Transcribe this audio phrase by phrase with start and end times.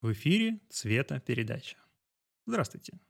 [0.00, 1.76] В эфире «Цвета передача».
[2.46, 3.00] Здравствуйте.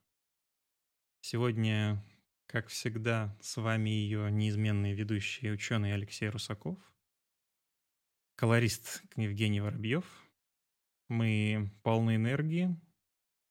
[1.21, 2.03] Сегодня,
[2.46, 6.78] как всегда, с вами ее неизменный ведущий ученый Алексей Русаков,
[8.36, 10.06] колорист Евгений Воробьев.
[11.09, 12.75] Мы полны энергии,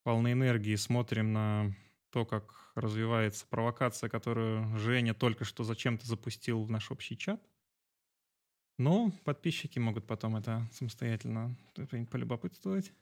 [0.01, 1.75] полны энергии смотрим на
[2.09, 7.39] то, как развивается провокация, которую Женя только что зачем-то запустил в наш общий чат–
[8.77, 11.55] но подписчики могут потом это самостоятельно
[12.11, 12.93] полюбопытствовать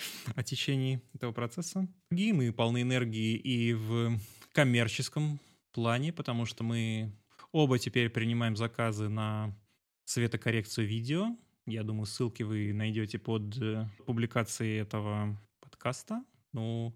[0.34, 1.88] о течении этого процесса.
[2.10, 4.18] И мы полны энергии и в
[4.52, 5.40] коммерческом
[5.72, 7.12] плане, потому что мы
[7.52, 9.56] оба теперь принимаем заказы на
[10.04, 11.36] светокоррекцию видео.
[11.66, 16.24] Я думаю, ссылки вы найдете под э, публикацией этого подкаста.
[16.52, 16.94] Ну,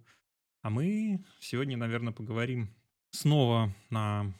[0.63, 2.71] а мы сегодня, наверное, поговорим
[3.11, 4.33] снова на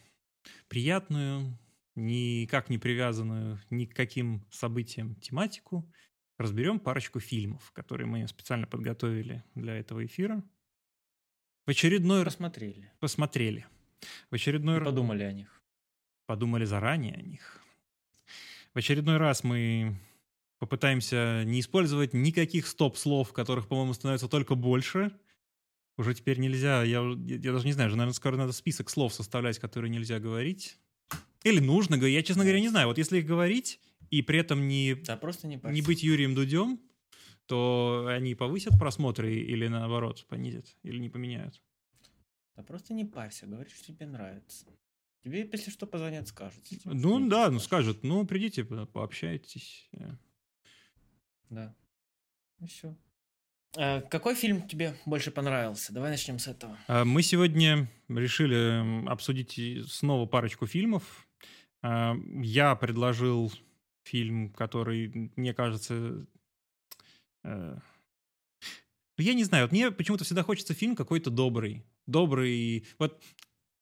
[0.69, 1.57] приятную,
[1.95, 5.89] никак не привязанную ни к каким событиям тематику.
[6.39, 10.43] Разберем парочку фильмов, которые мы специально подготовили для этого эфира.
[11.67, 12.35] В очередной раз...
[12.35, 12.91] Посмотрели.
[12.99, 13.67] Посмотрели.
[14.31, 14.87] В очередной раз...
[14.87, 15.63] Подумали о них.
[16.27, 17.61] Подумали заранее о них.
[18.75, 19.97] В очередной раз мы
[20.59, 25.13] попытаемся не использовать никаких стоп-слов, которых, по-моему, становится только больше.
[25.97, 29.91] Уже теперь нельзя, я, я даже не знаю, наверное, скоро надо список слов составлять, которые
[29.91, 30.79] нельзя говорить.
[31.45, 32.17] Или нужно говорить.
[32.17, 32.89] Я, честно говоря, не знаю.
[32.89, 33.79] Вот если их говорить
[34.11, 36.81] и при этом не, да, просто не, не быть Юрием Дудем,
[37.47, 41.63] то они повысят просмотры или наоборот понизят, или не поменяют.
[42.57, 44.67] Да просто не парься, говори, что тебе нравится.
[45.23, 46.65] Тебе, если что, позвонят, скажут.
[46.85, 49.89] Ну да, ну скажут, ну придите, пообщайтесь.
[51.51, 51.75] Да.
[52.59, 52.97] Ну все.
[53.77, 55.93] А, какой фильм тебе больше понравился?
[55.93, 56.79] Давай начнем с этого.
[56.87, 59.59] А, мы сегодня решили обсудить
[59.91, 61.27] снова парочку фильмов.
[61.83, 63.53] А, я предложил
[64.05, 66.27] фильм, который, мне кажется...
[67.43, 67.79] Э,
[69.19, 71.85] я не знаю, вот мне почему-то всегда хочется фильм какой-то добрый.
[72.07, 72.87] Добрый.
[72.99, 73.23] Вот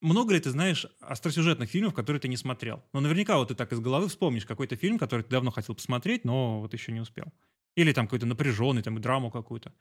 [0.00, 2.82] много ли ты знаешь остросюжетных фильмов, которые ты не смотрел?
[2.92, 6.24] Ну, наверняка вот ты так из головы вспомнишь какой-то фильм, который ты давно хотел посмотреть,
[6.24, 7.32] но вот еще не успел.
[7.76, 9.74] Или там какой-то напряженный, там, драму какую-то.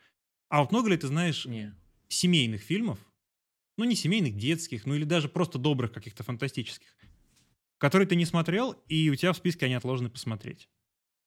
[0.47, 1.75] А вот много ли ты знаешь не.
[2.07, 2.99] семейных фильмов,
[3.77, 6.95] ну, не семейных, детских, ну, или даже просто добрых каких-то фантастических,
[7.81, 10.69] который ты не смотрел, и у тебя в списке они отложены посмотреть.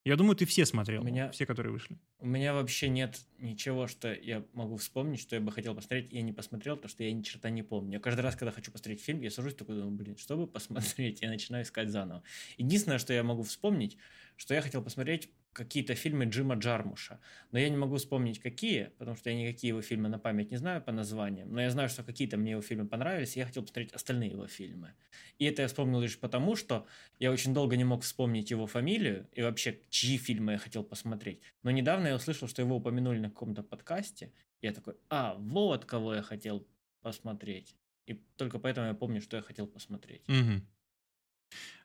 [0.04, 1.98] Я думаю, ты все смотрел, у меня, все, которые вышли.
[2.20, 6.16] У меня вообще нет ничего, что я могу вспомнить, что я бы хотел посмотреть, и
[6.16, 7.94] я не посмотрел, потому что я ни черта не помню.
[7.94, 11.28] Я каждый раз, когда хочу посмотреть фильм, я сажусь такой, думаю, блин, чтобы посмотреть, я
[11.28, 12.22] начинаю искать заново.
[12.56, 13.96] Единственное, что я могу вспомнить,
[14.36, 17.20] что я хотел посмотреть какие-то фильмы Джима Джармуша.
[17.52, 20.58] Но я не могу вспомнить, какие, потому что я никакие его фильмы на память не
[20.58, 21.52] знаю по названиям.
[21.52, 24.46] Но я знаю, что какие-то мне его фильмы понравились, и я хотел посмотреть остальные его
[24.46, 24.92] фильмы.
[25.38, 26.86] И это я вспомнил лишь потому, что
[27.18, 31.40] я очень долго не мог вспомнить его фамилию и вообще, чьи фильмы я хотел посмотреть.
[31.62, 34.32] Но недавно я услышал, что его упомянули на каком-то подкасте.
[34.60, 36.66] Я такой, а, вот кого я хотел
[37.00, 37.76] посмотреть.
[38.06, 40.28] И только поэтому я помню, что я хотел посмотреть.
[40.28, 40.60] Угу.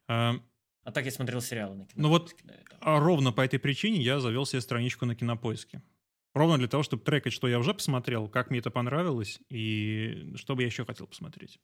[0.08, 0.36] А,
[0.90, 2.02] а так я смотрел сериалы на кинопоиске.
[2.02, 2.36] Ну вот
[2.82, 5.84] а ровно по этой причине я завел себе страничку на кинопоиске.
[6.34, 10.56] Ровно для того, чтобы трекать, что я уже посмотрел, как мне это понравилось и что
[10.56, 11.60] бы я еще хотел посмотреть.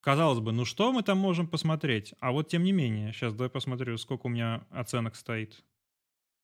[0.00, 2.14] Казалось бы, ну что мы там можем посмотреть?
[2.18, 5.62] А вот тем не менее, сейчас давай посмотрю, сколько у меня оценок стоит.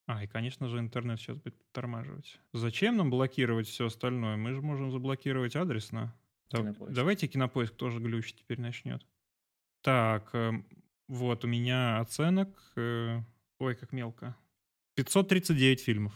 [0.06, 2.40] А, и, конечно же, интернет сейчас будет тормаживать.
[2.52, 4.36] Зачем нам блокировать все остальное?
[4.36, 6.14] Мы же можем заблокировать адресно.
[6.48, 6.94] Кинопоиск.
[6.94, 9.04] Давайте кинопоиск тоже глючить теперь начнет.
[9.82, 10.66] Так, эм,
[11.08, 12.48] вот, у меня оценок...
[12.76, 13.22] Э,
[13.58, 14.36] ой, как мелко.
[14.94, 16.12] 539 фильмов.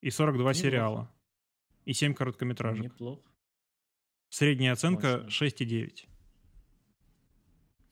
[0.00, 0.54] И 42 Неплохо.
[0.54, 1.14] сериала.
[1.84, 2.84] И 7 короткометражек.
[2.84, 3.28] Неплохо.
[4.28, 6.06] Средняя оценка 6,9.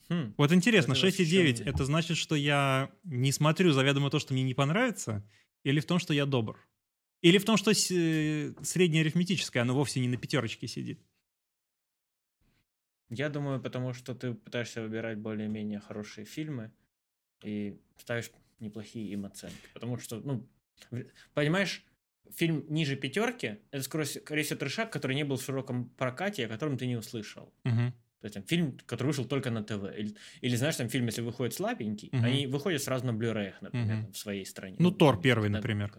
[0.08, 4.54] Хм, вот интересно, 6,9 это значит, что я не смотрю заведомо то, что мне не
[4.54, 5.24] понравится,
[5.62, 6.58] или в том, что я добр?
[7.22, 11.00] Или в том, что э, среднее арифметическое, оно вовсе не на пятерочке сидит?
[13.10, 16.70] Я думаю, потому что ты пытаешься выбирать более-менее хорошие фильмы
[17.42, 19.68] и ставишь неплохие им оценки.
[19.74, 20.46] Потому что, ну,
[21.34, 21.84] понимаешь,
[22.30, 26.78] фильм ниже пятерки– это, скорее всего, трешак, который не был в широком прокате, о котором
[26.78, 27.52] ты не услышал.
[27.64, 27.92] Угу.
[28.20, 29.84] То есть там фильм, который вышел только на ТВ.
[29.96, 32.24] Или, или знаешь, там фильм, если выходит слабенький, угу.
[32.24, 34.12] они выходят сразу на Blu-ray, например, угу.
[34.12, 34.76] в своей стране.
[34.78, 35.90] Ну, Тор первый, например.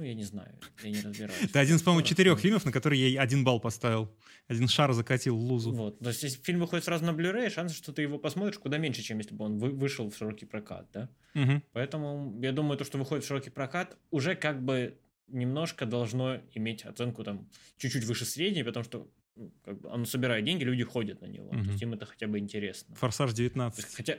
[0.00, 1.42] Ну, я не знаю, я не разбираюсь.
[1.42, 4.10] Это один из, по-моему, четырех фильмов, на которые я один балл поставил.
[4.48, 5.72] Один шар закатил лузу.
[5.72, 5.98] Вот.
[5.98, 9.02] То есть, если фильм выходит сразу на Blu-ray, шанс, что ты его посмотришь, куда меньше,
[9.02, 11.10] чем если бы он вышел в широкий прокат, да?
[11.34, 11.62] Угу.
[11.72, 14.98] Поэтому я думаю, то, что выходит в широкий прокат, уже как бы
[15.28, 19.06] немножко должно иметь оценку там чуть-чуть выше средней, потому что
[19.62, 21.48] как бы, оно собирает деньги, люди ходят на него.
[21.48, 21.62] Угу.
[21.62, 22.94] То есть им это хотя бы интересно.
[22.94, 23.84] Форсаж 19.
[23.84, 24.16] Есть, хотя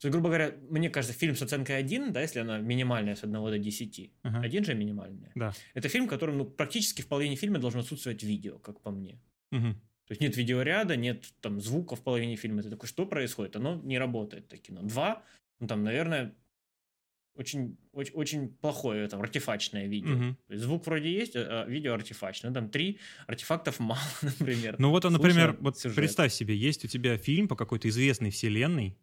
[0.00, 3.24] То есть, грубо говоря, мне кажется, фильм с оценкой 1, да, если она минимальная с
[3.24, 4.40] 1 до 10, Ага.
[4.40, 5.32] один же минимальная.
[5.34, 5.52] Да.
[5.74, 9.18] Это фильм, в котором ну, практически в половине фильма должно отсутствовать видео, как по мне.
[9.50, 9.74] Мгм.
[10.06, 12.62] То есть нет видеоряда, нет там звука в половине фильма.
[12.62, 13.56] Ты такой, что происходит?
[13.56, 14.82] Оно не работает, это кино.
[14.82, 15.22] Два,
[15.60, 16.34] ну там, наверное,
[17.34, 20.34] очень, очень, очень плохое там артефачное видео.
[20.46, 22.52] То есть звук вроде есть, а а видео артефачное.
[22.52, 24.76] Там три артефактов мало, например.
[24.78, 25.96] Ну вот, а, например, вот сюжет.
[25.96, 28.96] представь себе, есть у тебя фильм по какой-то известной вселенной,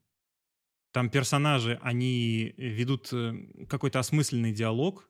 [0.93, 5.09] там персонажи, они ведут э, какой-то осмысленный диалог,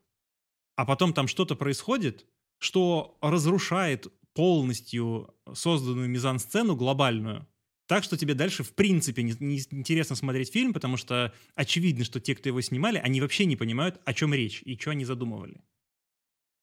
[0.76, 2.26] а потом там что-то происходит,
[2.58, 7.46] что разрушает полностью созданную мизансцену глобальную,
[7.86, 12.18] так что тебе дальше в принципе не, не интересно смотреть фильм, потому что очевидно, что
[12.18, 15.60] те, кто его снимали, они вообще не понимают, о чем речь и что они задумывали.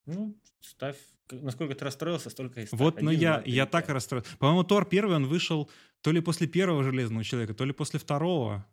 [0.08, 0.98] Ну, ставь.
[1.30, 2.80] Насколько ты расстроился, столько и ставь.
[2.80, 4.26] Вот, но Один, я, два, три, я так расстроен.
[4.40, 5.70] По-моему, Тор первый, он вышел
[6.02, 8.66] то ли после первого Железного Человека, то ли после второго.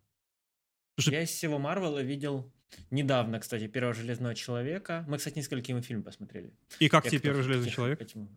[0.98, 2.52] Слушай, Я из всего Марвела видел
[2.90, 5.04] недавно, кстати, первого Железного Человека.
[5.06, 6.52] Мы, кстати, несколько ему фильм посмотрели.
[6.80, 8.00] И как Я тебе первый Железный Человек?
[8.02, 8.28] этим-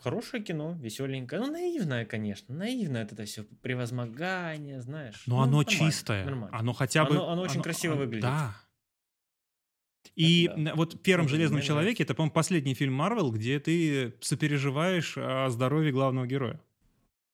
[0.00, 1.40] Хорошее кино, веселенькое.
[1.40, 2.54] Ну, наивное, конечно.
[2.54, 3.42] Наивное это все.
[3.62, 5.24] Превозмогание, знаешь.
[5.26, 6.24] Но Ну, оно нормально, чистое.
[6.24, 6.56] нормально.
[6.56, 7.16] Оно хотя бы...
[7.16, 8.22] Оно- оно очень красиво выглядит.
[8.22, 8.54] Да.
[10.14, 10.74] И да.
[10.76, 15.48] вот в первом Ну, Железном Человеке, это, по-моему, последний фильм Марвел, где ты сопереживаешь о
[15.50, 16.60] здоровье главного героя.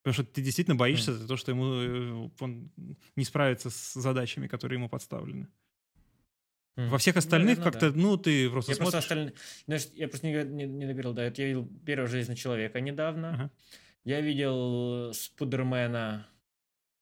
[0.02, 2.70] Потому что ты действительно боишься за то, что ему э, он
[3.16, 5.48] не справится с задачами, которые ему подставлены.
[6.76, 7.98] Во всех Ну, остальных наверно, как-то, да.
[8.00, 9.04] ну, ты просто Я просто смотришь.
[9.04, 9.34] остальные...
[9.66, 11.26] Знаешь, я просто не, не, не договорил, да.
[11.26, 13.34] Вот я видел первого Железного Человека недавно.
[13.34, 13.50] Ага.
[14.04, 16.26] Я видел Спудермена,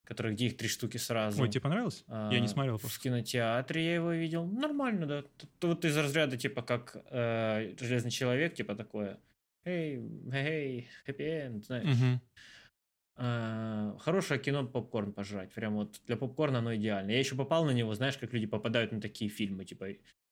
[0.05, 1.41] который, где их три штуки сразу.
[1.41, 2.05] Ой, тебе понравилось?
[2.09, 3.01] Я не А, смотрел В просто.
[3.01, 4.45] кинотеатре я его видел.
[4.45, 5.23] Нормально, да.
[5.23, 9.21] Т- т- Вот из разряда, типа, как э, Железный человек, типа такое.
[9.65, 10.01] Эй,
[10.33, 11.87] эй, хэппи энд, знаешь.
[11.97, 12.21] Мгм.
[13.23, 15.53] А, Хорошее кино попкорн пожрать.
[15.53, 17.11] Прям вот для попкорна оно идеально.
[17.11, 19.67] Я еще попал на него, знаешь, как люди попадают на такие фильмы.
[19.67, 19.89] Типа,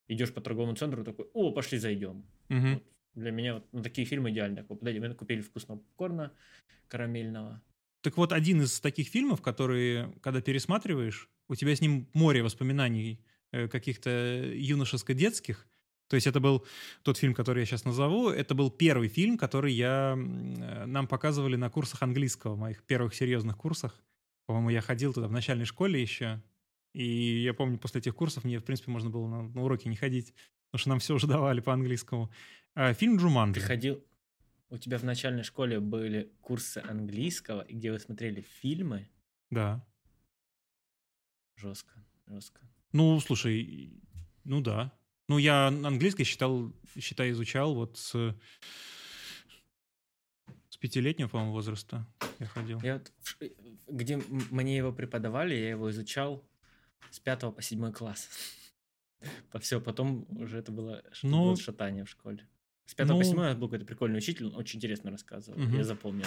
[0.09, 2.25] идешь по торговому центру, такой, о, пошли зайдем.
[2.49, 2.75] Мгм.
[2.75, 4.65] Вот Для меня вот на такие фильмы идеально.
[4.65, 6.33] Попадали, мы купили вкусного попкорна
[6.89, 7.61] карамельного.
[8.01, 13.23] Так вот, один из таких фильмов, которые, когда пересматриваешь, у тебя с ним море воспоминаний
[13.53, 15.69] э, каких-то юношеско-детских.
[16.09, 16.67] То есть это был
[17.03, 18.31] тот фильм, который я сейчас назову.
[18.31, 23.57] Это был первый фильм, который я, э, нам показывали на курсах английского, моих первых серьезных
[23.57, 24.03] курсах.
[24.47, 26.43] По-моему, я ходил туда в начальной школе еще.
[26.95, 29.97] И я помню, после этих курсов мне, в принципе, можно было на, на уроки не
[29.97, 30.35] ходить,
[30.71, 32.31] потому что нам все уже давали по английскому.
[32.75, 33.61] А, фильм «Джуманджи».
[33.61, 34.05] Ты ходил...
[34.71, 39.09] У тебя в начальной школе были курсы английского, где вы смотрели фильмы.
[39.51, 39.87] Да.
[41.57, 42.61] Жестко, жестко.
[42.93, 43.93] Ну, слушай,
[44.45, 44.98] ну да.
[45.29, 48.35] Ну, я английский считал, считай, изучал вот с,
[50.71, 52.07] с пятилетнего, по-моему, возраста
[52.39, 52.81] я ходил.
[52.83, 53.13] Я вот
[53.89, 54.17] где
[54.51, 56.43] мне его преподавали, я его изучал
[57.11, 58.29] с пятого по седьмой класс.
[59.51, 62.47] По все, потом уже это было, Ну, было шатание в школе.
[62.87, 65.59] С пятого ну- по седьмой у нас был какой-то прикольный учитель, он очень интересно рассказывал,
[65.59, 65.77] Мгм.
[65.77, 66.27] я запомнил.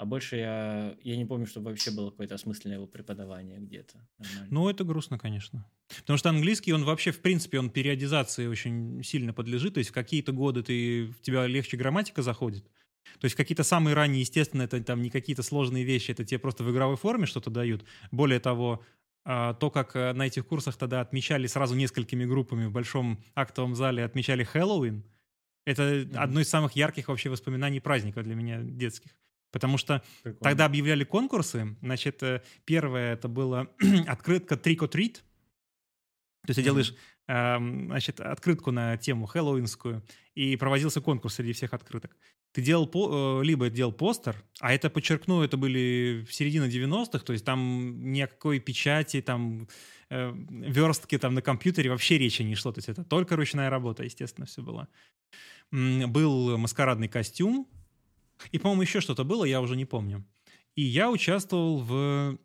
[0.00, 3.98] А больше я, я не помню, чтобы вообще было какое-то осмысленное его преподавание где-то.
[4.18, 4.46] нормально.
[4.48, 5.70] Ну, это грустно, конечно.
[5.88, 9.74] Потому что английский, он вообще, в принципе, он периодизации очень сильно подлежит.
[9.74, 12.64] То есть в какие-то годы ты, в тебя легче грамматика заходит.
[13.18, 16.64] То есть какие-то самые ранние, естественно, это там не какие-то сложные вещи, это тебе просто
[16.64, 17.84] в игровой форме что-то дают.
[18.10, 18.82] Более того,
[19.26, 23.74] а, то, как э, на этих курсах тогда отмечали сразу несколькими группами в большом актовом
[23.74, 25.04] зале, отмечали Хэллоуин,
[25.66, 26.18] это Мгм.
[26.18, 29.10] одно из самых ярких вообще воспоминаний праздника для меня детских.
[29.52, 30.40] Потому что Прикольно.
[30.42, 31.76] Тогда объявляли конкурсы.
[31.82, 33.68] Значит, э, первое это было
[34.06, 35.14] открытка Treat.
[36.42, 36.94] То есть ты делаешь
[37.30, 40.02] эм, значит, открытку на тему хэллоуинскую,
[40.34, 42.16] и проводился конкурс среди всех открыток.
[42.52, 47.24] Ты делал, по- э, либо делал постер, а это, подчеркну, это были в середине 90-х,
[47.24, 49.68] то есть там ни о какой печати, там
[50.08, 52.72] э, верстки там на компьютере вообще речи не шло.
[52.72, 54.88] То есть это только ручная работа, естественно, все было.
[55.70, 57.68] Был маскарадный костюм,
[58.52, 60.24] и, по-моему, еще что-то было, я уже не помню.
[60.74, 62.38] И я участвовал в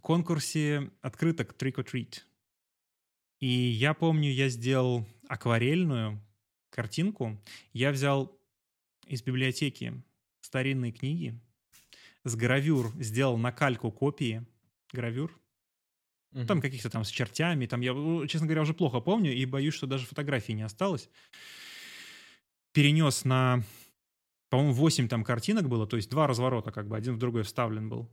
[0.00, 2.20] конкурсе открыток Trick or Treat.
[3.40, 6.20] И я помню, я сделал акварельную
[6.70, 7.40] картинку.
[7.72, 8.36] Я взял
[9.06, 10.02] из библиотеки
[10.40, 11.38] старинные книги,
[12.24, 14.46] с гравюр сделал накальку копии
[14.92, 15.38] гравюр.
[16.32, 16.46] Мгм.
[16.46, 17.66] Там каких-то там с чертями.
[17.66, 21.10] Там я, ну, честно говоря, уже плохо помню и боюсь, что даже фотографий не осталось.
[22.72, 23.62] Перенес на,
[24.52, 27.88] по-моему, 8 там картинок было, то есть два разворота, как бы один в другой вставлен
[27.88, 28.06] был.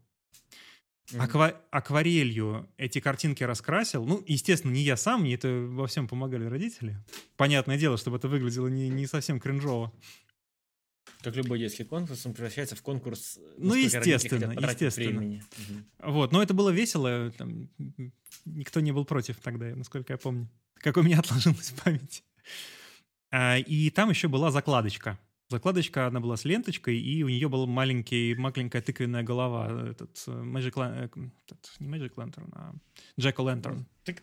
[1.11, 4.05] Аква- акварелью эти картинки раскрасил.
[4.05, 6.95] Ну, естественно, не я сам, мне это во всем помогали родители.
[7.35, 9.91] Понятное дело, чтобы это выглядело не, не совсем кринжово.
[11.21, 13.37] Как любой детский конкурс, он превращается в конкурс.
[13.37, 15.19] э, Ну, естественно, естественно.
[15.19, 15.43] времени.
[15.67, 15.85] Мгм.
[16.13, 17.67] Вот, но это было весело, там,
[18.45, 20.47] никто не был против тогда, насколько я помню.
[20.75, 22.23] Как у меня отложилось в памяти.
[23.29, 25.19] А, И там еще была закладочка.
[25.49, 29.89] Закладочка, она была с ленточкой, и у нее была маленький, маленькая тыквенная голова.
[29.89, 31.05] Этот э, Magic э,
[31.47, 32.73] этот, не Magic Lantern, а
[33.19, 33.83] Jack Lantern.
[34.05, 34.21] Тык-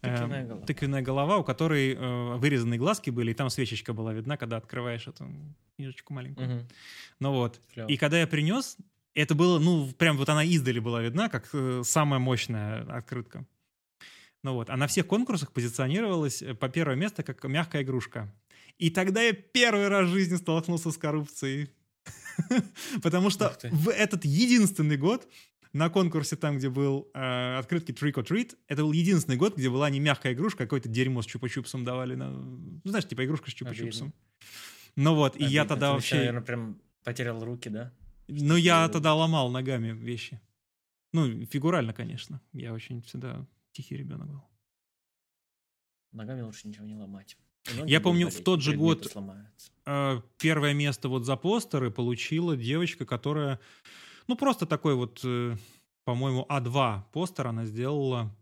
[0.00, 0.66] Тыквенная голова.
[0.66, 5.08] Тыквенная голова, у которой э, вырезанные глазки были, и там свечечка была видна, когда открываешь
[5.08, 5.28] эту
[5.76, 6.48] книжечку маленькую.
[6.48, 6.68] Мгм.
[7.18, 7.60] Ну вот.
[7.74, 7.88] Клёво.
[7.88, 8.76] И когда я принес,
[9.14, 13.44] это было, ну, прям вот она издали была видна, как э, самая мощная открытка.
[14.44, 14.70] Ну вот.
[14.70, 18.32] А на всех конкурсах позиционировалась э, по первое место как мягкая игрушка.
[18.82, 21.70] И тогда я первый раз в жизни столкнулся с коррупцией.
[23.02, 25.28] Потому что в этот единственный год
[25.72, 29.70] на конкурсе там, где был э, открытки Trick or Treat, это был единственный год, где
[29.70, 32.16] была не мягкая игрушка, а какое-то дерьмо с чупа-чупсом давали.
[32.16, 34.12] на- Ну, знаешь, типа игрушка с чупа-чупсом.
[34.96, 35.68] Ну вот, и я Обидно.
[35.68, 36.16] тогда Ты, вообще...
[36.16, 37.92] наверное, прям потерял руки, да?
[38.26, 40.40] Ну, я тогда ломал ногами вещи.
[41.12, 42.40] Ну, фигурально, конечно.
[42.52, 44.42] Я очень всегда тихий ребенок был.
[46.10, 47.38] Ногами лучше ничего не ломать.
[47.86, 49.14] Я помню, в тот же год-.
[49.86, 53.60] Э, Первое место вот за постеры получила девочка, которая,
[54.26, 55.56] ну, просто такой вот, э,
[56.04, 58.34] по-моему, А2 постер она сделала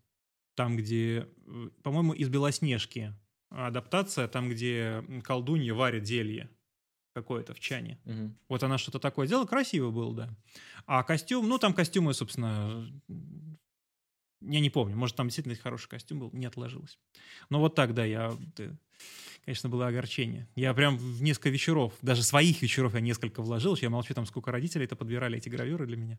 [0.55, 3.15] там, где, э, по-моему, из Белоснежки
[3.51, 6.51] адаптация, там, где колдунья варит зелье
[7.15, 7.99] какое-то в чане.
[8.05, 8.37] Мгм.
[8.49, 10.29] Вот она что-то такое сделала, красиво было, да.
[10.87, 12.89] А костюм, ну, там костюмы, собственно,
[14.41, 16.99] я не помню, может, там действительно хороший костюм был, не отложилось.
[17.51, 18.37] Но вот так, да, я,
[19.45, 20.49] конечно, было огорчение.
[20.57, 24.53] Я прям в несколько вечеров, даже своих вечеров я несколько вложил, я молчу, там сколько
[24.53, 26.19] родителей это подбирали эти гравюры для меня.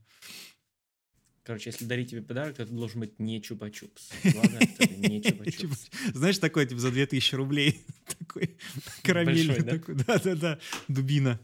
[1.43, 4.13] Короче, если дарить тебе подарок, то это должен быть не чупа-чупс.
[4.33, 6.13] Главное, чтобы не чупа-чупс.
[6.13, 7.83] Знаешь, такой, типа, за 2000 рублей,
[8.19, 8.57] такой
[9.03, 11.39] карамельный, такой, да-да-да, дубина.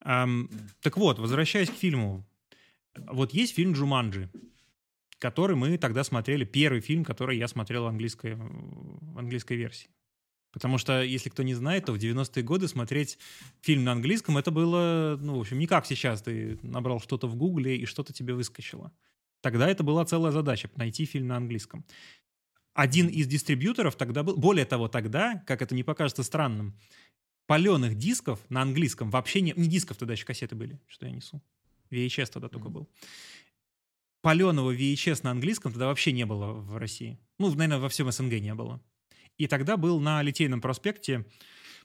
[0.00, 2.26] Так вот, возвращаясь к фильму.
[2.96, 4.28] Вот есть фильм «Джуманджи»,
[5.18, 9.88] который мы тогда смотрели, первый фильм, который я смотрел в английской, в английской версии.
[10.50, 13.18] Потому что, если кто не знает, то в 90-е годы смотреть
[13.60, 16.22] фильм на английском, это было, ну, в общем, не как сейчас.
[16.22, 18.92] Ты набрал что-то в гугле, и что-то тебе выскочило.
[19.40, 21.84] Тогда это была целая задача— найти фильм на английском.
[22.72, 24.36] Один из дистрибьюторов тогда был...
[24.36, 26.74] Более того, тогда, как это не покажется странным,
[27.46, 29.52] паленых дисков на английском вообще не...
[29.54, 31.42] Не дисков тогда еще кассеты были, что я несу.
[31.90, 32.74] VHS тогда только Мгм.
[32.74, 32.88] был.
[34.20, 37.18] Паленого VHS на английском тогда вообще не было в России.
[37.38, 38.82] Ну, наверное, во всем СНГ не было.
[39.36, 41.18] И тогда был на Литейном проспекте,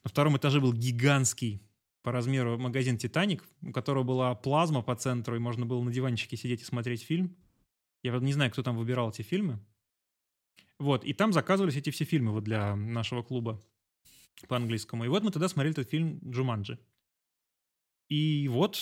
[0.04, 1.62] на втором этаже был гигантский
[2.02, 6.36] по размеру магазин «Титаник», у которого была плазма по центру, и можно было на диванчике
[6.36, 7.38] сидеть и смотреть фильм.
[8.04, 9.60] Я не знаю, кто там выбирал эти фильмы.
[10.80, 13.62] Вот, и там заказывались эти все фильмы вот для нашего клуба
[14.50, 15.06] по-английскому.
[15.06, 16.78] И вот мы тогда смотрели этот фильм «Джуманджи».
[18.10, 18.80] И вот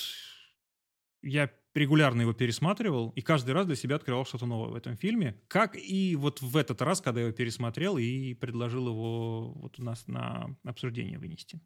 [1.22, 5.40] я регулярно его пересматривал, и каждый раз для себя открывал что-то новое в этом фильме.
[5.48, 9.84] Как и вот в этот раз, когда я его пересмотрел и предложил его вот у
[9.84, 11.62] нас на обсуждение вынести.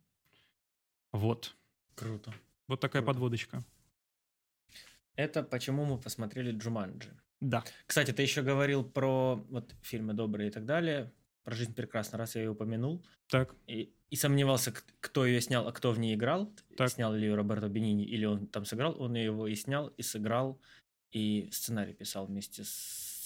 [1.11, 1.55] Вот.
[1.95, 2.33] Круто.
[2.67, 3.13] Вот такая Круто.
[3.13, 3.63] подводочка.
[5.15, 7.09] Это почему мы посмотрели Джуманджи.
[7.39, 7.63] Да.
[7.85, 11.13] Кстати, ты еще говорил про вот фильмы добрые и так далее.
[11.45, 13.05] Про жизнь прекрасно, раз я ее упомянул.
[13.29, 13.55] Так.
[13.67, 16.51] И, и сомневался, кто ее снял, а кто в ней играл.
[16.75, 16.89] Так.
[16.89, 18.99] Снял ли ее Роберто Бенини, или он там сыграл.
[18.99, 20.59] Он его и снял, и сыграл,
[21.11, 22.69] и сценарий писал вместе с,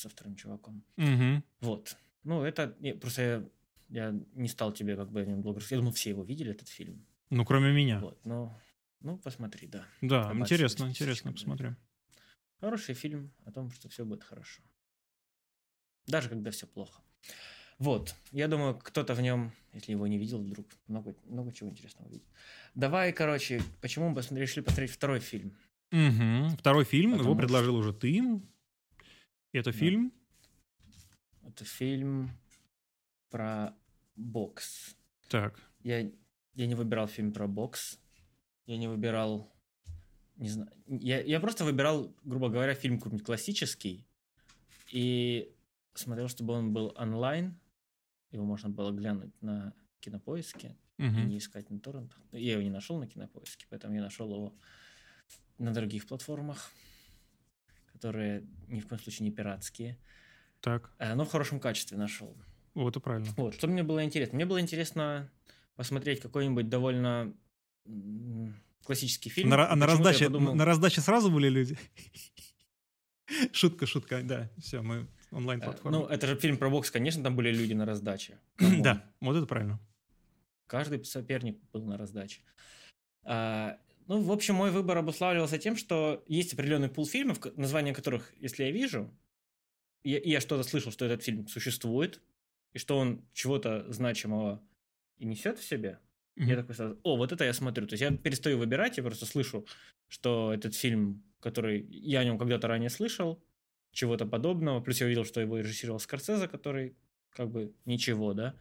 [0.01, 0.83] со вторым чуваком.
[0.97, 1.45] Мгм.
[1.61, 1.95] Вот.
[2.25, 3.45] Ну, это не- просто я,
[3.89, 5.37] я не стал тебе как бы о нем.
[5.69, 7.05] Я думал, все его видели, этот фильм.
[7.29, 7.99] Ну, кроме меня.
[8.01, 8.59] Вот, но,
[8.99, 9.85] ну, посмотри, да.
[10.01, 11.77] Да, Пробачь интересно, интересно, посмотрим.
[12.59, 14.61] Хороший фильм о том, что все будет хорошо.
[16.05, 17.01] Даже когда все плохо.
[17.79, 22.07] Вот, я думаю, кто-то в нем, если его не видел, вдруг много, много чего интересного
[22.09, 22.27] увидит.
[22.75, 25.55] Давай, короче, почему мы посмотри- решили посмотреть второй фильм?
[25.91, 26.49] Мгм.
[26.57, 28.21] Второй фильм, его Потому предложил уже ты.
[29.53, 29.77] Это Да.
[29.77, 30.11] фильм.
[31.47, 32.29] Это фильм
[33.29, 33.73] про
[34.15, 34.95] бокс.
[35.29, 35.59] Так.
[35.81, 36.11] Я,
[36.55, 37.97] я не выбирал фильм про бокс.
[38.65, 39.49] Я не выбирал...
[40.35, 40.71] Не знаю.
[40.87, 44.05] Я, я просто выбирал, грубо говоря, фильм какой-нибудь классический.
[44.91, 45.51] И
[45.93, 47.57] смотрел, чтобы он был онлайн.
[48.31, 51.27] Его можно было глянуть на кинопоиске и Мгм.
[51.27, 52.19] не искать на торрентах.
[52.31, 54.55] Я его не нашел на кинопоиске, поэтому я нашел его
[55.57, 56.71] на других платформах,
[57.93, 59.97] которые ни в коем случае не пиратские.
[60.61, 60.91] Так.
[60.99, 62.35] Э, Но в хорошем качестве нашел.
[62.75, 63.27] Вот и правильно.
[63.37, 64.35] Вот, что мне было интересно?
[64.35, 65.29] Мне было интересно
[65.75, 67.33] посмотреть какой-нибудь довольно
[68.83, 69.49] классический фильм.
[69.49, 71.77] На, И а на раздаче, подумал- на раздаче сразу были люди?
[73.53, 74.49] Шутка, шутка, да.
[74.57, 75.99] Все, мы онлайн-платформа.
[75.99, 78.39] Ну, это же фильм про бокс, конечно, там были люди на раздаче.
[78.79, 79.79] Да, вот это правильно.
[80.67, 82.41] Каждый соперник был на раздаче.
[83.23, 88.33] А, ну, в общем, мой выбор обуславливался тем, что есть определенный пул фильмов, название которых,
[88.39, 89.13] если я вижу,
[90.03, 92.21] я, я что-то слышал, что этот фильм существует,
[92.73, 94.61] и что он чего-то значимого
[95.17, 95.99] и несет в себе,
[96.37, 96.45] mm-hmm.
[96.45, 97.87] я такой сразу, о, вот это я смотрю.
[97.87, 99.65] То есть я перестаю выбирать, я просто слышу,
[100.07, 103.43] что этот фильм, который я о нем когда-то ранее слышал,
[103.91, 104.81] чего-то подобного.
[104.81, 106.95] Плюс я увидел, что его режиссировал Скорсезе, который
[107.31, 108.55] как бы ничего, да.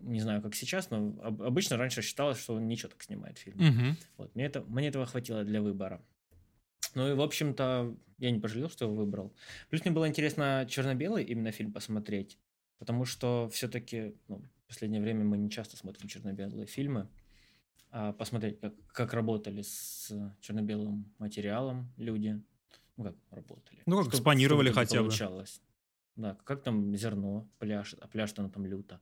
[0.00, 3.56] Не знаю, как сейчас, но обычно раньше считалось, что он ничего так снимает фильм.
[3.56, 3.96] Угу.
[4.18, 6.04] Вот, мне, это, мне этого хватило для выбора.
[6.94, 9.34] Ну и, в общем-то, я не пожалел, что его выбрал.
[9.68, 12.38] Плюс мне было интересно черно-белый именно фильм посмотреть,
[12.78, 17.08] потому что все-таки ну, в последнее время мы не часто смотрим черно-белые фильмы.
[17.90, 22.42] А посмотреть, как, как работали с черно-белым материалом люди,
[22.96, 23.82] ну как работали.
[23.86, 25.08] Ну как экспонировали хотя бы.
[25.08, 25.60] Получалось.
[26.16, 29.00] Да, как там зерно пляж, а пляж там, там люто.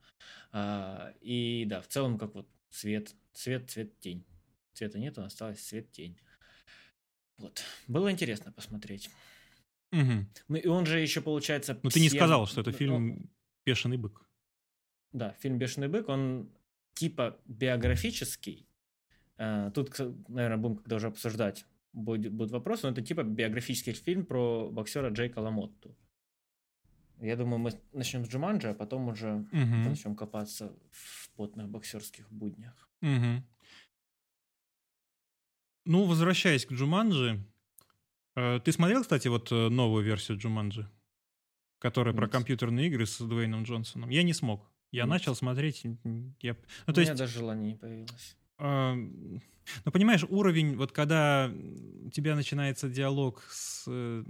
[0.50, 4.24] А, и да, в целом как вот цвет, цвет, цвет, тень.
[4.72, 6.18] Цвета нету, осталось цвет, тень.
[7.38, 7.62] Вот.
[7.86, 9.10] Было интересно посмотреть.
[9.92, 10.26] Угу.
[10.48, 11.78] Ну и он же еще получается...
[11.82, 13.30] Ну ты не сказал, что это ну, фильм ну,
[13.64, 14.28] «Бешеный бык».
[15.12, 16.50] Да, фильм «Бешеный бык», он
[16.94, 18.66] типа биографический.
[19.36, 19.96] А, тут,
[20.28, 25.10] наверное, будем когда уже обсуждать будет, будут вопросы, но это типа биографический фильм про боксера
[25.10, 25.96] Джейка Ламотту.
[27.20, 29.88] Я думаю, мы начнем с Джуманджи, а потом уже угу.
[29.88, 32.90] начнем копаться в потных боксерских буднях.
[33.00, 33.42] Угу.
[35.86, 37.40] Ну, возвращаясь к Джуманджи,
[38.34, 40.90] э, ты смотрел, кстати, вот э, новую версию Джуманджи,
[41.78, 42.20] которая Нет.
[42.20, 44.10] про компьютерные игры с Дуэйном Джонсоном?
[44.10, 44.70] Я не смог.
[44.90, 45.10] Я Нет.
[45.10, 45.84] начал смотреть.
[46.40, 46.56] Я...
[46.86, 47.10] Ну, то У есть...
[47.10, 48.36] меня даже желания не появилось.
[48.64, 51.50] Ну, понимаешь, уровень, вот когда
[52.04, 53.84] у тебя начинается диалог с...
[53.86, 54.24] Э,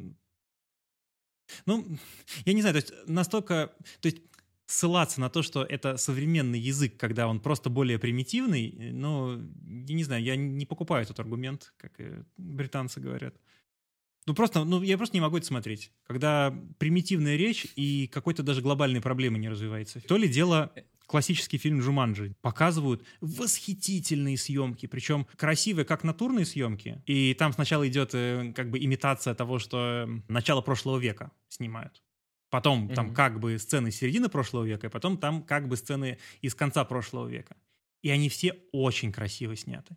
[1.66, 1.98] ну,
[2.44, 3.72] я не знаю, то есть настолько...
[4.00, 4.22] То есть
[4.66, 9.94] ссылаться на то, что это современный язык, когда он просто более примитивный, э, ну, я
[9.94, 11.92] не знаю, я не покупаю этот аргумент, как
[12.36, 13.34] британцы говорят.
[14.26, 15.92] Ну, просто, ну, я просто не могу это смотреть.
[16.06, 20.00] Когда примитивная речь и какой-то даже глобальной проблемы не развивается.
[20.00, 22.34] То ли дело э, классический фильм «Джуманджи».
[22.40, 27.02] Показывают восхитительные съемки, причем красивые, как натурные съемки.
[27.07, 32.02] И там сначала идет э, как бы имитация того, что э, начало прошлого века снимают.
[32.50, 32.94] Потом mm-hmm.
[32.94, 36.85] там как бы сцены середины прошлого века, и потом там как бы сцены из конца
[36.85, 37.57] прошлого века.
[38.02, 39.96] И они все очень красиво сняты.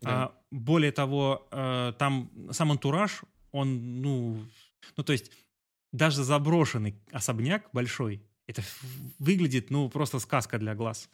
[0.00, 0.24] Да.
[0.24, 4.38] А, более того, э, там сам антураж, он, ну,
[4.96, 5.32] ну, то есть
[5.92, 8.62] даже заброшенный особняк большой, это
[9.18, 11.08] выглядит, ну, просто сказка для глаз.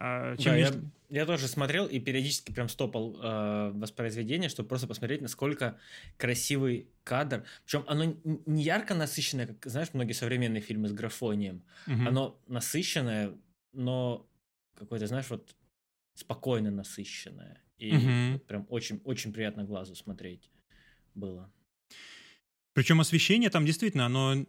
[0.00, 0.72] А, чем да, я,
[1.08, 5.76] я тоже смотрел и периодически прям стопал э, воспроизведение, чтобы просто посмотреть, насколько
[6.16, 7.44] красивый кадр.
[7.64, 11.64] Причем оно не ярко насыщенное, как, знаешь, многие современные фильмы с графонием.
[11.88, 12.06] Угу.
[12.06, 13.34] Оно насыщенное,
[13.72, 14.30] но
[14.76, 15.56] какое-то, знаешь, вот
[16.14, 17.60] спокойно насыщенное.
[17.78, 18.38] И угу.
[18.46, 20.48] прям очень-очень приятно глазу смотреть
[21.14, 21.52] было.
[22.78, 24.46] Причем освещение там действительно, оно,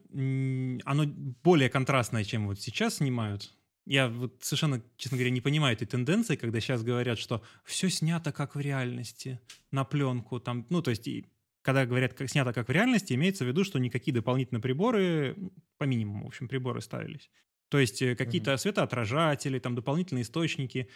[0.85, 1.05] оно
[1.43, 3.51] более контрастное, чем вот сейчас снимают.
[3.87, 8.31] Я вот совершенно, честно говоря, не понимаю этой тенденции, когда сейчас говорят, что все снято
[8.31, 9.39] как в реальности,
[9.71, 10.39] на пленку.
[10.39, 11.25] Там, ну, то есть, и,
[11.63, 15.35] когда говорят, как снято как в реальности, имеется в виду, что никакие дополнительные приборы,
[15.79, 17.31] по минимуму, в общем, приборы ставились.
[17.69, 18.57] То есть э, какие-то mm-hmm.
[18.59, 20.87] светоотражатели, там дополнительные источники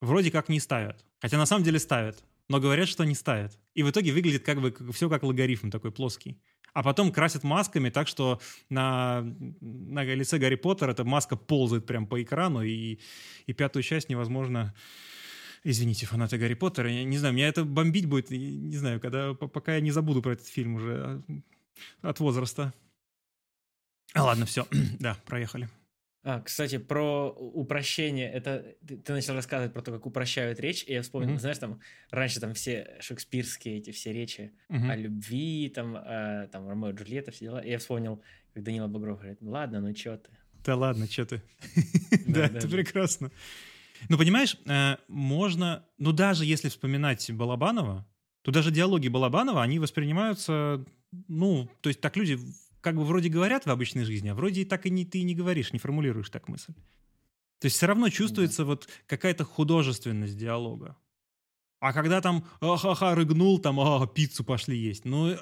[0.00, 1.04] вроде как не ставят.
[1.18, 3.58] Хотя на самом деле ставят, но говорят, что не ставят.
[3.74, 6.36] И в итоге выглядит как бы все как логарифм такой плоский
[6.72, 9.22] а потом красят масками так, что на,
[9.60, 13.00] на лице Гарри Поттера эта маска ползает прям по экрану, и,
[13.46, 14.74] и пятую часть невозможно...
[15.62, 19.74] Извините, фанаты Гарри Поттера, я не знаю, меня это бомбить будет, не знаю, когда, пока
[19.74, 21.22] я не забуду про этот фильм уже а,
[22.08, 22.72] от возраста.
[24.14, 24.66] А, ладно, все,
[24.98, 25.68] да, проехали.
[26.22, 28.30] А, кстати, про упрощение.
[28.30, 31.40] Это ты, ты начал рассказывать про то, как упрощают речь, и я вспомнил, mm-hmm.
[31.40, 31.80] знаешь, там
[32.10, 34.90] раньше там все шекспирские эти все речи mm-hmm.
[34.90, 37.58] о любви, там, э, там Ромео и Джульетта, все дела.
[37.60, 40.30] И я вспомнил, как Данила Багров говорит, ладно, ну чё ты?
[40.64, 41.42] Да ладно, чё ты?
[42.26, 43.30] Да, это прекрасно.
[44.08, 48.06] Ну, понимаешь, э, можно, ну, даже если вспоминать Балабанова,
[48.42, 50.84] то даже диалоги Балабанова, они воспринимаются,
[51.28, 52.38] ну, то есть так люди
[52.80, 55.72] как бы вроде говорят в обычной жизни, а вроде так и не, ты не говоришь,
[55.72, 56.72] не формулируешь так мысль.
[57.60, 60.96] То есть все равно чувствуется вот какая-то художественность диалога.
[61.80, 65.04] А когда там ха-ха рыгнул, там а, пиццу пошли есть.
[65.04, 65.36] Ну,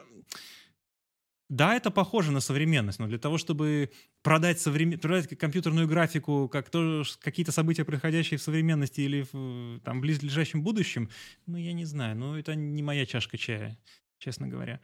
[1.49, 3.91] да, это похоже на современность, но для того, чтобы
[4.23, 4.99] продать, современ...
[4.99, 11.09] продать компьютерную графику, как то, какие-то события, происходящие в современности или в там, близлежащем будущем,
[11.47, 13.79] ну, я не знаю, ну, это не моя чашка чая,
[14.19, 14.81] честно говоря.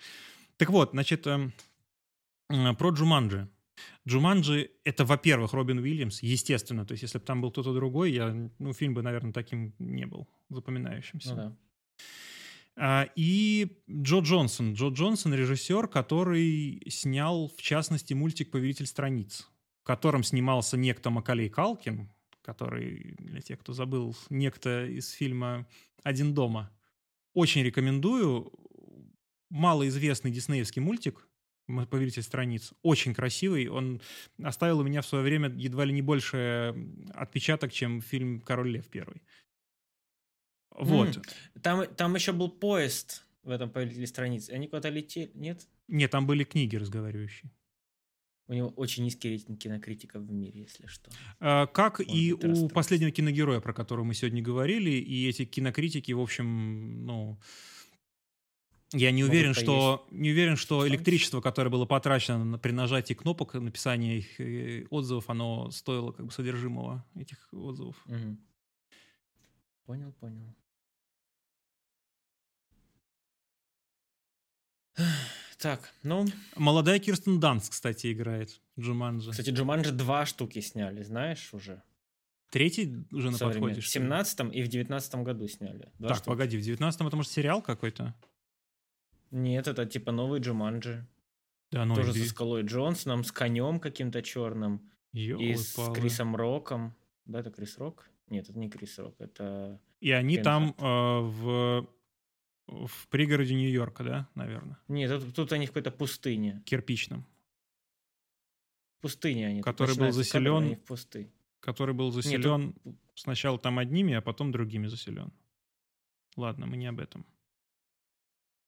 [0.56, 1.52] Так вот, значит, эм,
[2.48, 3.48] про Джуманджи.
[4.06, 6.84] Джуманджи— это, во-первых, Робин Уильямс, естественно.
[6.86, 10.06] То есть если бы там был кто-то другой, я, ну, фильм бы, наверное, таким не
[10.06, 11.30] был запоминающимся.
[11.30, 11.56] Ну да.
[12.76, 14.74] А, и Джо Джонсон.
[14.74, 19.48] Джо Джонсон— режиссер, который снял, в частности, мультик «Повелитель страниц»,
[19.82, 22.10] в котором снимался некто Макалей Калкин,
[22.42, 25.66] который, для тех, кто забыл, некто из фильма
[26.02, 26.70] «Один дома».
[27.32, 28.52] Очень рекомендую.
[29.50, 31.28] Малоизвестный диснеевский мультик,
[31.66, 32.72] «Повелитель страниц».
[32.82, 33.68] Очень красивый.
[33.68, 34.00] Он
[34.42, 36.74] оставил у меня в свое время едва ли не больше
[37.14, 39.22] отпечаток, чем фильм «Король лев» первый.
[40.70, 41.16] Вот.
[41.16, 41.60] Mm.
[41.62, 44.50] Там, там еще был поезд в этом «Повелителе страниц».
[44.50, 45.66] Они куда-то летели, нет?
[45.88, 47.50] Нет, там были книги разговаривающие.
[48.46, 51.10] У него очень низкий рейтинг кинокритиков в мире, если что.
[51.40, 55.46] А, как Может и быть, у последнего киногероя, про которого мы сегодня говорили, и эти
[55.46, 57.40] кинокритики, в общем, ну,
[58.94, 64.18] я не уверен, что не уверен, что электричество, которое было потрачено при нажатии кнопок написания
[64.18, 67.96] их э, отзывов, оно стоило как бы содержимого этих отзывов.
[68.06, 68.38] Угу.
[69.86, 70.54] Понял, понял.
[75.58, 76.26] Так, ну...
[76.56, 79.30] Молодая Кирстен Данс, кстати, играет Джуманджи.
[79.30, 81.82] Кстати, Джуманджи два штуки сняли, знаешь, уже.
[82.50, 83.80] Третий уже на подходе?
[83.80, 85.90] В 17 и в 19 году сняли.
[85.98, 86.28] Два так, штуки.
[86.28, 88.14] погоди, в 19 это, может, сериал какой-то?
[89.34, 91.06] Нет, это типа новый Джуманджи.
[91.72, 92.22] Да, ну Тоже иди.
[92.22, 94.90] со Скалой Джонсоном, с конем каким-то черным.
[95.12, 96.94] и с Крисом Роком.
[97.24, 98.08] Да, это Крис Рок?
[98.28, 99.80] Нет, это не Крис Рок, это...
[100.00, 101.88] И они Кен там э, в
[102.66, 104.78] в пригороде Нью-Йорка, да, наверное?
[104.88, 106.62] Нет, тут, тут они в какой-то пустыне.
[106.64, 107.26] Кирпичном.
[109.00, 109.62] Пустыне они.
[109.62, 110.80] Который был заселен...
[110.86, 110.96] В.
[111.60, 112.96] Который был заселен Нет, тут...
[113.14, 115.32] сначала там одними, а потом другими заселен.
[116.36, 117.26] Ладно, мы не об этом.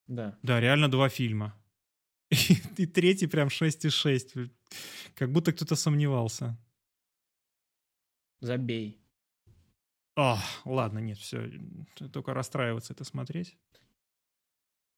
[0.06, 0.38] Да.
[0.42, 1.54] Да, реально два фильма.
[2.30, 4.50] И, и третий прям 6,6.
[5.14, 6.58] Как будто кто-то сомневался.
[8.40, 9.00] Забей.
[10.16, 11.50] О, ладно, нет, все.
[12.12, 13.56] Только расстраиваться это смотреть.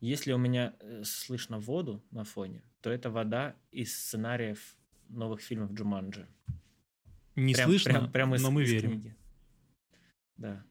[0.01, 4.77] Если у меня э, слышно воду на фоне, то это вода из сценариев
[5.09, 6.29] новых фильмов Джуманджи.
[7.35, 8.91] Не прям, слышно, прям, прям из, но мы из верим.
[8.93, 9.17] Книги.
[10.37, 10.65] Да.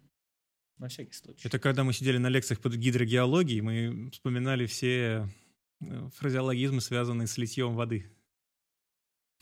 [0.77, 1.47] На всякий случай.
[1.47, 5.27] Это когда мы сидели на лекциях по гидрогеологии, мы вспоминали все
[5.81, 8.11] э, фразеологизмы, связанные с литьем воды.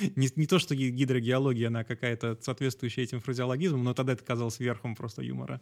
[0.00, 4.94] Не, не то, что гидрогеология, она какая-то соответствующая этим фразеологизмам, но тогда это казалось верхом
[4.94, 5.60] просто юмора.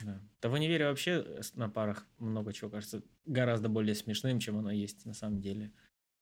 [0.00, 0.20] Да.
[0.40, 4.70] да в универе вообще э, на парах много чего кажется гораздо более смешным, чем оно
[4.70, 5.72] есть на самом деле.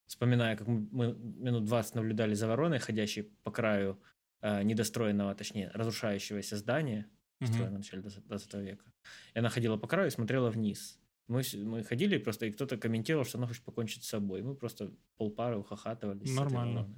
[0.07, 4.01] Вспоминая, как мы минут 20 наблюдали за вороной, ходящей по краю
[4.40, 8.92] э, недостроенного, точнее, разрушающегося здания, построенного в начале 20 века.
[9.35, 10.98] И она ходила по краю и смотрела вниз.
[11.29, 14.42] Мы, мы ходили просто, и кто-то комментировал, что она хочет покончить с собой.
[14.42, 16.35] Мы просто полпары ухахатывались.
[16.35, 16.88] Нормально.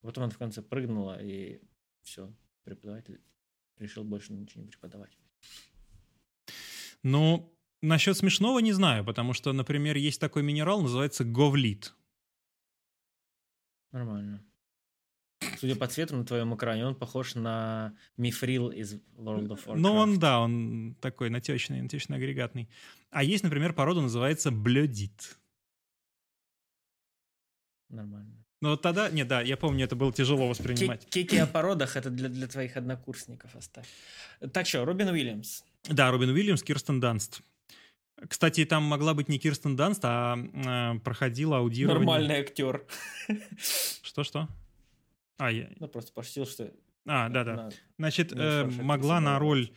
[0.00, 1.60] Потом она в конце прыгнула, и
[2.02, 2.32] все,
[2.64, 3.20] преподаватель
[3.78, 5.18] решил больше ничего не преподавать.
[7.02, 11.94] Ну, насчет смешного не знаю, потому что, например, есть такой минерал, называется говлит.
[13.92, 14.44] Nормально.
[15.58, 19.76] Судя по цвету на твоем экране, он похож на мифрил из World of Warcraft.
[19.76, 22.68] Ну, он, да, он такой натечный, натечно-агрегатный.
[23.10, 25.38] А есть, например, порода называется блёдит.
[27.88, 28.44] Нормально.
[28.60, 31.06] Ну вот тогда, не, да, я помню, это было тяжело воспринимать.
[31.06, 33.88] Кеки о породах это для, для твоих однокурсников оставь.
[34.52, 35.62] Так что, Робин Уильямс.
[35.84, 37.40] Да, Робин Уильямс, Кирстен Данст.
[38.28, 41.98] Кстати, там могла быть не Кирстен Данст, а э, проходила аудирование...
[41.98, 42.84] Нормальный актер.
[44.02, 44.48] Что-что?
[45.38, 45.70] А, я...
[45.78, 46.72] Ну, просто пошутил, что...
[47.06, 47.70] А, да-да.
[47.96, 49.72] Значит, э, могла на роль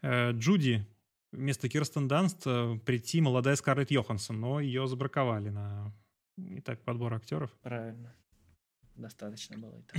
[0.00, 0.84] э, Джуди
[1.30, 5.92] вместо Кирстен Данст э, прийти молодая Скарлетт Йоханссон, но ее забраковали на
[6.36, 7.50] итак подбор актеров.
[7.62, 8.14] Правильно.
[8.96, 9.96] Достаточно было и так.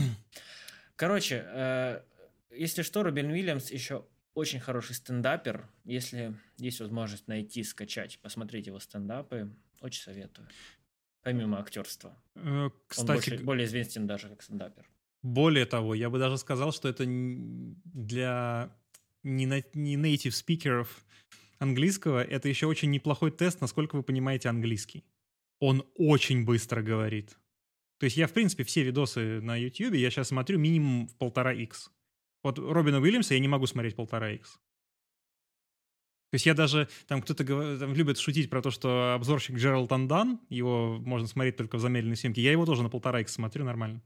[0.96, 2.02] Короче, э,
[2.52, 5.68] если что, Робин Уильямс еще очень хороший стендапер.
[5.84, 9.50] Если есть возможность найти, скачать, посмотреть его стендапы,
[9.82, 10.48] очень советую.
[11.22, 12.18] Помимо актерства.
[12.36, 14.86] Э, кстати, Он больше, более известен даже как стендапер.
[15.24, 18.76] Более того, я бы даже сказал, что это для
[19.24, 21.06] не, native спикеров
[21.60, 25.06] английского, это еще очень неплохой тест, насколько вы понимаете английский.
[25.60, 27.38] Он очень быстро говорит.
[28.00, 31.54] То есть я, в принципе, все видосы на YouTube, я сейчас смотрю минимум в полтора
[31.54, 31.90] x.
[32.44, 34.60] Вот Робина Уильямса я не могу смотреть полтора x.
[36.32, 37.46] То есть я даже, там кто-то
[37.80, 42.18] там, любит шутить про то, что обзорщик Джеральд Андан, его можно смотреть только в замедленной
[42.18, 44.02] съемке, я его тоже на полтора x смотрю нормально.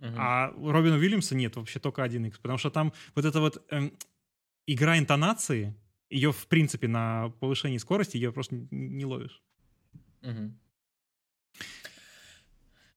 [0.00, 0.14] Uh-huh.
[0.16, 3.92] А Робина Уильямса нет, вообще только 1x, потому что там вот эта вот эм,
[4.66, 5.74] игра интонации,
[6.08, 9.42] ее в принципе на повышении скорости ее просто не ловишь.
[10.22, 10.52] Uh-huh.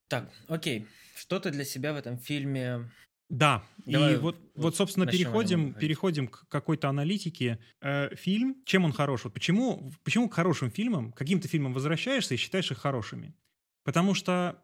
[0.08, 0.86] Так, окей.
[1.16, 2.90] Что ты для себя в этом фильме
[3.30, 7.58] да, Давай и вот, вот вот, собственно, переходим, переходим к какой-то аналитике.
[7.80, 9.24] Э, фильм, чем он хорош?
[9.24, 13.34] Вот почему, почему к хорошим фильмам, каким-то фильмам возвращаешься и считаешь их хорошими?
[13.82, 14.62] Потому что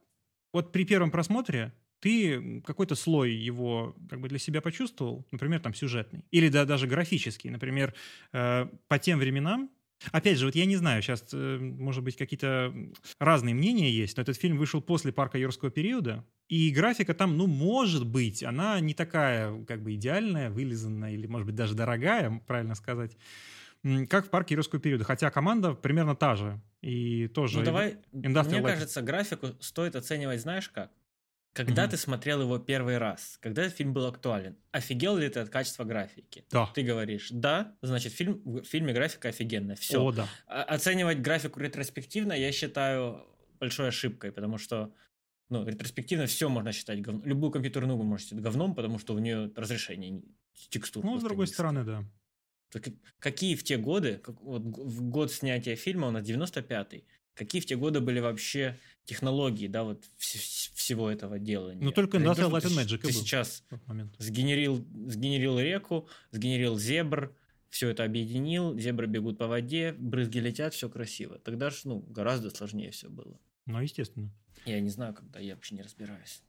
[0.53, 5.75] вот при первом просмотре ты какой-то слой его как бы для себя почувствовал, например, там
[5.75, 7.95] сюжетный, или да, даже графический, например,
[8.33, 9.71] э, по тем временам.
[10.13, 12.75] Опять же, вот я не знаю, сейчас, э, может быть, какие-то
[13.19, 17.47] разные мнения есть, но этот фильм вышел после парка юрского периода, и графика там, ну,
[17.47, 22.75] может быть, она не такая как бы идеальная, вылизанная, или, может быть, даже дорогая, правильно
[22.75, 23.17] сказать,
[24.09, 25.05] как в парке юрского периода.
[25.05, 26.61] Хотя команда примерно та же.
[26.83, 27.59] И тоже...
[27.59, 30.91] Ну давай, мне кажется, графику стоит оценивать, знаешь как?
[31.53, 31.91] Когда Мгм.
[31.91, 35.83] ты смотрел его первый раз, когда этот фильм был актуален, офигел ли ты от качества
[35.85, 36.45] графики?
[36.51, 36.67] Да.
[36.75, 39.75] Ты говоришь, да, значит, фильм, в фильме графика офигенная.
[39.75, 40.01] Все.
[40.01, 40.29] О, да.
[40.47, 43.27] Оценивать графику ретроспективно я считаю
[43.59, 44.95] большой ошибкой, потому что
[45.49, 47.27] ну, ретроспективно все можно считать говном.
[47.27, 50.25] Любую компьютерную игру можно считать говном, потому что у нее разрешение не-
[50.69, 51.05] текстур.
[51.05, 51.55] Ну, с другой низкое.
[51.55, 52.05] стороны, да.
[53.19, 57.05] Какие в те годы, как, вот в год снятия фильма, у нас 95-й,
[57.41, 61.83] какие в те годы были вообще технологии, да, вот вс- всего этого делания?
[61.83, 63.13] Ну, только Industrial Light ты and Magic Ты был.
[63.15, 63.65] сейчас
[64.19, 67.35] сгенерил, сгенерил реку, сгенерил зебр,
[67.71, 71.39] все это объединил, зебры бегут по воде, брызги летят, все красиво.
[71.39, 73.41] Тогда же, ну, гораздо сложнее все было.
[73.65, 74.31] Ну, естественно.
[74.67, 76.43] Я не знаю, когда, я вообще не разбираюсь.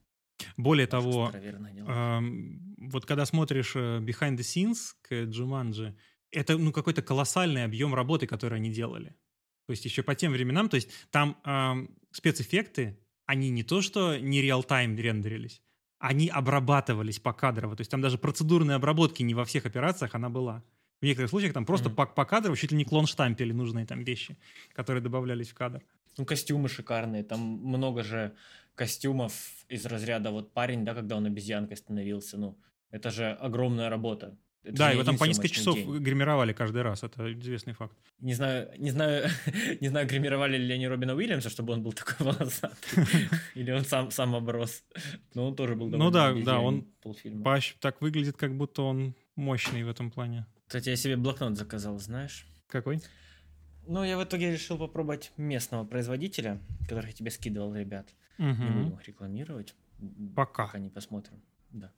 [0.58, 1.88] Более Ваши того, дела.
[1.88, 5.96] Ам, вот когда смотришь э, behind the scenes к Джуманджи,
[6.32, 9.16] это ну какой-то колоссальный объем работы, который они делали.
[9.72, 14.18] То есть еще по тем временам, то есть там ам, спецэффекты, они не то что
[14.18, 15.62] не реал-тайм рендерились,
[15.98, 17.78] они обрабатывались покадрово.
[17.78, 20.62] То есть там даже процедурной обработки не во всех операциях она была.
[21.00, 21.96] В некоторых случаях там просто Мгм.
[21.96, 24.38] по, покадрово чуть ли не клон штампили нужные там вещи,
[24.74, 25.82] которые добавлялись в кадр.
[26.18, 28.36] Ну, костюмы шикарные, там много же
[28.76, 29.34] костюмов
[29.70, 32.58] из разряда вот парень, да, когда он обезьянкой становился, ну,
[32.90, 34.38] это же огромная работа.
[34.64, 35.98] Это да, его там по несколько часов день.
[35.98, 37.98] гримировали каждый раз, это известный факт.
[38.20, 39.28] Не знаю, не знаю,
[39.82, 43.04] не знаю, гримировали ли они Робина Уильямса, чтобы он был такой волосатый,
[43.56, 44.84] или он сам сам оброс.
[45.34, 46.86] Но он тоже был Ну да, да, он.
[47.44, 50.46] Пащ так выглядит, как будто он мощный в этом плане.
[50.68, 52.46] Кстати, я себе блокнот заказал, знаешь?
[52.68, 53.02] Какой?
[53.88, 58.08] Ну, я в итоге решил попробовать местного производителя, которых я тебе скидывал, ребят.
[58.38, 58.84] Не Мгм.
[58.84, 59.76] буду их рекламировать.
[60.36, 60.66] Пока.
[60.68, 61.42] Пока не посмотрим.
[61.72, 61.92] Да.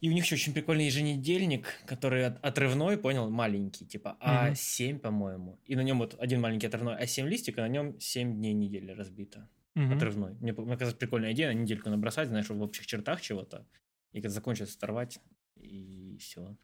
[0.00, 4.52] И у них еще очень прикольный еженедельник, который от- отрывной, понял, маленький, типа Мгм.
[4.52, 5.58] А7, по-моему.
[5.66, 8.92] И на нем вот один маленький отрывной А7 листик, и на нем 7 дней недели
[8.92, 9.48] разбито.
[9.74, 9.92] Мгм.
[9.96, 10.34] Отрывной.
[10.40, 13.66] Мне, мне казалось, прикольная идея, на недельку набросать, знаешь, в общих чертах чего-то.
[14.12, 15.20] И когда закончится, оторвать,
[15.56, 16.56] и все.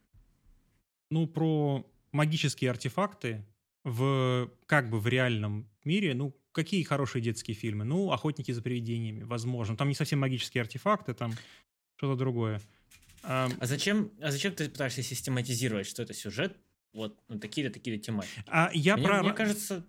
[1.10, 3.44] Ну, про магические артефакты
[3.84, 7.84] в как бы в реальном мире, ну, какие хорошие детские фильмы?
[7.84, 9.76] Ну, «Охотники за привидениями», возможно.
[9.76, 11.32] Там не совсем магические артефакты, там
[11.96, 12.60] что-то другое.
[13.28, 16.56] Ам, А зачем, а зачем ты пытаешься систематизировать, что это сюжет,
[16.92, 18.42] вот на такие-то, такие-то тематики?
[18.46, 19.22] А я мне, про...
[19.22, 19.84] мне кажется,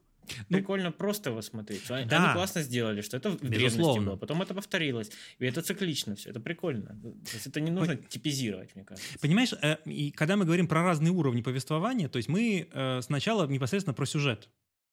[0.50, 1.90] Ну, прикольно просто его смотреть.
[1.92, 2.26] Они, да.
[2.26, 4.06] они классно сделали, что это в древности Безусловно.
[4.12, 5.10] было, потом это повторилось.
[5.40, 7.00] И это циклично все, это прикольно.
[7.02, 9.20] То есть это не нужно типизировать, мне кажется.
[9.20, 13.48] Понимаешь, э, и когда мы говорим про разные уровни повествования, то есть мы э, сначала
[13.48, 14.50] непосредственно про сюжет.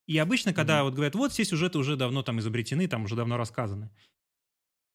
[0.06, 0.84] И обычно, когда Мгм.
[0.84, 3.88] вот говорят, вот все сюжеты уже давно там изобретены, там уже давно рассказаны.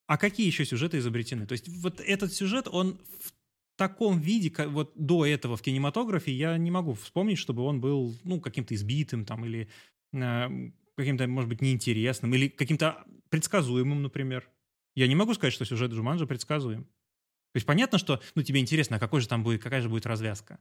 [0.08, 1.46] А какие еще сюжеты изобретены?
[1.48, 3.34] То есть вот этот сюжет, он в
[3.80, 8.14] таком виде, как вот до этого в кинематографе, я не могу вспомнить, чтобы он был,
[8.24, 9.70] ну, каким-то избитым там или
[10.14, 14.50] э, каким-то, может быть, неинтересным или каким-то предсказуемым, например.
[14.96, 16.84] Я не могу сказать, что сюжет Джуманджи предсказуем.
[16.84, 20.06] То есть понятно, что ну, тебе интересно, а какой же там будет, какая же будет
[20.06, 20.60] развязка.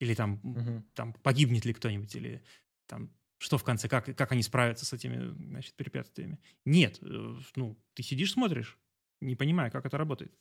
[0.00, 0.84] Или там, Мгм.
[0.94, 2.42] там погибнет ли кто-нибудь, или
[2.86, 6.38] там что в конце, как, как они справятся с этими значит, препятствиями.
[6.64, 8.78] Нет, э, ну, ты сидишь, смотришь,
[9.20, 10.34] не понимая, как это работает.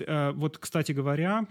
[0.00, 1.46] Э, Вот, кстати говоря,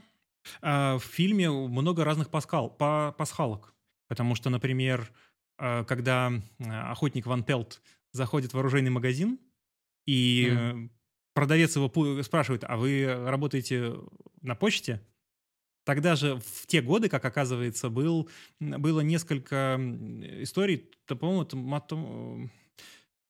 [0.61, 3.73] э, в фильме много разных паскал, па- пасхалок.
[4.07, 5.11] Потому что, например,
[5.59, 9.39] э, когда охотник Ван Пелт заходит в оружейный магазин,
[10.07, 10.89] и э,
[11.33, 13.93] продавец его спрашивает, а вы работаете
[14.41, 15.01] на почте?
[15.85, 19.77] Тогда же в те годы, как оказывается, был, было несколько
[20.43, 22.49] историй, то, по-моему, это мато-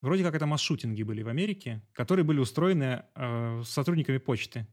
[0.02, 4.68] вроде как это масс-шутинги были в Америке, которые были устроены э, сотрудниками почты.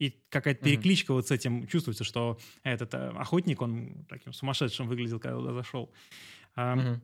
[0.00, 5.20] И какая-то перекличка вот с этим чувствуется, что этот э, охотник, он таким сумасшедшим выглядел,
[5.20, 5.92] когда туда зашел.
[6.56, 7.02] А, Мгм.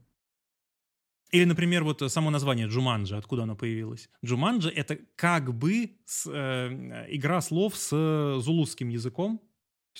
[1.32, 4.08] Или, например, вот само название Джуманджи, откуда оно появилось.
[4.24, 7.90] Джуманджи— это как бы с, э, игра слов с
[8.40, 9.40] зулусским языком,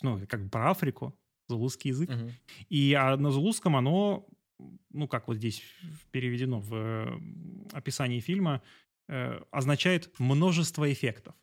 [0.02, 2.10] ну, как бы про Африку, зулусский язык.
[2.10, 2.30] Мгм.
[2.70, 4.26] И а на зулусском оно,
[4.90, 5.62] ну, как вот здесь
[6.12, 7.20] переведено в э,
[7.72, 8.62] описании фильма,
[9.08, 11.34] э, означает множество эффектов,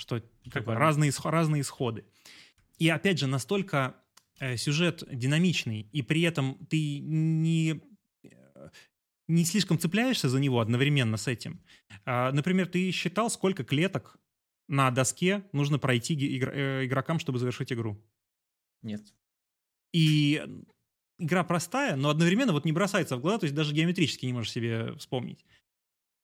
[0.00, 2.04] что как бы, разные, разные исходы.
[2.78, 3.94] И опять же, настолько
[4.40, 7.80] э, сюжет динамичный, и при этом ты не,
[8.24, 8.68] э,
[9.28, 11.60] не слишком цепляешься за него одновременно с этим.
[12.04, 14.18] А, например, ты считал, сколько клеток
[14.66, 18.02] на доске нужно пройти э, игрокам, чтобы завершить игру?
[18.82, 19.02] Нет.
[19.92, 20.42] И
[21.18, 24.52] игра простая, но одновременно вот не бросается в глаза, то есть даже геометрически не можешь
[24.52, 25.44] себе вспомнить.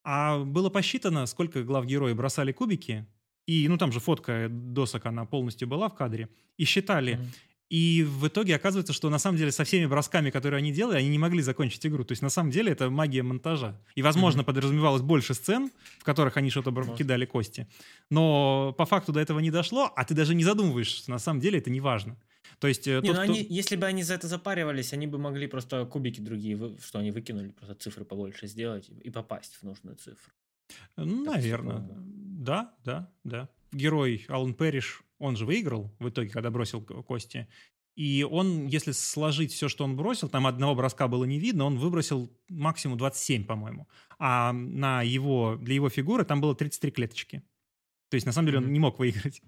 [0.08, 3.06] А было посчитано, сколько глав героя бросали кубики,
[3.46, 7.14] и, ну, там же фотка досок, она полностью была в кадре, и считали.
[7.14, 7.46] Mm-hmm.
[7.68, 11.08] И в итоге оказывается, что на самом деле со всеми бросками, которые они делали, они
[11.08, 12.04] не могли закончить игру.
[12.04, 13.80] То есть на самом деле это магия монтажа.
[13.96, 14.44] И, возможно, mm-hmm.
[14.44, 17.66] подразумевалось больше сцен, в которых они что-то бр- кидали кости.
[18.08, 21.40] Но по факту до этого не дошло, а ты даже не задумываешься, что на самом
[21.40, 22.16] деле это не важно.
[22.60, 23.22] То есть, э, не, тот, ну кто...
[23.22, 27.10] они, если бы они за это запаривались, они бы могли просто кубики другие, что они
[27.10, 30.32] выкинули, просто цифры побольше сделать и попасть в нужную цифру.
[30.96, 31.84] Ну, наверное.
[31.88, 33.48] Да, да, да.
[33.72, 37.48] Герой Алан Перриш, он же выиграл в итоге, когда бросил кости.
[37.96, 41.78] И он, если сложить все, что он бросил, там одного броска было не видно, он
[41.78, 43.88] выбросил максимум 27, по-моему.
[44.18, 47.42] А на его, для его фигуры там было 33 клеточки.
[48.10, 49.42] То есть, на самом деле, он не мог выиграть.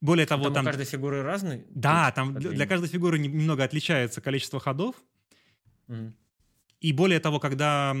[0.00, 0.54] Более того, там...
[0.54, 0.64] там...
[0.66, 1.64] каждой фигуры разный?
[1.70, 4.94] Да, там для, для каждой фигуры немного отличается количество ходов.
[5.88, 6.12] Mm.
[6.80, 7.96] И более того, когда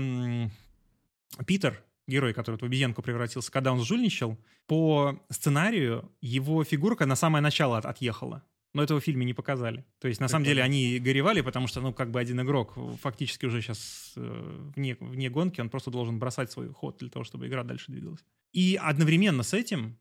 [1.46, 7.42] Питер, герой, который в обезьянку превратился, когда он жульничал, по сценарию его фигурка на самое
[7.42, 8.42] начало от, отъехала.
[8.74, 9.84] Но этого в фильме не показали.
[9.98, 10.28] То есть, на Прикольно.
[10.28, 14.70] самом деле, они горевали, потому что, ну, как бы один игрок фактически уже сейчас э,
[14.76, 18.24] вне, вне гонки, он просто должен бросать свой ход для того, чтобы игра дальше двигалась.
[18.52, 19.96] И одновременно с этим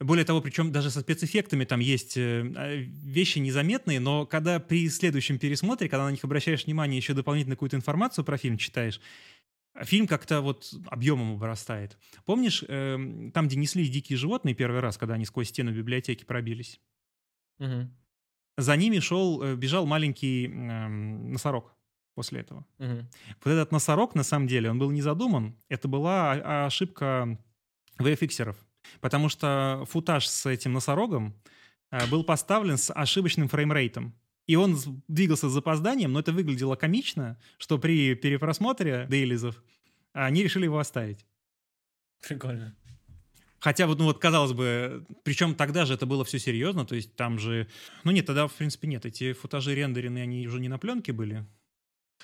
[0.00, 4.88] более того, причем даже со спецэффектами там есть э, а, вещи незаметные, но когда при
[4.88, 9.00] следующем пересмотре, когда на них обращаешь внимание, еще дополнительно какую-то информацию про фильм читаешь,
[9.84, 11.98] фильм как-то вот объемом обрастает.
[12.24, 16.80] Помнишь, э, там, где неслись дикие животные первый раз, когда они сквозь стену библиотеки пробились?
[17.58, 17.90] Угу.
[18.58, 21.74] За ними шел, э, бежал маленький э, носорог
[22.14, 22.66] после этого.
[22.78, 23.06] Угу.
[23.44, 25.56] Вот этот носорог, на самом деле, он был не задуман.
[25.68, 27.38] Это была ошибка
[27.98, 28.56] VFX-еров.
[29.00, 31.34] Потому что футаж с этим носорогом
[31.90, 34.14] э, был поставлен с ошибочным фреймрейтом.
[34.48, 39.62] И он двигался с запозданием, но это выглядело комично, что при перепросмотре дейлизов
[40.12, 41.24] они решили его оставить.
[42.26, 42.74] Прикольно.
[43.60, 47.14] Хотя вот, ну вот, казалось бы, причем тогда же это было все серьезно, то есть
[47.14, 47.68] там же...
[48.04, 51.46] Ну нет, тогда, в принципе, нет, эти футажи рендерены, они уже не на пленке были,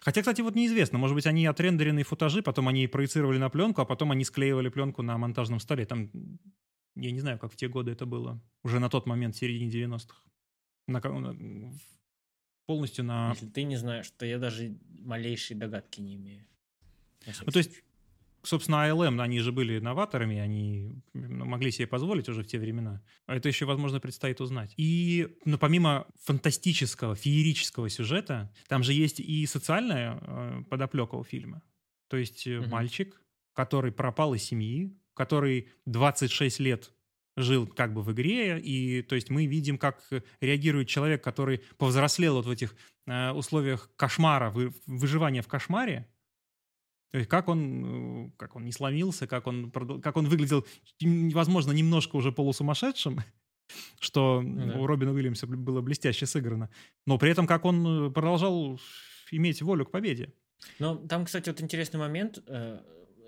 [0.01, 0.99] Хотя, кстати, вот неизвестно.
[0.99, 5.03] Может быть, они отрендеренные футажи, потом они проецировали на пленку, а потом они склеивали пленку
[5.03, 5.87] на монтажном столе.
[5.87, 6.11] Там,
[6.95, 8.41] я не знаю, как в те годы это было.
[8.63, 10.17] Уже на тот момент, в середине 90-х.
[10.87, 11.01] На,
[12.67, 13.31] полностью на...
[13.31, 16.47] Если ты не знаешь, то я даже малейшей догадки не имею.
[17.27, 17.83] Ну, то есть
[18.45, 23.03] собственно, ALM, они же были новаторами, они могли себе позволить уже в те времена.
[23.27, 24.75] А это еще, возможно, предстоит узнать.
[24.77, 31.63] И ну, помимо фантастического, феерического сюжета, там же есть и социальная э, подоплека у фильма.
[32.09, 32.69] То есть угу.
[32.69, 33.21] мальчик,
[33.55, 36.93] который пропал из семьи, который 26 лет
[37.37, 40.05] жил как бы в игре, и то есть мы видим, как
[40.41, 42.75] реагирует человек, который повзрослел вот в этих
[43.07, 46.09] э, условиях кошмара, вы, выживания в кошмаре,
[47.15, 50.67] то есть как он, э, как он не сломился, как он, как он выглядел,
[51.33, 53.21] возможно, немножко уже полусумасшедшим,
[54.01, 54.79] что ну, да.
[54.81, 56.71] у Робина Уильямса было блестяще сыграно.
[57.07, 58.81] Но при этом как он продолжал
[59.31, 60.33] иметь волю к победе.
[60.81, 62.43] Ну, там, кстати, вот интересный момент.
[62.49, 62.81] Э,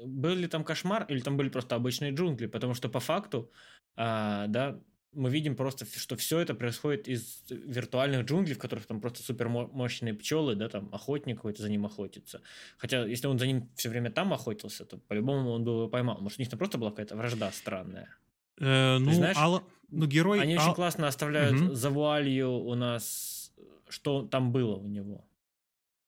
[0.05, 2.47] был ли там кошмар или там были просто обычные джунгли?
[2.47, 3.51] Потому что по факту,
[3.97, 4.79] а, да,
[5.17, 9.49] мы видим просто, что все это происходит из виртуальных джунглей, в которых там просто супер
[9.49, 12.43] мощные пчелы, да, там охотник какой-то за ним охотится.
[12.77, 16.21] Хотя, если он за ним все время там охотился, то по-любому он бы его поймал.
[16.21, 18.15] Может, у них там просто была какая-то вражда странная.
[18.61, 20.41] Э, ну, знаешь, Алла, ну, герой...
[20.41, 20.65] Они Ал...
[20.65, 21.75] очень классно оставляют угу.
[21.75, 23.53] за вуалью у нас,
[23.89, 25.27] что там было у него.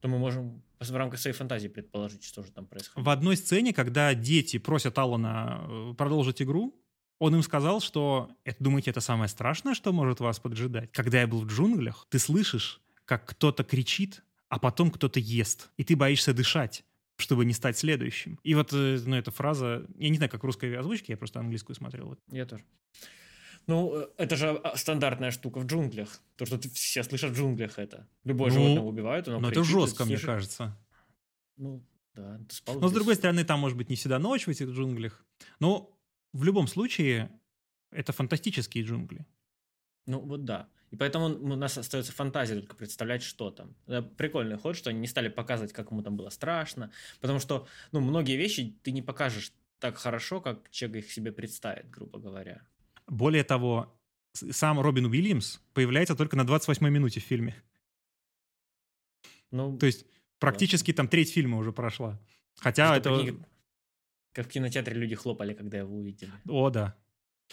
[0.00, 3.06] То мы можем в рамках своей фантазии предположить, что же там происходит.
[3.06, 6.74] В одной сцене, когда дети просят Алана э, продолжить игру,
[7.18, 10.92] он им сказал, что это, думаете, это самое страшное, что может вас поджидать?
[10.92, 15.84] Когда я был в джунглях, ты слышишь, как кто-то кричит, а потом кто-то ест, и
[15.84, 16.84] ты боишься дышать
[17.20, 18.38] чтобы не стать следующим.
[18.44, 21.74] И вот э, ну, эта фраза, я не знаю, как русской озвучке, я просто английскую
[21.74, 22.16] смотрел.
[22.30, 22.64] Я тоже.
[23.66, 26.20] Ну, э, это же а, стандартная штука в джунглях.
[26.36, 28.06] То, что все слышат в джунглях это.
[28.24, 30.78] Любое ну, животное убивают, оно Ну, это жестко, мне кажется.
[31.56, 32.40] Ну, да.
[32.66, 35.24] Но, с другой стороны, там, может быть, не всегда ночь в этих джунглях.
[35.58, 35.97] Но
[36.32, 37.30] в любом случае,
[37.90, 39.26] это фантастические джунгли.
[40.06, 40.68] Ну вот да.
[40.90, 43.74] И поэтому у нас остается фантазия только представлять, что там.
[43.86, 46.90] Это прикольный ход, что они не стали показывать, как ему там было страшно.
[47.20, 51.90] Потому что, ну, многие вещи ты не покажешь так хорошо, как человек их себе представит,
[51.90, 52.62] грубо говоря.
[53.06, 53.94] Более того,
[54.32, 57.54] сам Робин Уильямс появляется только на 28-й минуте в фильме.
[59.50, 60.06] Ну, То есть
[60.38, 62.18] практически там треть фильма уже прошла.
[62.56, 63.14] Хотя это...
[63.14, 63.44] Прикинь,
[64.38, 66.30] как в кинотеатре люди хлопали, когда его увидели.
[66.48, 66.94] О, да.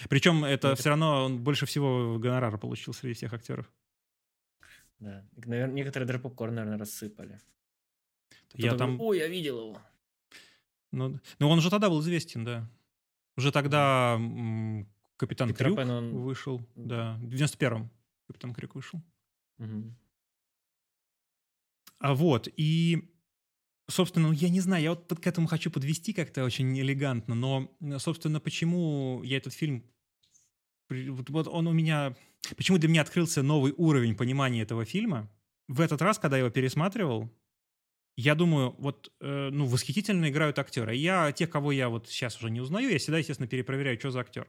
[0.07, 3.65] Причем это ну, все равно он больше всего гонорара получил среди всех актеров.
[4.99, 5.27] Да.
[5.35, 7.39] Наверное, некоторые даже попкорн, наверное, рассыпали.
[8.53, 9.01] Я там...
[9.01, 9.81] Ой, я видел его.
[10.91, 12.69] Ну, ну, он уже тогда был известен, да.
[13.35, 16.13] Уже тогда м- Капитан Питер Крюк Пен, он...
[16.19, 16.61] вышел.
[16.75, 17.89] Да, в 91-м
[18.27, 19.01] Капитан Крюк вышел.
[19.57, 19.91] Угу.
[21.97, 23.11] А вот, и
[23.87, 27.71] Собственно, ну, я не знаю, я вот к этому хочу подвести как-то очень элегантно, но,
[27.99, 29.83] собственно, почему я этот фильм...
[30.89, 32.15] Вот, он у меня...
[32.57, 35.31] Почему для меня открылся новый уровень понимания этого фильма?
[35.67, 37.31] В этот раз, когда я его пересматривал,
[38.17, 40.95] я думаю, вот, э, ну, восхитительно играют актеры.
[40.95, 44.21] Я тех, кого я вот сейчас уже не узнаю, я всегда, естественно, перепроверяю, что за
[44.21, 44.47] актер.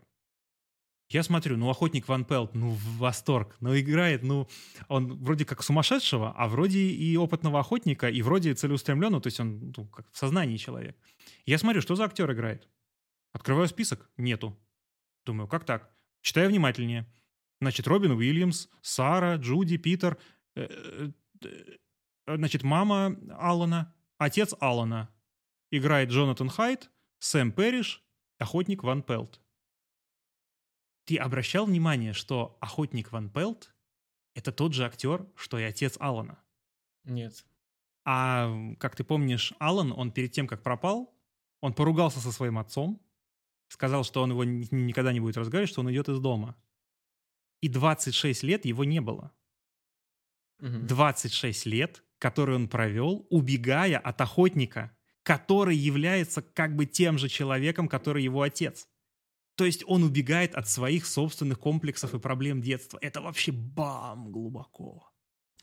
[1.09, 4.49] Я смотрю, ну, охотник Ван Пелт, ну, в восторг, ну, играет, ну,
[4.89, 9.73] он вроде как сумасшедшего, а вроде и опытного охотника, и вроде целеустремленного, то есть он
[9.77, 10.97] ну, как в сознании человек.
[11.45, 12.69] Я смотрю, что за актер играет.
[13.33, 14.59] Открываю список, нету.
[15.25, 15.91] Думаю, как так?
[16.23, 17.07] Читаю внимательнее.
[17.61, 20.19] Значит, Робин Уильямс, Сара, Джуди, Питер,
[20.57, 21.11] э, э,
[22.27, 25.09] э, значит, мама Алана, отец Алана.
[25.71, 28.03] Играет Джонатан Хайт, Сэм Перриш,
[28.39, 29.41] охотник Ван Пелт.
[31.07, 33.73] Ты обращал внимание, что охотник Ван Пелт—
[34.35, 36.39] это тот же актер, что и отец Алана?
[37.05, 37.47] Нет.
[38.05, 41.17] А как ты помнишь, Алан, он перед тем, как пропал,
[41.61, 43.01] он поругался со своим отцом,
[43.69, 46.57] сказал, что он его никогда не будет разговаривать, что он идет из дома.
[47.61, 49.33] И 26 лет его не было.
[50.61, 50.87] Угу.
[50.89, 57.89] 26 лет, которые он провел, убегая от охотника, который является как бы тем же человеком,
[57.89, 58.89] который его отец.
[59.57, 62.99] То есть он убегает от своих собственных комплексов и проблем детства.
[63.01, 65.11] Это вообще бам глубоко.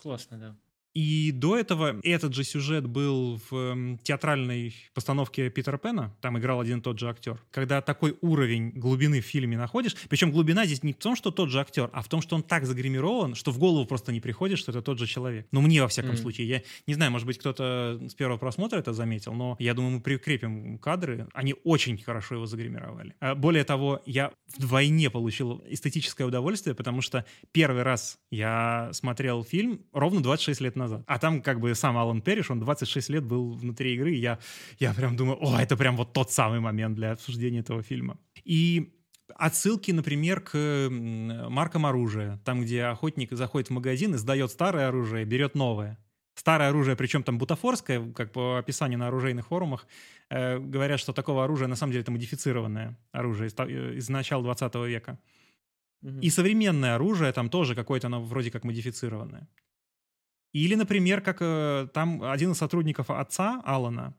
[0.02, 0.58] Классно, да.
[0.94, 6.16] И до этого этот же сюжет был в эм, театральной постановке Питера Пена.
[6.22, 7.42] Там играл один и тот же актер.
[7.52, 11.50] Когда такой уровень глубины в фильме находишь, причем глубина здесь не в том, что тот
[11.50, 14.60] же актер, а в том, что он так загримирован, что в голову просто не приходит,
[14.60, 15.48] что это тот же человек.
[15.52, 16.18] Ну, мне во всяком mm.
[16.18, 16.48] случае.
[16.48, 20.02] Я не знаю, может быть, кто-то с первого просмотра это заметил, но я думаю, мы
[20.02, 21.28] прикрепим кадры.
[21.34, 23.16] Они очень хорошо его загримировали.
[23.20, 29.82] А более того, я вдвойне получил эстетическое удовольствие, потому что первый раз я смотрел фильм
[29.92, 31.04] ровно 26 лет назад назад.
[31.08, 34.40] А там как бы сам Алан Перриш, он 26 лет был внутри игры, и я,
[34.80, 38.18] я прям думаю, о, это прям вот тот самый момент для обсуждения этого фильма.
[38.44, 38.94] И
[39.36, 42.40] отсылки, например, к маркам оружия.
[42.46, 45.98] Там, где охотник заходит в магазин и сдает старое оружие, берет новое.
[46.36, 49.88] Старое оружие, причем там бутафорское, как по описанию на оружейных форумах,
[50.30, 54.44] э, говорят, что такого оружия на самом деле это модифицированное оружие из, э, из начала
[54.44, 55.20] 20 века.
[56.22, 59.48] И современное оружие там тоже какое-то, оно вроде как модифицированное.
[60.54, 64.16] Или, например, как э, там один из сотрудников отца Алана,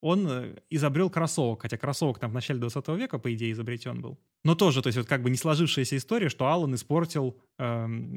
[0.00, 4.18] он э, изобрел кроссовок, хотя кроссовок там в начале 20 века, по идее, изобретен был.
[4.44, 7.64] Но тоже, то есть вот как бы не сложившаяся история, что Алан испортил э,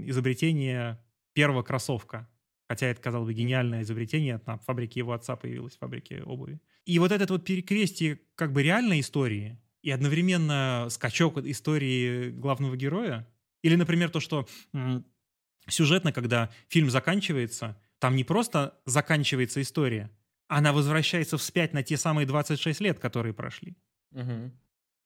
[0.07, 1.03] изобретение
[1.33, 2.29] первого кроссовка.
[2.69, 6.59] Хотя это, казалось бы, гениальное изобретение, на фабрике его отца появилось, в фабрике обуви.
[6.85, 13.27] И вот этот вот перекрестие как бы реальной истории и одновременно скачок истории главного героя,
[13.61, 14.47] или, например, то, что
[15.67, 20.11] сюжетно, когда фильм заканчивается, там не просто заканчивается история,
[20.47, 23.75] она возвращается вспять на те самые 26 лет, которые прошли.
[24.11, 24.51] Угу.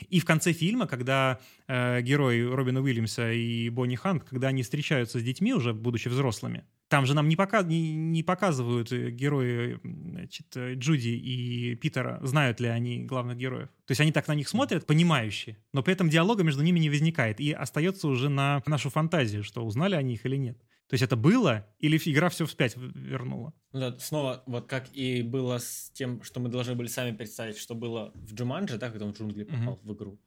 [0.10, 5.20] И в конце фильма, когда э, герои Робина Уильямса и Бонни Хант, когда они встречаются
[5.20, 9.80] с детьми, уже будучи взрослыми, там же нам не, пока, не, не показывают э, герои
[9.84, 13.70] значит, э, Джуди и Питера, знают ли они главных героев.
[13.86, 16.90] То есть они так на них смотрят, понимающие, но при этом диалога между ними не
[16.90, 17.40] возникает.
[17.40, 20.58] И остается уже на нашу фантазию, что узнали они их или нет.
[20.90, 23.54] То есть это было, или игра все вспять вернула?
[23.72, 27.58] Ну да, снова, вот как и было с тем, что мы должны были сами представить,
[27.58, 29.88] что было в Джуманджи, да, когда он в джунгли попал uh-huh.
[29.88, 30.20] в игру.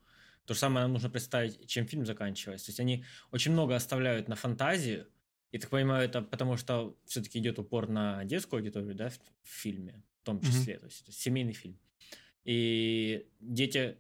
[0.47, 2.67] То же самое нам нужно представить, чем фильм заканчивается.
[2.67, 5.07] То есть они очень много оставляют на фантазию,
[5.55, 9.49] и так понимаю, это потому что все-таки идет упор на детскую аудиторию, да, в, в
[9.49, 10.75] фильме, в том числе.
[10.75, 10.79] Mm-hmm.
[10.81, 11.79] То есть это семейный фильм.
[12.43, 13.97] И дети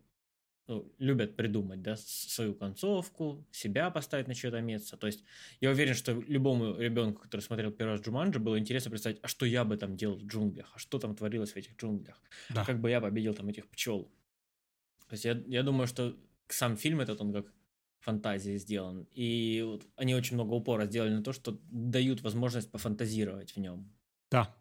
[0.66, 4.96] ну, любят придумать, да, свою концовку, себя поставить на чье-то место.
[4.96, 5.22] То есть
[5.60, 9.46] я уверен, что любому ребенку, который смотрел первый раз Джуманджи, было интересно представить, а что
[9.46, 12.62] я бы там делал в джунглях, а что там творилось в этих джунглях, да.
[12.62, 14.10] а как бы я победил там этих пчел.
[15.06, 16.16] То есть я, я думаю, что
[16.48, 17.53] сам фильм этот, он как
[18.04, 19.08] фантазии сделан.
[19.12, 23.94] И вот они очень много упора сделали на то, что дают возможность пофантазировать в нем.
[24.30, 24.54] Да,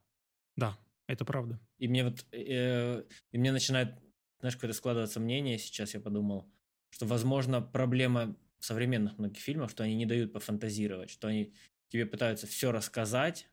[0.57, 1.59] да, это правда.
[1.77, 3.99] И мне вот, э, и мне начинает
[4.39, 6.51] знаешь, какое-то складывается мнение сейчас, я подумал,
[6.89, 11.53] что, возможно, проблема современных многих фильмов, что они не дают пофантазировать, что они
[11.87, 13.49] тебе пытаются все рассказать,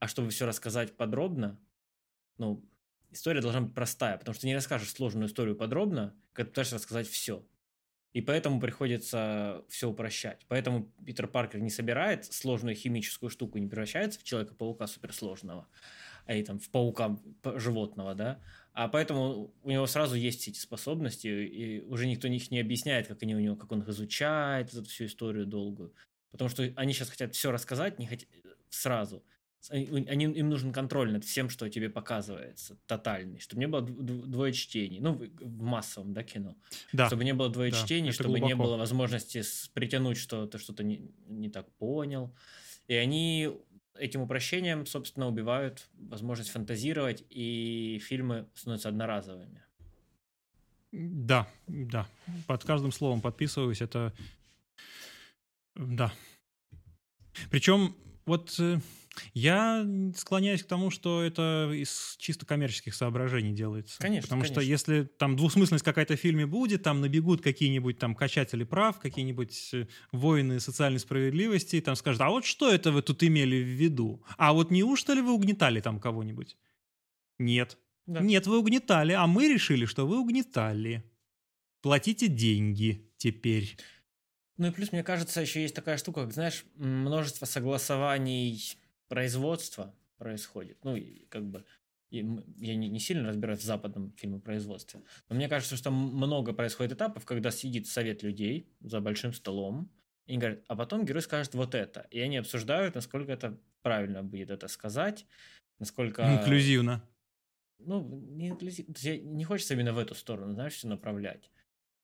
[0.00, 1.60] а чтобы все рассказать подробно,
[2.38, 2.70] ну,
[3.10, 7.48] история должна быть простая, потому что не расскажешь сложную историю подробно, когда пытаешься рассказать все.
[8.12, 10.44] И поэтому приходится все упрощать.
[10.48, 15.66] Поэтому Питер Паркер не собирает сложную химическую штуку, не превращается в Человека-паука суперсложного,
[16.26, 17.18] а и там в паука
[17.56, 18.40] животного, да.
[18.74, 23.22] А поэтому у него сразу есть эти способности, и уже никто их не объясняет, как
[23.22, 25.94] они у него, как он их изучает, эту всю историю долгую.
[26.30, 28.28] Потому что они сейчас хотят все рассказать, не хотят
[28.68, 29.24] сразу
[29.70, 35.00] они, им нужен контроль над всем, что тебе показывается, тотальный, чтобы не было двое чтений,
[35.00, 36.56] ну, в массовом, да, кино,
[36.92, 37.06] да.
[37.06, 38.48] чтобы не было двое да, чтений, чтобы глубоко.
[38.48, 39.42] не было возможности
[39.72, 42.34] притянуть, что ты что-то не, не так понял,
[42.88, 43.52] и они
[43.98, 49.62] этим упрощением, собственно, убивают возможность фантазировать, и фильмы становятся одноразовыми.
[50.90, 52.06] Да, да,
[52.46, 54.12] под каждым словом подписываюсь, это...
[55.74, 56.12] Да.
[57.50, 57.96] Причем
[58.26, 58.78] вот э,
[59.34, 59.86] я
[60.16, 63.98] склоняюсь к тому, что это из чисто коммерческих соображений делается.
[63.98, 64.22] Конечно.
[64.22, 64.60] Потому конечно.
[64.60, 69.70] что если там двусмысленность какая-то в фильме будет, там набегут какие-нибудь там качатели прав, какие-нибудь
[69.74, 73.68] э, воины социальной справедливости, и там скажут, а вот что это вы тут имели в
[73.68, 74.24] виду?
[74.36, 76.56] А вот неужто ли вы угнетали там кого-нибудь?
[77.38, 77.78] Нет.
[78.06, 78.20] Да.
[78.20, 81.04] Нет, вы угнетали, а мы решили, что вы угнетали.
[81.82, 83.76] Платите деньги теперь.
[84.56, 88.76] Ну и плюс, мне кажется, еще есть такая штука, как, знаешь, множество согласований
[89.12, 90.78] производства происходит.
[90.84, 91.66] Ну, и как бы
[92.08, 92.16] и
[92.56, 97.26] я не, не сильно разбираюсь в западном фильмопроизводстве, но мне кажется, что много происходит этапов,
[97.26, 99.90] когда сидит совет людей за большим столом,
[100.24, 102.06] и они говорят, а потом герой скажет вот это.
[102.10, 105.26] И они обсуждают, насколько это правильно будет это сказать,
[105.78, 106.22] насколько...
[106.22, 107.06] Инклюзивно.
[107.80, 108.94] Ну, не инклюзивно.
[109.24, 111.50] Не хочется именно в эту сторону, знаешь, все направлять.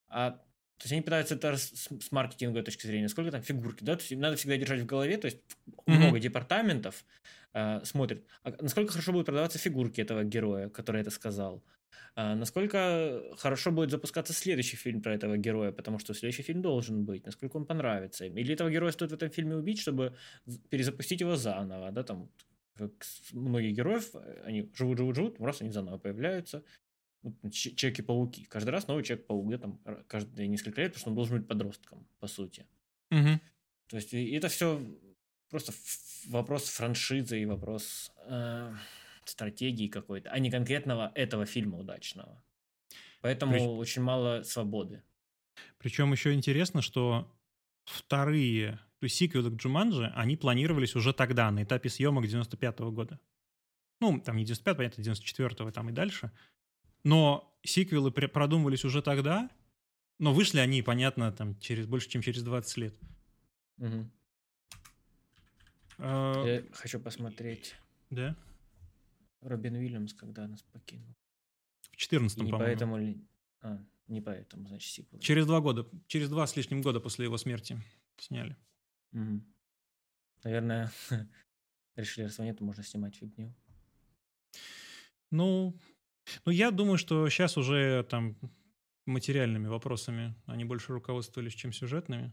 [0.08, 0.42] А
[0.78, 4.00] то есть они пытаются это с, с маркетинговой точки зрения, сколько там фигурки, да, то
[4.00, 5.92] есть им надо всегда держать в голове, то есть mm-hmm.
[5.92, 7.04] много департаментов
[7.52, 11.64] э, смотрят, а насколько хорошо будут продаваться фигурки этого героя, который это сказал,
[12.14, 17.04] а насколько хорошо будет запускаться следующий фильм про этого героя, потому что следующий фильм должен
[17.04, 18.36] быть, насколько он понравится им.
[18.36, 20.16] Или этого героя стоит в этом фильме убить, чтобы
[20.68, 22.30] перезапустить его заново, да, там
[23.32, 24.14] многих героев,
[24.44, 26.62] они живут, живут, живут, раз они заново появляются,
[27.50, 28.44] Человеки-пауки.
[28.44, 32.06] Каждый раз новый Человек-паук, да, там, каждые несколько лет, потому что он должен быть подростком,
[32.20, 32.66] по сути.
[33.10, 33.40] Угу.
[33.88, 34.80] То есть это все
[35.50, 35.72] просто
[36.28, 38.74] вопрос франшизы и вопрос э,
[39.24, 42.42] стратегии какой-то, а не конкретного этого фильма удачного.
[43.20, 43.62] Поэтому Прич...
[43.64, 45.02] очень мало свободы.
[45.78, 47.34] Причем еще интересно, что
[47.84, 52.92] вторые, то есть сиквелы к Джуманджи, они планировались уже тогда, на этапе съемок 95 -го
[52.92, 53.18] года.
[54.00, 56.30] Ну, там не 95 понятно, 94-го там и дальше.
[57.08, 59.50] Но сиквелы продумывались уже тогда,
[60.18, 62.94] но вышли они, понятно, там через больше, чем через 20 лет.
[63.78, 64.10] Угу.
[66.00, 66.44] А...
[66.44, 67.74] Я хочу посмотреть.
[68.10, 68.36] Да?
[69.40, 71.16] Робин Уильямс, когда нас покинул.
[71.92, 72.58] В 14 по-моему.
[72.58, 73.26] поэтому ли...
[73.62, 75.18] А, не поэтому, значит, сиквел.
[75.20, 77.80] Через два года, через два с лишним года после его смерти
[78.18, 78.54] сняли.
[79.12, 79.40] Угу.
[80.44, 80.92] Наверное,
[81.96, 83.54] решили, раз нет, можно снимать фигню.
[85.30, 85.74] Ну,
[86.44, 88.36] ну, я думаю, что сейчас уже там
[89.06, 92.32] материальными вопросами они больше руководствовались, чем сюжетными.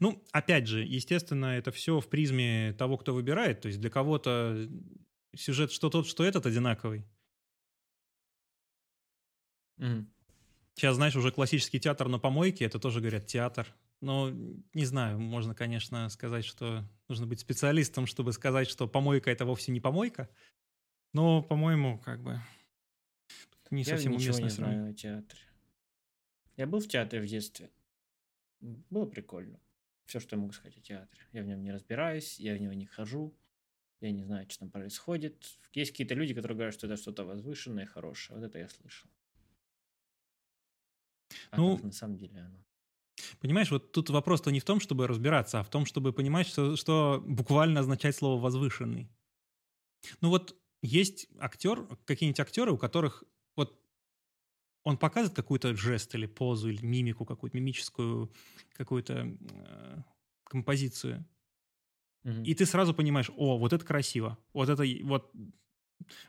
[0.00, 3.60] Ну, опять же, естественно, это все в призме того, кто выбирает.
[3.60, 4.68] То есть для кого-то
[5.34, 7.04] сюжет что тот, что этот одинаковый.
[9.78, 10.06] Mm.
[10.74, 13.74] Сейчас, знаешь, уже классический театр на помойке, это тоже говорят театр.
[14.00, 19.46] Но не знаю, можно, конечно, сказать, что нужно быть специалистом, чтобы сказать, что помойка это
[19.46, 20.28] вовсе не помойка.
[21.16, 22.38] Но, по-моему, как бы
[23.70, 25.40] не я совсем ничего не знаю о театре.
[26.58, 27.70] Я был в театре в детстве.
[28.60, 29.58] Было прикольно.
[30.04, 31.22] Все, что я могу сказать о театре.
[31.32, 33.34] Я в нем не разбираюсь, я в него не хожу.
[34.02, 35.58] Я не знаю, что там происходит.
[35.72, 38.38] Есть какие-то люди, которые говорят, что это что-то возвышенное, хорошее.
[38.38, 39.08] Вот это я слышал.
[41.50, 42.62] А ну, на самом деле оно.
[43.40, 46.76] Понимаешь, вот тут вопрос-то не в том, чтобы разбираться, а в том, чтобы понимать, что,
[46.76, 49.08] что буквально означает слово «возвышенный».
[50.20, 50.54] Ну вот
[50.86, 53.24] есть актер, какие-нибудь актеры, у которых
[53.56, 53.78] вот
[54.84, 58.32] он показывает какую-то жест или позу, или мимику какую-то, мимическую
[58.74, 60.02] какую-то э,
[60.44, 61.26] композицию.
[62.24, 62.44] Mm-hmm.
[62.44, 65.32] И ты сразу понимаешь, о, вот это красиво, вот это вот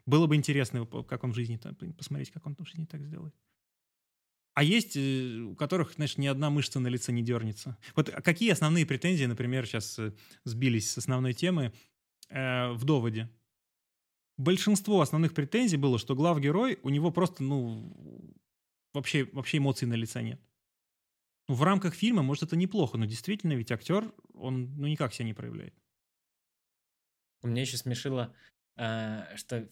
[0.06, 1.58] было бы интересно, как он в жизни,
[1.98, 3.36] посмотреть, как он в жизни так сделает.
[4.58, 7.78] А есть, э, у которых, знаешь, ни одна мышца на лице не дернется.
[7.96, 10.14] Вот какие основные претензии, например, сейчас э,
[10.46, 11.74] сбились с основной темы
[12.30, 13.30] э, в доводе?
[14.38, 18.36] Большинство основных претензий было, что главгерой, у него просто, ну,
[18.94, 20.40] вообще, вообще эмоций на лице нет.
[21.48, 25.26] Ну, в рамках фильма, может, это неплохо, но действительно, ведь актер, он, ну, никак себя
[25.26, 25.74] не проявляет.
[27.42, 28.34] У меня еще смешило,
[28.76, 29.70] э, что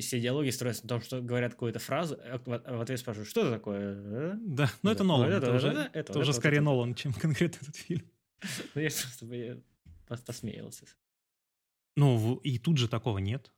[0.00, 3.52] все диалоги строятся на том, что говорят какую-то фразу, а в ответ спрашивают, что это
[3.52, 4.38] такое?
[4.42, 8.10] Да, ну это Нолан, это, уже, это, уже скорее Нолан, чем конкретно этот фильм.
[8.74, 8.90] Ну я
[10.06, 10.86] просто посмеялся.
[11.96, 13.52] Ну и тут же такого нет.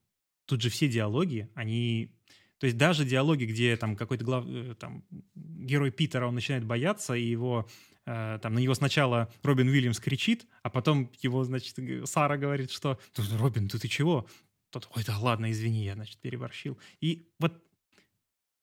[0.49, 2.11] Тут же все диалоги, они...
[2.59, 4.47] То есть даже диалоги, где там какой-то глав...
[4.49, 7.69] Э, там, герой Питера, он начинает бояться, и его
[8.07, 11.77] э, там на него сначала Робин Уильямс кричит, а потом его, значит,
[12.09, 12.99] Сара говорит, что
[13.39, 14.27] «Робин, ты, ты чего?»
[14.71, 16.79] Тот, ой, да ладно, извини, я, значит, переборщил.
[17.01, 17.63] И вот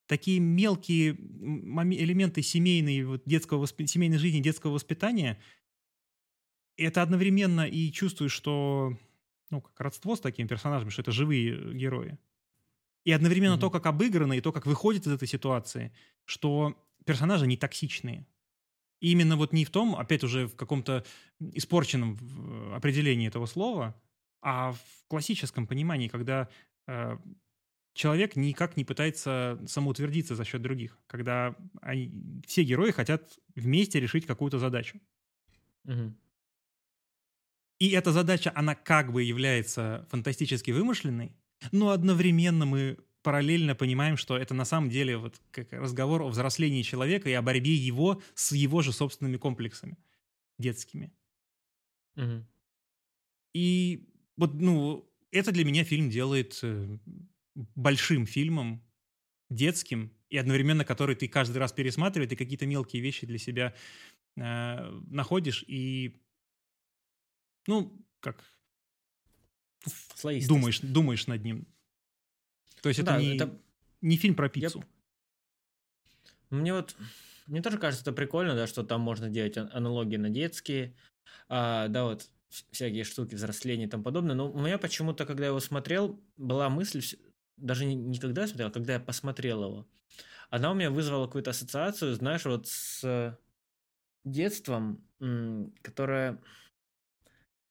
[0.07, 5.39] такие мелкие элементы семейной, вот, детского семейной жизни, детского воспитания,
[6.77, 8.97] это одновременно и чувствуешь, что,
[9.55, 12.17] ну, как родство с такими персонажами, что это живые герои.
[13.05, 13.59] И одновременно mm-hmm.
[13.59, 15.93] то, как обыграно, и то, как выходит из этой ситуации,
[16.25, 16.75] что
[17.05, 18.27] персонажи не токсичные.
[18.99, 21.05] И именно вот не в том, опять уже в каком-то
[21.39, 22.17] испорченном
[22.75, 23.95] определении этого слова,
[24.41, 26.49] а в классическом понимании, когда
[26.87, 27.17] э,
[27.93, 34.25] человек никак не пытается самоутвердиться за счет других, когда они, все герои хотят вместе решить
[34.25, 34.99] какую-то задачу.
[35.85, 36.13] Угу.
[37.79, 41.35] И эта задача, она как бы является фантастически вымышленной,
[41.71, 46.83] но одновременно мы параллельно понимаем, что это на самом деле вот как разговор о взрослении
[46.83, 49.97] человека и о борьбе его с его же собственными комплексами
[50.59, 51.11] детскими.
[52.15, 52.45] Угу.
[53.55, 54.07] И
[54.37, 56.97] вот, ну, это для меня фильм делает э,
[57.55, 58.83] большим фильмом,
[59.49, 63.73] детским, и одновременно который ты каждый раз пересматриваешь, и какие-то мелкие вещи для себя
[64.35, 66.15] э, находишь, и,
[67.67, 68.43] ну, как,
[70.15, 70.47] Слоистость.
[70.47, 71.67] думаешь, думаешь над ним.
[72.81, 73.59] То есть это, да, не, это
[74.01, 74.79] не фильм про пиццу.
[74.79, 76.57] Я...
[76.57, 76.95] Мне вот,
[77.47, 80.95] мне тоже кажется, это прикольно, да, что там можно делать аналогии на детские,
[81.49, 82.29] а, да, вот
[82.71, 84.35] всякие штуки, взросления и тому подобное.
[84.35, 87.03] Но у меня почему-то, когда я его смотрел, была мысль,
[87.57, 89.87] даже не, не когда я смотрел, а когда я посмотрел его,
[90.49, 93.37] она у меня вызвала какую-то ассоциацию, знаешь, вот с
[94.23, 95.03] детством,
[95.81, 96.41] которое,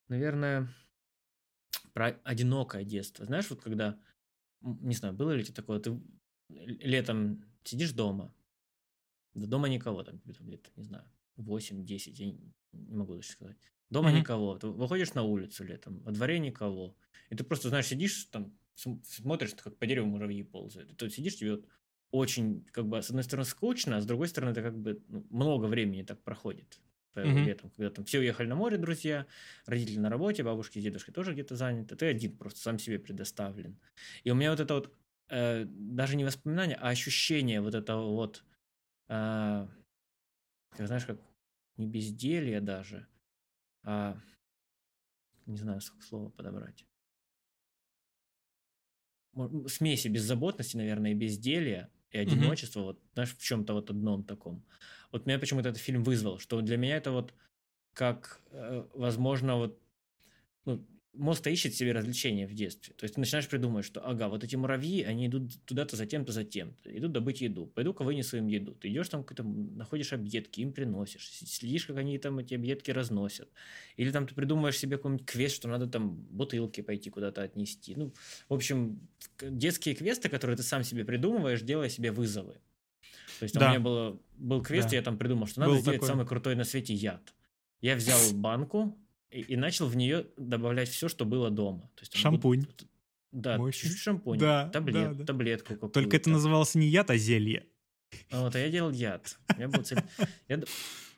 [0.09, 0.69] наверное,
[1.93, 3.25] про одинокое детство.
[3.25, 3.99] Знаешь, вот когда,
[4.61, 6.01] не знаю, было ли тебе такое, ты
[6.49, 8.35] летом сидишь дома,
[9.35, 11.05] да дома никого, там, там лет, не знаю,
[11.39, 13.57] 8-10, я не могу даже сказать.
[13.91, 14.21] Дома mm-hmm.
[14.21, 14.59] никого.
[14.59, 16.97] Ты выходишь на улицу летом, во дворе никого.
[17.31, 20.91] И ты просто, знаешь, сидишь там, смотришь, как по дереву муравьи ползают.
[20.91, 21.69] И ты сидишь, тебе вот
[22.11, 25.27] очень, как бы, с одной стороны, скучно, а с другой стороны, это как бы ну,
[25.31, 26.81] много времени так проходит
[27.21, 27.45] mm-hmm.
[27.45, 29.27] летом, когда там все уехали на море, друзья,
[29.67, 33.79] родители на работе, бабушки с дедушкой тоже где-то заняты, ты один просто сам себе предоставлен.
[34.23, 34.93] И у меня вот это вот,
[35.29, 38.45] э, даже не воспоминание, а ощущение вот этого вот,
[39.09, 39.67] э,
[40.71, 41.21] как, знаешь, как
[41.77, 43.07] не безделье даже,
[43.83, 44.17] а,
[45.47, 46.87] не знаю, слово подобрать.
[49.67, 52.85] Смеси беззаботности, наверное, и безделья, и одиночества, mm-hmm.
[52.85, 54.65] вот, знаешь, в чем-то вот одном таком.
[55.13, 57.35] Вот меня почему-то этот фильм вызвал, что для меня это вот
[57.93, 59.81] как, э, возможно, вот,
[60.65, 62.95] ну, мозг-то ищет себе развлечения в детстве.
[62.95, 66.33] То есть ты начинаешь придумывать, что ага, вот эти муравьи, они идут туда-то за тем-то,
[66.33, 66.97] за тем-то.
[66.97, 67.67] Идут добыть еду.
[67.67, 68.75] Пойду-ка вынесу им еду.
[68.75, 71.29] Ты идешь там, какой-то, находишь объедки, им приносишь.
[71.31, 73.49] Следишь, как они там эти объедки разносят.
[73.97, 77.95] Или там ты придумываешь себе какой-нибудь квест, что надо там бутылки пойти куда-то отнести.
[77.97, 78.13] Ну,
[78.49, 79.01] в общем,
[79.41, 82.55] детские квесты, которые ты сам себе придумываешь, делая себе вызовы.
[83.39, 83.67] То есть да.
[83.67, 84.97] у меня было, был квест, да.
[84.97, 86.09] я там придумал, что надо был сделать такой.
[86.09, 87.35] самый крутой на свете яд.
[87.81, 88.97] Я взял банку,
[89.35, 91.91] и, и начал в нее добавлять все, что было дома.
[91.97, 92.61] То есть, Шампунь.
[92.61, 92.87] Будет,
[93.33, 95.25] да, чуть-чуть шампунь, да, таблет, да, да.
[95.25, 96.01] таблетку какую-то.
[96.01, 97.67] Только это называлось не яд, а зелье.
[98.31, 99.37] А вот, а я делал яд.
[99.57, 99.99] Меня был цель...
[100.49, 100.63] я...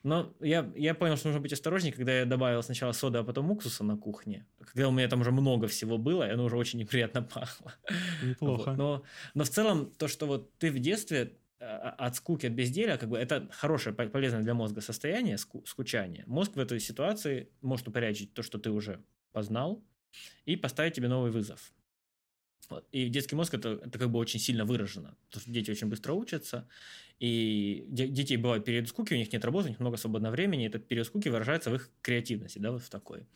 [0.02, 3.50] Но я, я понял, что нужно быть осторожнее, когда я добавил сначала соды, а потом
[3.50, 4.46] уксуса на кухне.
[4.64, 7.74] Когда у меня там уже много всего было, и оно уже очень неприятно пахло.
[8.22, 8.70] Неплохо.
[8.70, 8.78] Вот.
[8.78, 9.02] Но,
[9.34, 11.36] но в целом то, что вот ты в детстве
[11.66, 16.24] от скуки, от безделия, как бы это хорошее, полезное для мозга состояние, ску, скучание.
[16.26, 19.02] Мозг в этой ситуации может упорядочить то, что ты уже
[19.32, 19.82] познал,
[20.44, 21.72] и поставить тебе новый вызов.
[22.90, 26.14] И детский мозг это, это как бы очень сильно выражено, потому что дети очень быстро
[26.14, 26.68] учатся,
[27.20, 30.66] и детей бывает период скуки, у них нет работы, у них много свободного времени, и
[30.66, 33.26] этот период скуки выражается в их креативности, да, вот в такой.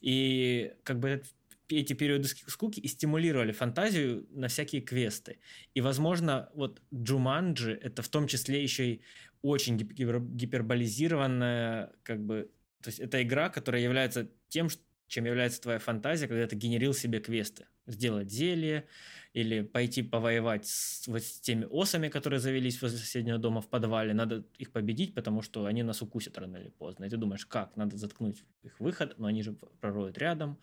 [0.00, 1.30] И как бы этот
[1.68, 5.38] эти периоды скуки и стимулировали фантазию на всякие квесты.
[5.74, 9.02] И, возможно, вот Джуманджи— это в том числе еще и
[9.42, 12.50] очень гиперболизированная, как бы...
[12.82, 14.68] То есть это игра, которая является тем,
[15.06, 17.66] чем является твоя фантазия, когда ты генерил себе квесты.
[17.86, 18.86] Сделать зелье,
[19.32, 24.12] или пойти повоевать с, вот с теми осами, которые завелись возле соседнего дома в подвале.
[24.12, 27.04] Надо их победить, потому что они нас укусят рано или поздно.
[27.04, 27.76] И ты думаешь, как?
[27.76, 30.58] Надо заткнуть их выход, но они же пророют рядом.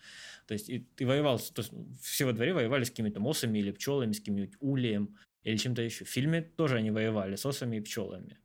[0.46, 3.72] То есть и ты воевал, то есть все во дворе воевали с какими-то осами или
[3.72, 6.04] пчелами, с каким-нибудь улием или чем-то еще.
[6.04, 8.38] В фильме тоже они воевали с осами и пчелами.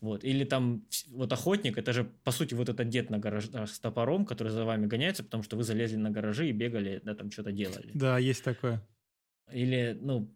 [0.00, 0.24] Вот.
[0.24, 4.24] Или там вот охотник, это же, по сути, вот этот дед на гаражах с топором,
[4.24, 7.50] который за вами гоняется, потому что вы залезли на гаражи и бегали, да, там что-то
[7.50, 7.90] делали.
[7.94, 8.80] Да, есть такое.
[9.50, 10.32] Или, ну,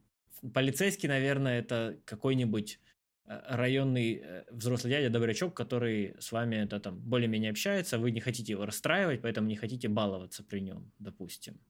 [0.52, 2.80] полицейский, наверное, это какой-нибудь
[3.26, 8.20] э, районный э, взрослый дядя добрячок, который с вами это там более-менее общается, вы не
[8.20, 11.60] хотите его расстраивать, поэтому не хотите баловаться при нем, допустим.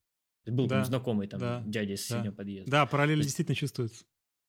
[0.47, 2.15] Был да, там знакомый там да, дядя из да.
[2.15, 2.71] соседнего подъезда.
[2.71, 4.05] Да, параллель есть, действительно чувствуется.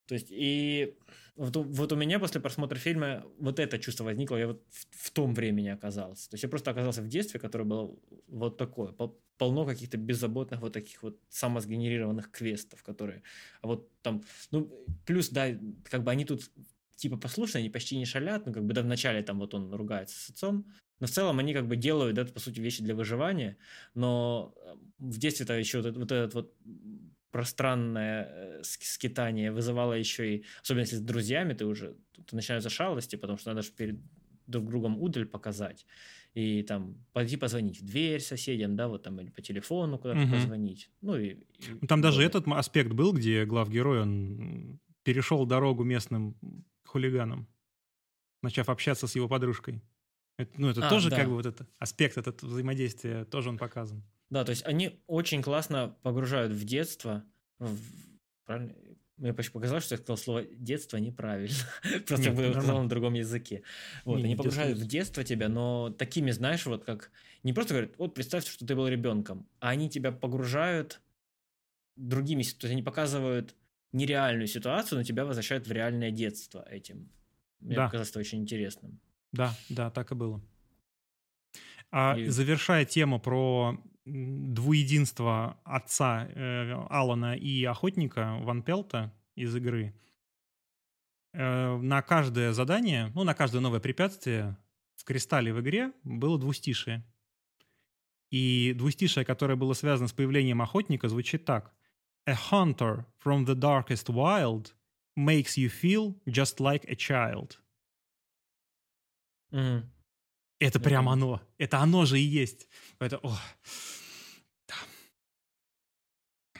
[0.06, 0.96] То есть, и
[1.36, 5.10] вот, вот у меня после просмотра фильма вот это чувство возникло, я вот в, в
[5.10, 6.30] том времени оказался.
[6.30, 7.96] То есть я просто оказался в детстве, которое было
[8.28, 8.94] вот такое,
[9.36, 13.22] полно каких-то беззаботных вот таких вот самосгенерированных квестов, которые,
[13.62, 14.70] а вот там, ну,
[15.06, 15.48] плюс, да,
[15.90, 16.50] как бы они тут
[16.96, 20.16] типа послушные, они почти не шалят, ну, как бы, да, вначале там вот он ругается
[20.18, 20.66] с отцом,
[21.00, 23.56] но в целом они как бы делают, да, по сути, вещи для выживания,
[23.94, 24.54] но
[24.98, 26.54] в детстве-то еще вот, вот этот вот
[27.34, 33.16] пространное э, скитание вызывало еще и, особенно если с друзьями, ты уже тут начинаются шалости,
[33.16, 33.98] потому что надо же перед
[34.46, 35.84] друг другом удаль показать
[36.34, 40.30] и там пойти позвонить в дверь соседям, да, вот там или по телефону куда-то угу.
[40.30, 40.90] позвонить.
[41.00, 41.38] Ну и,
[41.82, 46.36] и там даже этот аспект был, где главгерой он перешел дорогу местным
[46.84, 47.48] хулиганам,
[48.42, 49.82] начав общаться с его подружкой.
[50.38, 51.16] Это, ну, это а, тоже да.
[51.16, 54.04] как бы вот этот аспект, этот взаимодействия тоже он показан.
[54.34, 57.22] Да, то есть они очень классно погружают в детство.
[57.60, 57.78] В...
[58.44, 58.74] Правильно?
[59.16, 61.54] Мне почти показалось, что я сказал слово детство неправильно.
[62.08, 63.62] Просто я сказал на другом языке.
[64.04, 67.12] Вот, они погружают в детство тебя, но такими, знаешь, вот как...
[67.44, 71.00] Не просто говорят, вот представь, что ты был ребенком, а они тебя погружают
[71.94, 72.42] другими...
[72.42, 73.54] То есть они показывают
[73.92, 77.08] нереальную ситуацию, но тебя возвращают в реальное детство этим.
[77.60, 77.84] Мне да.
[77.84, 78.98] показалось это очень интересным.
[79.30, 80.42] Да, да, так и было.
[81.92, 82.26] А и...
[82.26, 89.94] завершая тему про двуединство отца э, Алана и охотника Ван Пелта из игры,
[91.32, 94.56] э, на каждое задание, ну, на каждое новое препятствие
[94.96, 97.04] в кристалле в игре было двустишие.
[98.30, 101.72] И двустишие, которое было связано с появлением охотника, звучит так.
[102.26, 104.74] A hunter from the darkest wild
[105.16, 107.60] makes you feel just like a child.
[109.52, 109.84] Mm.
[110.58, 111.40] Это прям оно.
[111.58, 112.68] Это оно же и есть.
[112.98, 113.36] Это, о,
[114.68, 114.74] да.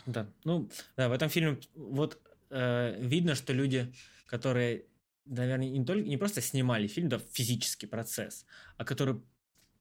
[0.07, 2.21] Да, ну, да, в этом фильме вот
[2.51, 3.93] э, видно, что люди,
[4.27, 4.87] которые,
[5.25, 8.45] наверное, не, только, не просто снимали фильм, да, физический процесс,
[8.77, 9.23] а которые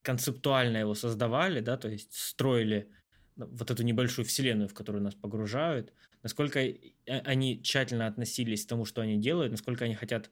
[0.02, 2.90] концептуально его создавали, да, то есть строили
[3.36, 5.92] вот эту небольшую вселенную, в которую нас погружают,
[6.22, 6.64] насколько
[7.08, 10.30] они тщательно относились к тому, что они делают, насколько они хотят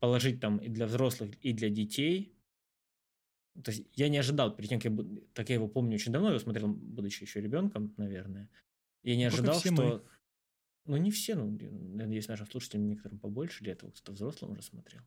[0.00, 2.34] положить там и для взрослых, и для детей
[3.62, 6.28] то есть я не ожидал, перед тем, как я, так я его помню очень давно,
[6.28, 8.48] я его смотрел, будучи еще ребенком, наверное.
[9.02, 9.72] Я не ожидал, что...
[9.72, 10.02] Мы.
[10.86, 11.56] Ну, не все, ну,
[11.94, 15.02] надеюсь, нашим слушателям некоторым побольше лет, кто-то взрослым уже смотрел.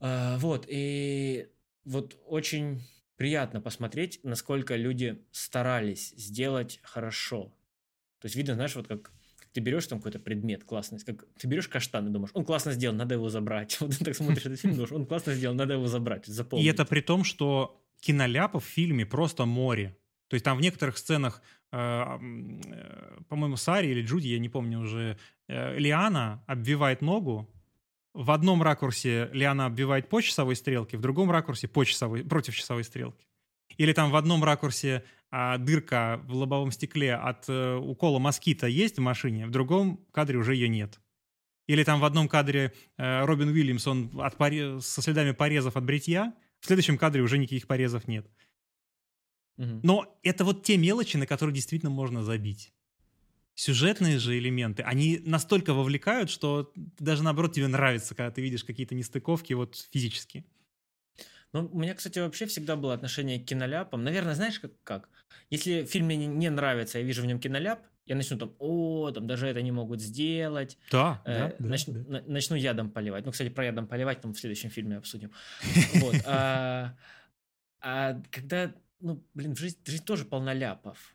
[0.00, 1.48] А, вот, и
[1.84, 2.82] вот очень
[3.16, 7.54] приятно посмотреть, насколько люди старались сделать хорошо.
[8.18, 9.12] То есть видно, знаешь, вот как
[9.52, 12.96] ты берешь там какой-то предмет классный, как ты берешь каштан и думаешь, он классно сделан,
[12.96, 13.76] надо его забрать.
[13.80, 16.66] Вот ты так смотришь этот фильм, думаешь, он классно сделан, надо его забрать, запомнить.
[16.66, 19.96] И это при том, что киноляпов в фильме просто море.
[20.28, 21.42] То есть там в некоторых сценах,
[21.72, 27.50] э, э, по-моему, Сари или Джуди, я не помню уже, э, Лиана обвивает ногу,
[28.14, 32.84] в одном ракурсе Лиана обвивает по часовой стрелке, в другом ракурсе по часовой, против часовой
[32.84, 33.26] стрелки.
[33.78, 38.98] Или там в одном ракурсе а, дырка в лобовом стекле от э, укола москита есть
[38.98, 41.00] в машине, в другом кадре уже ее нет.
[41.66, 45.84] Или там в одном кадре э, Робин Уильямс, он от поре- со следами порезов от
[45.84, 48.30] бритья, в следующем кадре уже никаких порезов нет.
[49.56, 49.80] Угу.
[49.82, 52.74] Но это вот те мелочи, на которые действительно можно забить.
[53.54, 58.94] Сюжетные же элементы, они настолько вовлекают, что даже наоборот тебе нравится, когда ты видишь какие-то
[58.94, 60.44] нестыковки вот физически.
[61.52, 64.04] Ну, у меня, кстати, вообще всегда было отношение к киноляпам.
[64.04, 64.72] Наверное, знаешь, как?
[64.84, 65.08] как?
[65.50, 69.26] Если фильм мне не нравится, я вижу в нем киноляп, я начну там, о, там
[69.26, 70.78] даже это не могут сделать.
[70.90, 72.00] Да, э, да, начну, да.
[72.00, 73.24] На, начну ядом поливать.
[73.24, 75.30] Ну, кстати, про ядом поливать там в следующем фильме обсудим.
[76.00, 76.16] Вот.
[76.26, 76.96] А,
[77.80, 81.14] а когда, ну, блин, жизнь, жизнь тоже полна ляпов.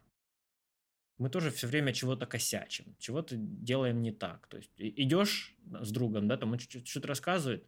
[1.18, 4.46] Мы тоже все время чего-то косячим, чего-то делаем не так.
[4.48, 7.66] То есть идешь с другом, да, там он что-то рассказывает,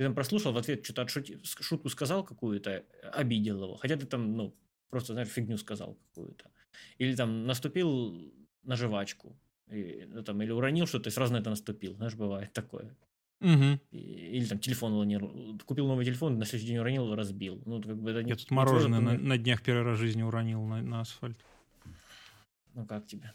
[0.00, 3.76] ты там прослушал, в ответ что-то отшути, шутку сказал какую-то, обидел его.
[3.76, 4.56] Хотя ты там, ну,
[4.88, 6.50] просто, знаешь, фигню сказал какую-то.
[6.96, 8.32] Или там наступил
[8.62, 9.38] на жвачку,
[9.70, 11.96] и, ну, там, или уронил что-то, и сразу на это наступил.
[11.96, 12.96] Знаешь, бывает такое.
[13.42, 13.78] Угу.
[13.90, 15.58] Или там телефон уронил.
[15.66, 17.62] Купил новый телефон, на следующий день уронил разбил.
[17.66, 20.22] Ну, как бы это не, Я тут мороженое на, на днях первый раз в жизни
[20.22, 21.38] уронил на, на асфальт.
[22.72, 23.34] Ну, как тебе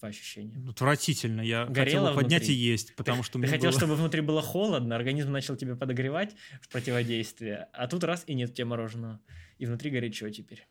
[0.00, 0.68] по ощущениям?
[0.68, 1.40] Отвратительно.
[1.40, 2.56] Я Горело хотел поднять внутри?
[2.56, 6.34] и есть, потому что Ты хотел, было- чтобы внутри было холодно, организм начал тебя подогревать
[6.60, 9.20] в противодействие, а тут раз и нет у тебя мороженого.
[9.58, 10.66] И внутри горячо теперь.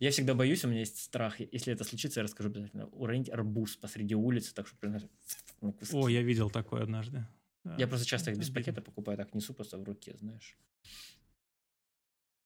[0.00, 3.76] Я всегда боюсь, у меня есть страх, если это случится, я расскажу обязательно, уронить арбуз
[3.76, 5.08] посреди улицы, так что прям, знаешь,
[5.60, 5.96] на куски.
[5.96, 7.26] О, я видел такое однажды.
[7.64, 7.76] Да.
[7.76, 10.56] Я просто часто их без пакета покупаю, так несу просто в руке, знаешь.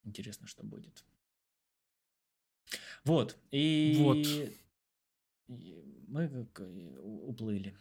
[0.05, 1.05] Интересно, что будет.
[3.05, 3.97] Вот, и...
[3.99, 4.27] Вот.
[6.09, 6.68] Мы как,
[7.00, 7.76] уплыли.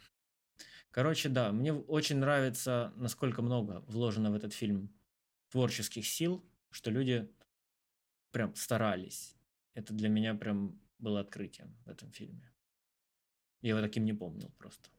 [0.90, 4.90] Короче, да, мне очень нравится, насколько много вложено в этот фильм
[5.50, 7.30] творческих сил, что люди
[8.30, 9.36] прям старались.
[9.74, 12.52] Это для меня прям было открытием в этом фильме.
[13.62, 14.90] Я его таким не помнил просто.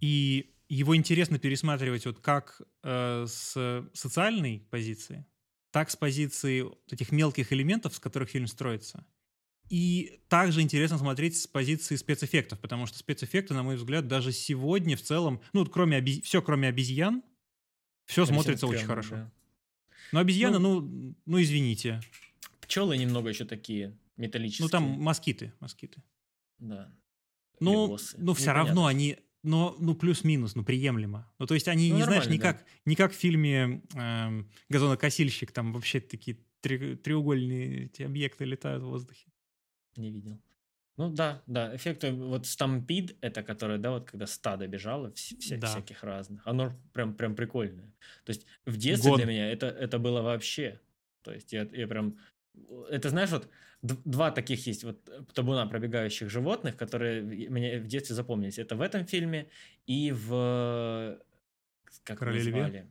[0.00, 5.26] И его интересно пересматривать вот как э, с социальной позиции,
[5.70, 9.04] так с позиции вот этих мелких элементов, с которых фильм строится.
[9.68, 14.96] И также интересно смотреть с позиции спецэффектов, потому что спецэффекты, на мой взгляд, даже сегодня
[14.96, 17.22] в целом, ну, кроме оби- все кроме обезьян,
[18.06, 19.14] все Совсем смотрится очень стрёмно, хорошо.
[19.16, 19.32] да.
[20.12, 22.00] Но обезьяны, ну, ну, извините.
[22.60, 24.64] Пчелы немного еще такие металлические.
[24.64, 26.02] Ну, там москиты, москиты.
[26.58, 26.90] Да.
[27.60, 28.52] Ну, ну все Непонятно.
[28.54, 31.30] равно они, но, ну, плюс-минус, ну, приемлемо.
[31.38, 34.50] Ну, то есть они, Ну, не знаешь, нормально, не как, не как в фильме эм,
[34.68, 39.26] «Газонокосильщик», там вообще такие три- треугольные эти объекты летают в воздухе.
[39.98, 40.38] Не видел.
[40.96, 45.58] Ну да, да, эффекты, вот стампид, это которое, да, вот когда стадо бежало, вс- вся-
[45.58, 45.66] Да.
[45.68, 47.92] всяких разных, оно прям, прям прикольное.
[48.24, 49.18] То есть в детстве Год.
[49.20, 50.80] для меня это, это было вообще,
[51.22, 52.18] то есть я, я прям,
[52.90, 53.48] это знаешь, вот
[53.82, 58.58] два таких есть вот э, табуна пробегающих животных, которые мне в детстве запомнились.
[58.58, 59.48] Это в этом фильме
[59.86, 61.20] и в...
[62.02, 62.90] Как «Короле льве»?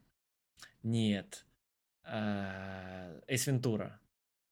[0.84, 1.46] Нет.
[2.04, 4.00] А, Эйс Вентура.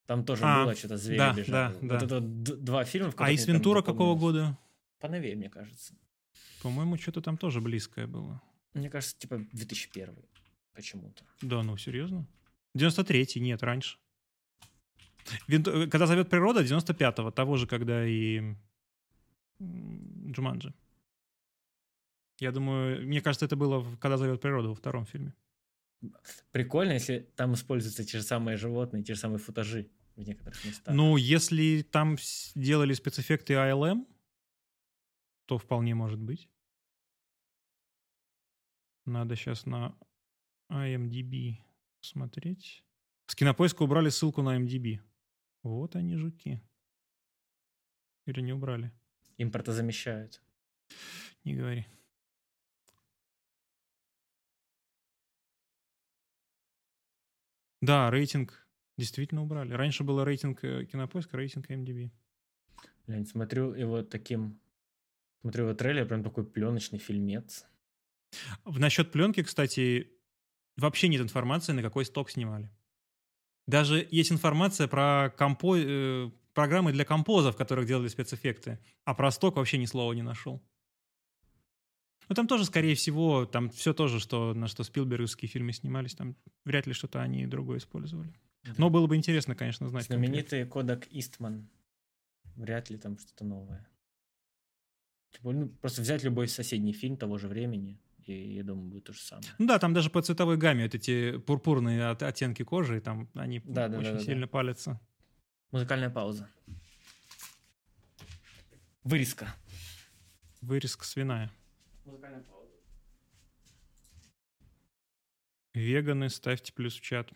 [0.06, 1.74] Там тоже А, было что-то звери да, бежали.
[1.74, 2.06] да, Вот да.
[2.06, 4.58] это два фильма, в А из Вентура какого года?
[4.99, 5.95] Поновее, мне кажется.
[6.62, 8.41] По-моему, что-то там тоже близкое было.
[8.74, 10.16] Мне кажется, типа 2001
[10.74, 11.24] почему-то.
[11.41, 12.26] Да, ну, серьезно?
[12.78, 13.97] 93-й, нет, раньше.
[15.47, 18.56] Венту- э, Когда зовет природа, 95-го, того же, когда и
[19.60, 20.74] Джуманджи.
[22.39, 25.34] Я думаю, мне кажется, это было, когда зовет природа во втором фильме.
[26.52, 30.93] Прикольно, если там используются те же самые животные, те же самые футажи в некоторых местах.
[30.93, 32.18] Ну, если там
[32.56, 34.06] делали спецэффекты ALM,
[35.46, 36.50] то вполне может быть.
[39.06, 39.98] Надо сейчас на
[40.72, 41.58] IMDb
[42.02, 42.84] смотреть.
[43.28, 45.00] С кинопоиска убрали ссылку на IMDb.
[45.64, 46.62] Вот они, жуки.
[48.26, 48.91] Или не убрали?
[49.38, 50.41] Импортозамещают.
[51.43, 51.86] Не говори.
[57.86, 58.68] Да, рейтинг
[58.98, 59.74] действительно убрали.
[59.74, 62.12] Раньше было рейтинг э, кинопоиска, рейтинг IMDb.
[63.08, 64.60] Блин, смотрю его таким...
[65.42, 67.66] Смотрю его трейлер, прям такой пленочный фильмец.
[68.64, 70.10] В насчет пленки, кстати,
[70.78, 72.72] вообще нет информации, на какой сток снимали.
[73.68, 75.76] Даже есть информация про компо...
[75.78, 80.24] э, программы для композов, в которых делали спецэффекты, а про сток вообще ни слова не
[80.24, 80.64] нашел.
[82.30, 86.15] Ну, там тоже, скорее всего, там все то же, что, на что спилберговские фильмы снимались,
[86.15, 88.34] там вряд ли что-то они другое использовали.
[88.78, 90.05] Но было бы интересно, конечно, знать.
[90.05, 91.69] Знаменитый Кодак Истман.
[92.55, 93.88] Вряд ли там что-то новое.
[95.32, 99.13] Типа, ну, просто взять любой соседний фильм того же времени, и я думаю, будет то
[99.13, 99.47] же самое.
[99.59, 103.59] Ну да, там даже по цветовой гамме вот эти пурпурные от- оттенки кожи, там они
[103.65, 104.23] Да, да, очень да, да, да.
[104.26, 104.99] сильно палятся.
[105.71, 106.49] Музыкальная пауза.
[109.03, 109.53] Вырезка.
[110.61, 111.51] Вырезка свиная.
[112.06, 112.72] Музыкальная пауза.
[115.74, 117.30] Веганы, ставьте плюс в чат.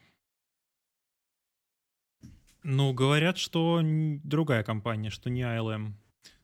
[2.64, 5.94] Ну, говорят, что другая компания, что не ALM.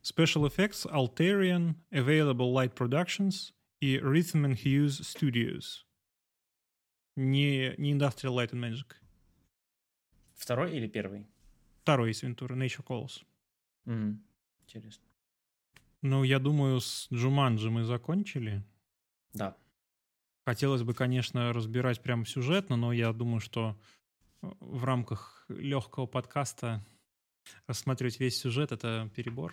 [0.02, 5.86] Special Effects, Alterian, Available Light Productions и Rhythm and Hues Studios.
[7.16, 8.96] Не, не Industrial Light and Magic.
[10.36, 11.28] Второй или первый?
[11.82, 13.24] Второй из Вентура, Nature Calls.
[13.86, 14.24] Мгм.
[14.62, 15.06] Интересно.
[16.06, 18.64] Ну, я думаю, с Джуманджи мы закончили.
[19.34, 19.58] Да.
[20.46, 23.76] Хотелось бы, конечно, разбирать прям сюжетно, но я думаю, что
[24.44, 26.86] э, в рамках легкого подкаста
[27.66, 29.52] рассматривать весь сюжет— это перебор.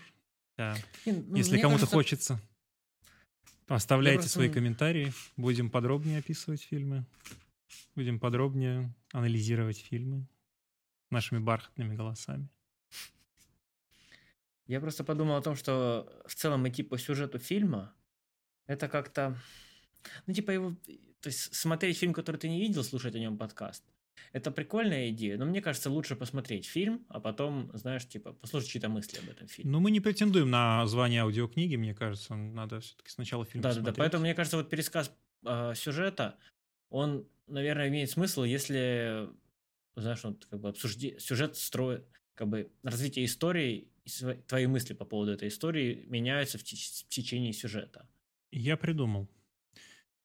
[0.58, 0.76] Да.
[1.06, 2.40] Не, ну, Если кому-то кажется, хочется,
[3.68, 5.10] оставляйте просто- свои комментарии.
[5.38, 7.06] Будем подробнее описывать фильмы.
[7.94, 10.26] Будем подробнее анализировать фильмы.
[11.08, 12.48] нашими бархатными голосами.
[14.72, 17.94] Я просто подумал о том, что в целом идти по сюжету фильма,
[18.66, 19.36] это как-то...
[20.26, 20.74] Ну, типа его...
[21.20, 23.84] То есть смотреть фильм, который ты не видел, слушать о нем подкаст,
[24.32, 28.88] это прикольная идея, но мне кажется, лучше посмотреть фильм, а потом, знаешь, типа, послушать чьи-то
[28.88, 29.70] мысли об этом фильме.
[29.70, 33.84] Ну, мы не претендуем на звание аудиокниги, мне кажется, надо все-таки сначала фильм Да, посмотреть.
[33.84, 34.02] да, да.
[34.02, 35.14] Поэтому, мне кажется, вот пересказ
[35.44, 36.38] э, сюжета,
[36.88, 39.28] он, наверное, имеет смысл, если,
[39.96, 41.18] знаешь, вот как бы обсужди...
[41.18, 43.91] сюжет строит, как бы развитие истории,
[44.46, 48.08] твои мысли по поводу этой истории меняются в, в течение сюжета.
[48.50, 49.28] Я придумал.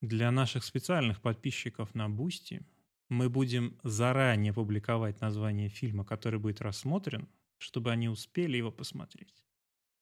[0.02, 2.66] Для наших специальных подписчиков на Boosty
[3.10, 9.44] мы будем заранее публиковать название фильма, который будет рассмотрен, чтобы они успели его посмотреть.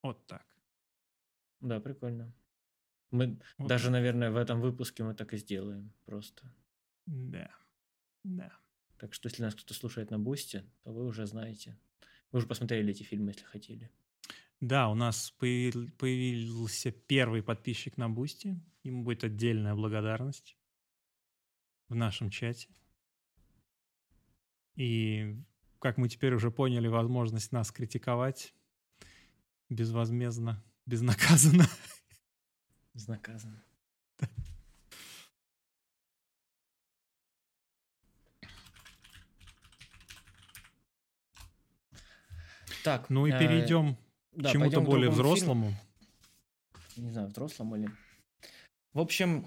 [0.02, 0.44] Вот так.
[1.60, 2.34] Да, прикольно.
[3.10, 6.52] Мы вот даже, наверное, в этом выпуске мы так и сделаем просто.
[7.06, 7.50] Да.
[8.24, 8.52] Да.
[8.98, 11.78] Так что, если нас кто-то слушает на Boosty, то вы уже знаете.
[12.32, 13.90] Вы уже посмотрели эти фильмы, если хотели.
[14.60, 18.60] Да, у нас появился первый подписчик на Boosty.
[18.82, 20.56] Ему будет отдельная благодарность
[21.88, 22.68] в нашем чате.
[24.74, 25.36] И,
[25.78, 28.54] как мы теперь уже поняли, возможность нас критиковать
[29.68, 31.66] безвозмездно, безнаказанно.
[32.94, 33.65] Безнаказанно.
[42.86, 43.10] Так.
[43.10, 43.96] Ну и э, перейдем
[44.32, 45.74] да, к чему-то более взрослому.
[46.94, 47.08] Фильму.
[47.08, 47.90] Не знаю, взрослому или...
[48.94, 49.46] В общем,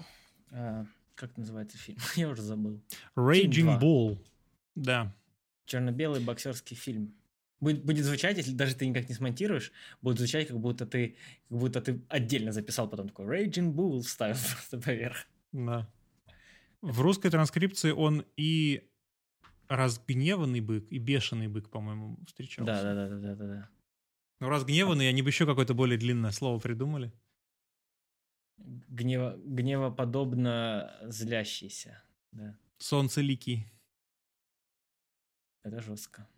[0.50, 0.84] э,
[1.16, 1.98] как называется фильм?
[2.16, 2.80] Я уже забыл.
[3.16, 4.18] Raging Bull.
[4.74, 5.12] Да
[5.70, 7.14] черно-белый боксерский фильм.
[7.60, 9.70] Будет, будет звучать, если даже ты никак не смонтируешь,
[10.02, 11.16] будет звучать, как будто ты,
[11.48, 15.26] как будто ты отдельно записал потом такой Raging Bull ставил просто поверх.
[15.52, 15.88] Да.
[16.80, 18.88] В русской транскрипции он и
[19.70, 22.82] разгневанный бык, и бешеный бык, по-моему, встречался.
[22.82, 23.70] Да, да, да, да, да, да.
[24.40, 27.12] Ну, разгневанный, они бы еще какое-то более длинное слово придумали.
[28.58, 32.02] Гнево, гневоподобно злящийся,
[32.32, 32.58] да.
[32.78, 33.70] Солнцеликий.
[35.62, 36.28] Это жестко.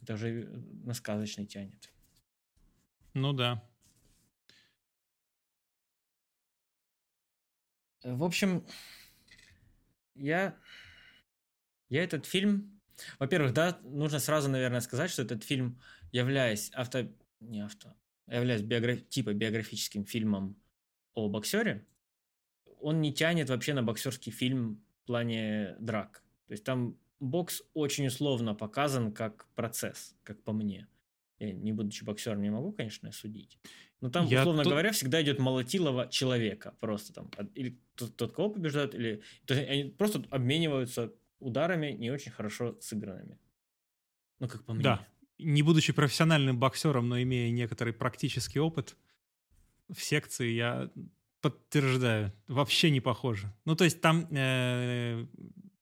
[0.00, 0.46] Это уже
[0.84, 1.92] на сказочный тянет.
[3.12, 3.62] Ну да.
[8.02, 8.64] В общем,
[10.14, 10.56] я,
[11.90, 12.80] я этот фильм...
[13.18, 15.78] Во-первых, да, нужно сразу, наверное, сказать, что этот фильм,
[16.12, 17.06] являясь авто...
[17.40, 17.94] Не авто...
[18.26, 19.06] Являясь биограф...
[19.08, 20.56] типа биографическим фильмом
[21.14, 21.86] о боксере,
[22.80, 26.22] он не тянет вообще на боксерский фильм в плане драк.
[26.46, 30.86] То есть там бокс очень условно показан как процесс, как по мне.
[31.38, 33.58] Я, не будучи боксером, не могу, конечно, судить.
[34.00, 34.72] Но там, я условно тут...
[34.72, 36.74] говоря, всегда идет молотилово человека.
[36.80, 37.30] Просто там.
[37.54, 39.22] Или тот, тот кого побеждает, или...
[39.46, 43.38] То есть они просто обмениваются ударами не очень хорошо сыгранными.
[44.38, 44.82] Ну, как по мне.
[44.82, 45.06] Да.
[45.38, 48.96] Не будучи профессиональным боксером, но имея некоторый практический опыт
[49.88, 50.90] в секции, я
[51.40, 53.52] подтверждаю, вообще не похоже.
[53.64, 55.26] Ну, то есть там э,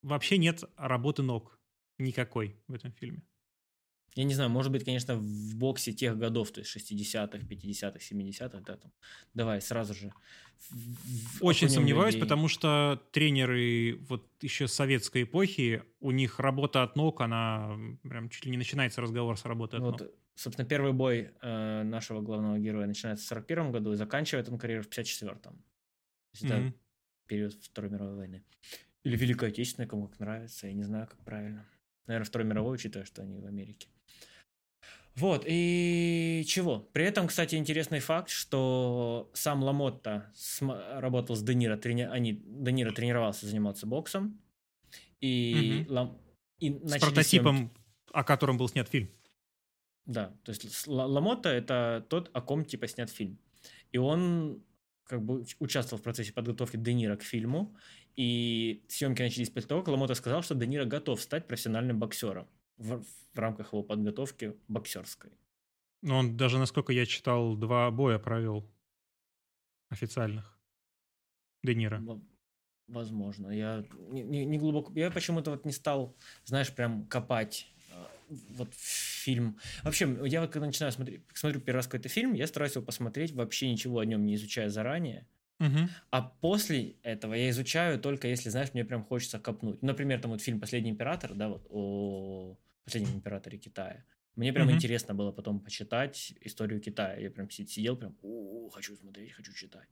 [0.03, 1.59] вообще нет работы ног
[1.99, 3.23] никакой в этом фильме.
[4.19, 8.61] Я не знаю, может быть, конечно, в боксе тех годов, то есть 60-х, 50-х, 70-х,
[8.67, 8.93] да, там,
[9.33, 10.13] давай сразу же.
[11.41, 12.25] Очень сомневаюсь, людей.
[12.25, 18.45] потому что тренеры вот еще советской эпохи, у них работа от ног, она прям чуть
[18.45, 20.11] ли не начинается разговор с работы от вот, ног.
[20.35, 24.83] Собственно, первый бой э, нашего главного героя начинается в 41 году и заканчивает он карьеру
[24.83, 25.39] в 54-м.
[25.43, 25.61] То
[26.33, 26.69] есть mm-hmm.
[26.69, 26.75] это
[27.29, 28.45] период Второй мировой войны.
[29.05, 30.67] Или Великая Отечественная, кому как нравится.
[30.67, 31.69] Я не знаю, как правильно.
[32.09, 33.87] Наверное, Второй мировой, учитывая, что они в Америке.
[35.19, 36.79] Вот, и чего?
[36.93, 40.33] При этом, кстати, интересный факт, что сам Ламотта
[40.95, 42.03] работал с Де трени...
[42.03, 44.41] они, Де тренировался заниматься боксом,
[45.21, 45.93] и, угу.
[45.93, 46.19] Лам...
[46.61, 47.81] и с прототипом, съемки...
[48.13, 49.11] о котором был снят фильм.
[50.07, 53.41] Да, то есть Ламотта это тот, о ком типа снят фильм.
[53.91, 54.63] И он
[55.03, 57.75] как бы участвовал в процессе подготовки Де к фильму,
[58.15, 62.47] и съемки начались после того, как Ламота сказал, что Де готов стать профессиональным боксером
[62.79, 63.03] в,
[63.35, 65.31] в рамках его подготовки боксерской.
[66.03, 68.71] Ну, он даже, насколько я читал, два боя провел
[69.91, 70.59] официальных.
[71.63, 71.75] Де
[72.87, 73.51] Возможно.
[73.51, 74.93] Я не, не, не глубоко...
[74.95, 79.59] Я почему-то вот не стал, знаешь, прям копать э, вот фильм.
[79.83, 83.33] Вообще, я вот когда начинаю смотреть, смотрю первый раз какой-то фильм, я стараюсь его посмотреть,
[83.33, 85.27] вообще ничего о нем не изучая заранее.
[85.61, 85.89] Угу.
[86.11, 89.83] А после этого я изучаю только если, знаешь, мне прям хочется копнуть.
[89.83, 92.57] Например, там вот фильм «Последний император», да, вот о
[92.89, 94.05] последнем императоре Китая.
[94.37, 94.77] Мне прям угу.
[94.77, 97.19] интересно было потом почитать историю Китая.
[97.19, 99.89] Я прям сидел, прям, о, хочу смотреть, хочу читать.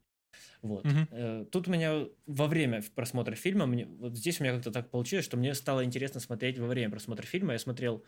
[0.62, 0.86] Вот.
[0.86, 1.46] Угу.
[1.50, 5.24] Тут у меня во время просмотра фильма, мне, вот здесь у меня как-то так получилось,
[5.24, 7.52] что мне стало интересно смотреть во время просмотра фильма.
[7.52, 8.04] Я смотрел,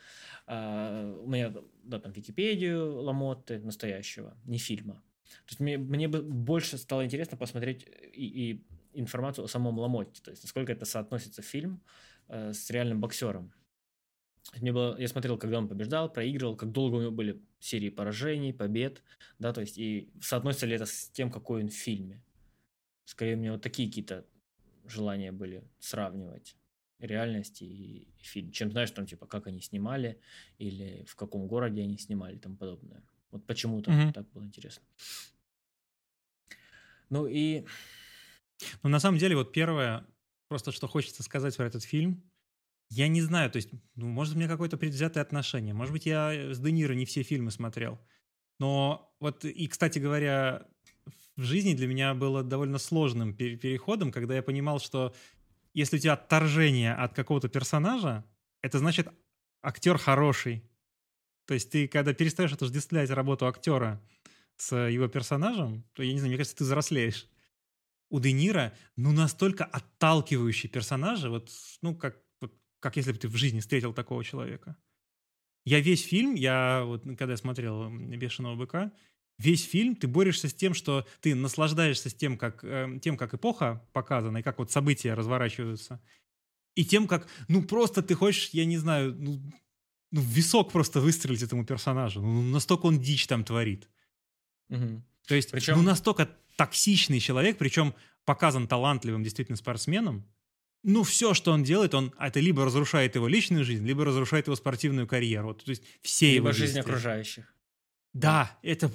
[0.47, 5.03] э, у меня, да, там, Википедию Ламотты настоящего, не фильма.
[5.47, 8.65] То есть мне, мне больше стало интересно посмотреть и, и
[8.95, 11.83] информацию о самом Ламотте, то есть насколько это соотносится фильм
[12.29, 13.53] э, с реальным боксером.
[14.57, 18.53] Мне было, я смотрел, когда он побеждал, проигрывал, как долго у него были серии поражений,
[18.53, 19.03] побед,
[19.39, 22.23] да, то есть и соотносится ли это с тем, какой он в фильме.
[23.05, 24.27] Скорее, у меня вот такие какие-то
[24.87, 26.57] желания были сравнивать
[26.99, 30.21] реальность и, и фильм, чем знаешь, там, типа, как они снимали,
[30.59, 33.03] или в каком городе они снимали и тому подобное.
[33.31, 34.13] Вот почему-то mm-hmm.
[34.13, 34.83] так было интересно.
[37.11, 37.65] Ну и...
[38.83, 40.07] Ну, на самом деле, вот первое,
[40.49, 42.23] просто что хочется сказать про этот фильм,
[42.91, 46.53] я не знаю, то есть, ну, может, у меня какое-то предвзятое отношение, может быть, я
[46.53, 47.99] с Де Ниро не все фильмы смотрел,
[48.59, 50.67] но вот, и, кстати говоря,
[51.37, 55.15] в жизни для меня было довольно сложным переходом, когда я понимал, что
[55.73, 58.25] если у тебя отторжение от какого-то персонажа,
[58.63, 59.09] это значит
[59.63, 60.65] актер хороший.
[61.47, 64.03] То есть ты, когда перестаешь отождествлять работу актера
[64.57, 67.27] с его персонажем, то, я не знаю, мне кажется, ты взрослеешь.
[68.11, 71.51] У Де Ниро, ну, настолько отталкивающий персонажи, вот,
[71.83, 72.17] ну, как,
[72.81, 74.77] как если бы ты в жизни встретил такого человека.
[75.65, 78.93] Я весь фильм, я вот, когда я смотрел «Бешеного быка»,
[79.39, 83.35] весь фильм ты борешься с тем, что ты наслаждаешься с тем, как, э, тем, как
[83.35, 86.01] эпоха показана и как вот события разворачиваются,
[86.75, 89.43] и тем, как, ну, просто ты хочешь, я не знаю, ну,
[90.13, 92.23] ну висок просто выстрелить этому персонажу.
[92.23, 93.89] Ну, настолько он дичь там творит.
[94.69, 95.03] Угу.
[95.27, 95.77] То есть, причем...
[95.77, 100.25] ну, настолько токсичный человек, причем показан талантливым действительно спортсменом,
[100.83, 104.57] ну, все, что он делает, он это либо разрушает его личную жизнь, либо разрушает его
[104.57, 105.49] спортивную карьеру.
[105.49, 107.53] Вот, то есть все либо его жизнь окружающих.
[108.15, 108.91] Да, это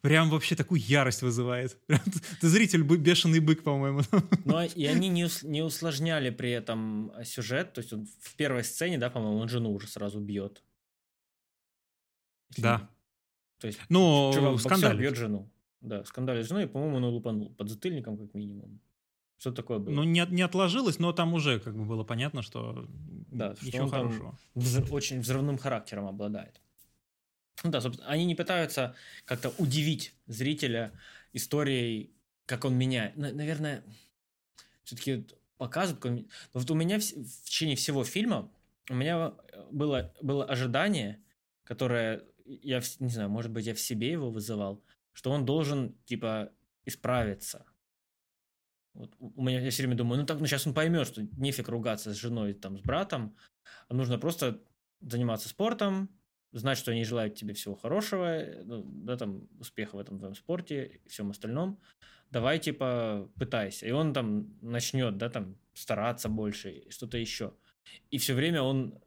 [0.00, 1.78] прям вообще такую ярость вызывает.
[2.40, 4.00] Ты зритель бешеный бык, по-моему.
[4.44, 7.72] Ну, и они не, не усложняли при этом сюжет.
[7.72, 10.62] То есть он в первой сцене, да, по-моему, он жену уже сразу бьет.
[12.58, 12.90] Да.
[13.60, 15.00] То есть ну, чувак скандалит.
[15.00, 15.50] бьет жену.
[15.80, 18.80] Да, скандалит с женой, и, по-моему, он лупанул под затыльником, как минимум.
[19.38, 19.92] Что такое было?
[19.92, 22.86] Ну, не, не отложилось, но там уже как бы было понятно, что
[23.30, 24.38] да, ничего что он хорошего.
[24.54, 26.60] Взрыв, очень взрывным характером обладает.
[27.64, 30.92] Ну да, собственно, они не пытаются как-то удивить зрителя
[31.32, 32.12] историей,
[32.46, 33.16] как он меняет.
[33.16, 33.82] Наверное,
[34.84, 35.26] все-таки
[35.58, 36.02] показывают.
[36.02, 36.16] Как он...
[36.54, 38.50] Но вот у меня в, в течение всего фильма
[38.88, 39.34] у меня
[39.70, 41.20] было, было ожидание,
[41.64, 44.82] которое я не знаю, может быть, я в себе его вызывал,
[45.12, 46.52] что он должен типа
[46.84, 47.66] исправиться.
[48.96, 51.68] Вот у меня я все время думаю, ну так, ну сейчас он поймет, что нефиг
[51.68, 53.36] ругаться с женой, там, с братом,
[53.88, 54.62] а нужно просто
[55.00, 56.08] заниматься спортом,
[56.52, 61.00] знать, что они желают тебе всего хорошего, ну, да, там, успеха в этом твоем спорте
[61.04, 61.78] и всем остальном.
[62.30, 63.86] Давай, типа, пытайся.
[63.86, 67.54] И он там начнет, да, там, стараться больше, что-то еще.
[68.10, 68.98] И все время он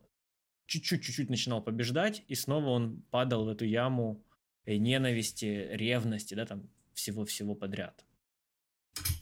[0.67, 4.23] чуть-чуть-чуть начинал побеждать, и снова он падал в эту яму
[4.65, 8.05] э, ненависти, ревности, да, там, всего-всего подряд.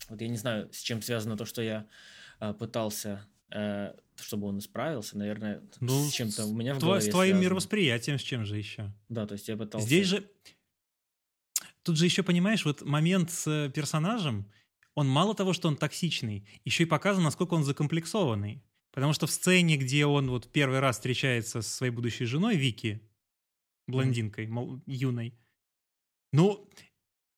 [0.09, 1.87] Вот я не знаю, с чем связано то, что я
[2.39, 7.05] э, пытался э, чтобы он исправился, наверное, ну, с чем-то у меня в голове С
[7.05, 7.43] твоим связано.
[7.43, 8.91] мировосприятием, с чем же еще?
[9.09, 9.85] Да, то есть я пытался...
[9.85, 10.29] Здесь же...
[11.83, 14.51] Тут же еще, понимаешь, вот момент с э, персонажем,
[14.95, 18.63] он мало того, что он токсичный, еще и показан, насколько он закомплексованный.
[18.91, 23.01] Потому что в сцене, где он вот первый раз встречается со своей будущей женой Вики,
[23.85, 25.37] блондинкой, мол, юной,
[26.33, 26.67] ну,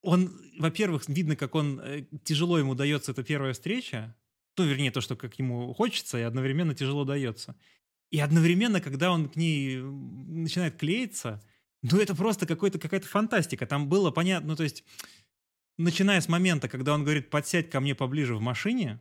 [0.01, 4.15] он, во-первых, видно, как он э, тяжело ему дается эта первая встреча,
[4.57, 7.55] ну, вернее, то, что как ему хочется, и одновременно тяжело дается.
[8.11, 11.41] И одновременно, когда он к ней начинает клеиться,
[11.81, 13.65] ну, это просто какой-то, какая-то фантастика.
[13.65, 14.83] Там было понятно, ну, то есть,
[15.77, 18.99] начиная с момента, когда он говорит, подсядь ко мне поближе в машине,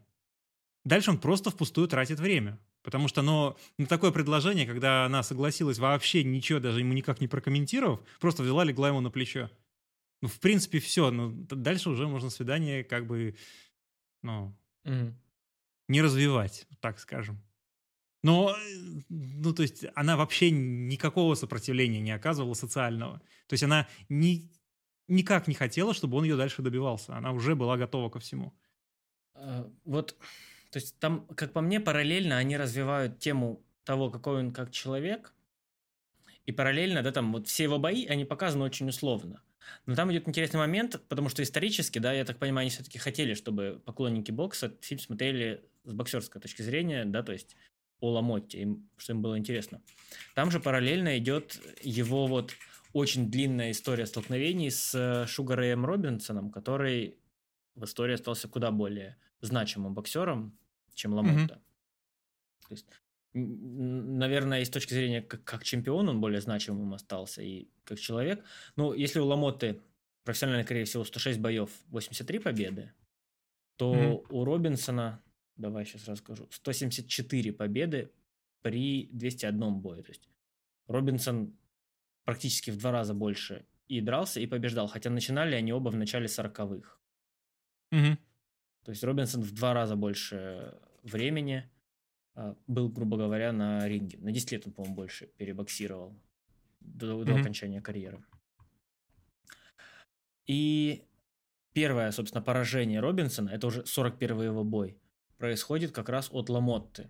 [0.84, 2.58] дальше он просто впустую тратит время.
[2.82, 7.26] Потому что, ну, на такое предложение, когда она согласилась вообще ничего, даже ему никак не
[7.26, 9.50] прокомментировав, просто взяла, легла ему на плечо.
[10.20, 11.10] Ну, в принципе, все.
[11.10, 13.36] Ну, дальше уже можно свидание как бы,
[14.22, 15.14] ну, mm
[15.88, 17.42] не развивать, так скажем.
[18.22, 23.20] Но, э, ну, то есть она вообще никакого сопротивления не оказывала социального.
[23.46, 24.50] То есть она ни,
[25.06, 27.16] никак не хотела, чтобы он ее дальше добивался.
[27.16, 28.52] Она уже была готова ко всему.
[29.34, 30.16] А, вот,
[30.70, 35.34] то есть там, как по мне, параллельно они развивают тему того, какой он как человек,
[36.44, 39.42] и параллельно, да, там вот все его бои, они показаны очень условно.
[39.86, 43.34] Но там идет интересный момент, потому что исторически, да, я так понимаю, они все-таки хотели,
[43.34, 47.56] чтобы поклонники бокса фильм смотрели с боксерской точки зрения, да, то есть
[48.00, 49.82] о Ламотте, им, что им было интересно.
[50.34, 52.52] Там же параллельно идет его вот
[52.92, 57.16] очень длинная история столкновений с Шугареем Робинсоном, который
[57.74, 60.58] в истории остался куда более значимым боксером,
[60.94, 61.54] чем Ламотта.
[61.54, 62.68] Mm-hmm.
[62.68, 62.86] То есть,
[63.34, 68.44] наверное, и с точки зрения как, как чемпион он более значимым остался и как человек.
[68.76, 69.80] Но если у Ламотты
[70.24, 72.92] профессиональной карьере всего 106 боев, 83 победы,
[73.76, 74.26] то mm-hmm.
[74.30, 75.22] у Робинсона,
[75.56, 78.10] давай сейчас расскажу, 174 победы
[78.62, 80.02] при 201 бое.
[80.02, 80.28] То есть
[80.86, 81.56] Робинсон
[82.24, 84.86] практически в два раза больше и дрался, и побеждал.
[84.86, 86.98] Хотя начинали они оба в начале 40-х.
[87.92, 88.18] Угу.
[88.84, 91.70] То есть Робинсон в два раза больше времени
[92.66, 94.18] был, грубо говоря, на ринге.
[94.18, 96.14] На 10 лет он, по-моему, больше перебоксировал
[96.80, 97.24] до, угу.
[97.24, 98.22] до окончания карьеры.
[100.46, 101.04] И
[101.72, 104.98] первое, собственно, поражение Робинсона, это уже 41-й его бой,
[105.36, 107.04] происходит как раз от Ламотты.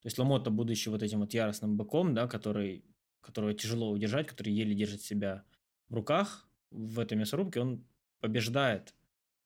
[0.00, 2.84] То есть Ламотта, будучи вот этим вот яростным быком, да, который,
[3.20, 5.44] которого тяжело удержать, который еле держит себя
[5.88, 7.84] в руках в этой мясорубке, он
[8.20, 8.94] побеждает.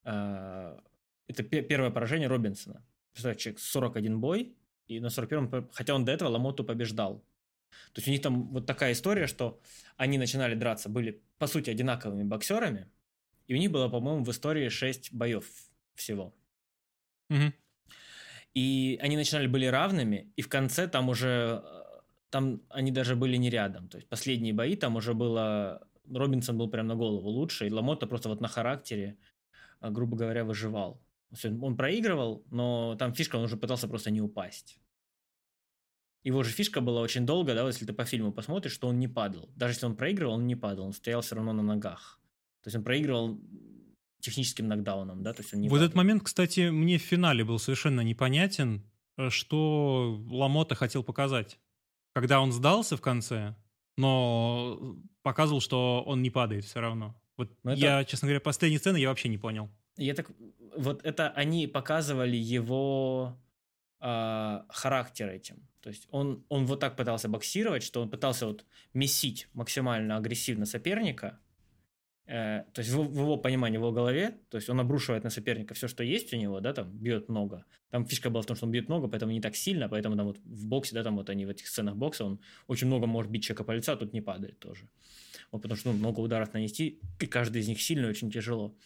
[0.05, 0.81] А,
[1.27, 2.83] это первое поражение Робинсона.
[3.13, 4.57] Представляете, человек 41 бой,
[4.89, 7.25] и на 41-м, хотя он до этого Ламоту побеждал.
[7.93, 9.61] То есть у них там вот такая история, что
[9.97, 12.89] они начинали драться, были по сути одинаковыми боксерами,
[13.47, 15.47] и у них было, по-моему, в истории 6 боев
[15.95, 16.35] всего.
[17.31, 17.53] Угу.
[18.55, 21.63] И они начинали были равными, и в конце там уже
[22.31, 23.89] там они даже были не рядом.
[23.89, 28.07] То есть последние бои там уже было Робинсон был прям на голову лучше, и Ламота
[28.07, 29.17] просто вот на характере,
[29.81, 31.01] а, грубо говоря, выживал.
[31.61, 34.79] Он проигрывал, но там фишка, он уже пытался просто не упасть.
[36.25, 39.07] Его же фишка была очень долго, да, если ты по фильму посмотришь, что он не
[39.07, 39.49] падал.
[39.55, 42.21] Даже если он проигрывал, он не падал, он стоял все равно на ногах.
[42.63, 43.41] То есть он проигрывал
[44.21, 45.87] техническим нокдауном, да, то есть он не Вот падал.
[45.87, 48.83] этот момент, кстати, мне в финале был совершенно непонятен,
[49.17, 51.61] э, что Ламота хотел показать.
[52.13, 53.55] Когда он сдался в конце,
[53.97, 57.15] но показывал, что он не падает все равно.
[57.37, 59.71] Вот но ну, я, честно говоря, последней сцены я вообще не понял.
[59.97, 60.31] Я так,
[60.77, 63.39] вот это они показывали его
[64.01, 65.69] э, характер этим.
[65.81, 70.67] То есть он, он вот так пытался боксировать, что он пытался вот месить максимально агрессивно
[70.67, 71.39] соперника,
[72.27, 75.31] Э, то есть в, в его понимании, в его голове, то есть он обрушивает на
[75.31, 77.65] соперника все, что есть у него, да, там бьет много.
[77.91, 80.27] Там фишка была в том, что он бьет много, поэтому не так сильно, поэтому там
[80.27, 83.31] вот в боксе, да, там вот они в этих сценах бокса, он очень много может
[83.31, 84.89] бить человека по лицу, а тут не падает тоже.
[85.53, 88.77] Вот потому что ну, много ударов нанести, и каждый из них сильный, очень тяжело.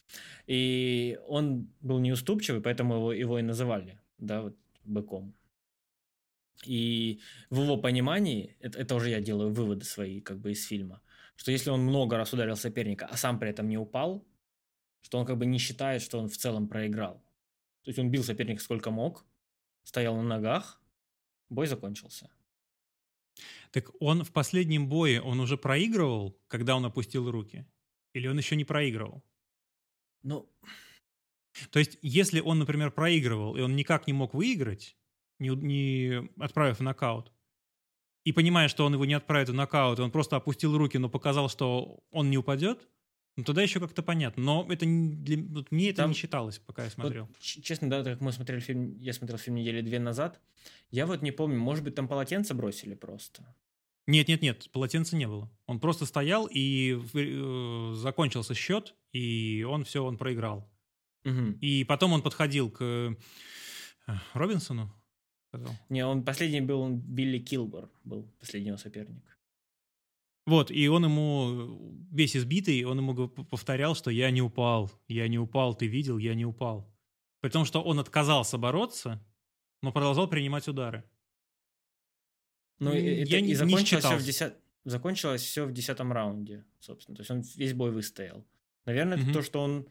[0.46, 5.34] И он был неуступчивый, поэтому его, его и называли, да, вот быком.
[6.66, 11.00] И в его понимании, это, это уже я делаю выводы свои как бы из фильма–
[11.40, 14.22] что если он много раз ударил соперника, а сам при этом не упал,
[15.00, 17.14] что он как бы не считает, что он в целом проиграл.
[17.82, 19.24] То есть он бил соперника сколько мог,
[19.82, 20.82] стоял на ногах,
[21.48, 22.28] бой закончился.
[23.70, 27.66] Так он в последнем бое, он уже проигрывал, когда он опустил руки?
[28.14, 29.22] Или он еще не проигрывал?
[30.22, 30.48] Ну...
[31.70, 34.96] То есть, если он, например, проигрывал, и он никак не мог выиграть,
[35.40, 37.32] не, не отправив в нокаут,
[38.24, 41.48] и понимая, что он его не отправит в нокаут, он просто опустил руки, но показал,
[41.48, 42.88] что он не упадет,
[43.40, 44.42] ну тогда еще как-то понятно.
[44.42, 47.24] Но это для, вот мне это Там, не считалось, пока я смотрел.
[47.26, 50.40] Вот, честно, да, как мы смотрели фильм, я смотрел фильм недели две назад,
[50.90, 53.42] я вот не помню, может быть, там полотенце бросили просто.
[54.06, 55.50] Нет, нет, нет, полотенца не было.
[55.66, 60.68] Он просто стоял и э, закончился счет, и он все, он проиграл.
[61.24, 61.58] Угу.
[61.60, 63.14] И потом он подходил к э,
[64.34, 64.92] Робинсону,
[65.48, 65.72] сказал.
[65.88, 69.39] Не, он последний был, он Билли Килбор был последний соперник.
[70.46, 75.38] Вот, и он ему, весь избитый, он ему повторял, что я не упал, я не
[75.38, 76.90] упал, ты видел, я не упал.
[77.40, 79.24] При том, что он отказался бороться,
[79.82, 81.04] но продолжал принимать удары.
[82.78, 84.58] Ну, и, я не, и закончилось, не все в десят...
[84.84, 87.16] закончилось все в десятом раунде, собственно.
[87.16, 88.46] То есть он весь бой выстоял.
[88.86, 89.22] Наверное, mm-hmm.
[89.22, 89.86] это то, что он,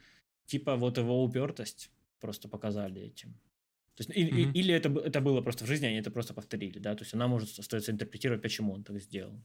[0.45, 3.33] типа, вот его упертость просто показали этим.
[3.95, 4.53] То есть, mm-hmm.
[4.53, 7.27] Или это, это было просто в жизни, они это просто повторили, да, то есть она
[7.27, 9.43] может остается интерпретировать, почему он так сделал.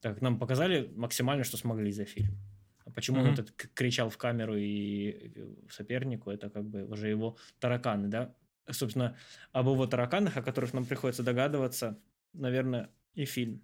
[0.00, 2.38] Так как нам показали максимально, что смогли за фильм.
[2.84, 3.28] А почему mm-hmm.
[3.28, 5.32] он этот кричал в камеру и
[5.70, 8.34] сопернику, это как бы уже его тараканы, да.
[8.70, 9.16] Собственно,
[9.52, 12.00] об его тараканах, о которых нам приходится догадываться,
[12.32, 13.62] наверное, и фильм.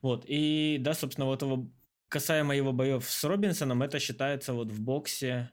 [0.00, 1.70] Вот, и да, собственно, вот его,
[2.08, 5.50] касаемо его боев с Робинсоном, это считается вот в боксе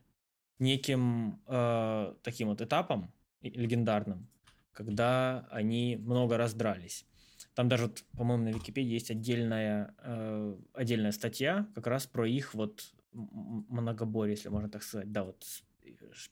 [0.58, 3.12] неким э, таким вот этапом,
[3.42, 4.28] легендарным,
[4.72, 7.06] когда они много раз дрались.
[7.54, 12.54] Там даже, вот, по-моему, на Википедии есть отдельная, э, отдельная статья как раз про их
[12.54, 15.10] вот многоборье, если можно так сказать.
[15.10, 15.44] Да, вот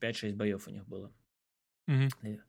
[0.01, 1.13] 5-6 боев у них было.
[1.89, 2.41] Mm-hmm.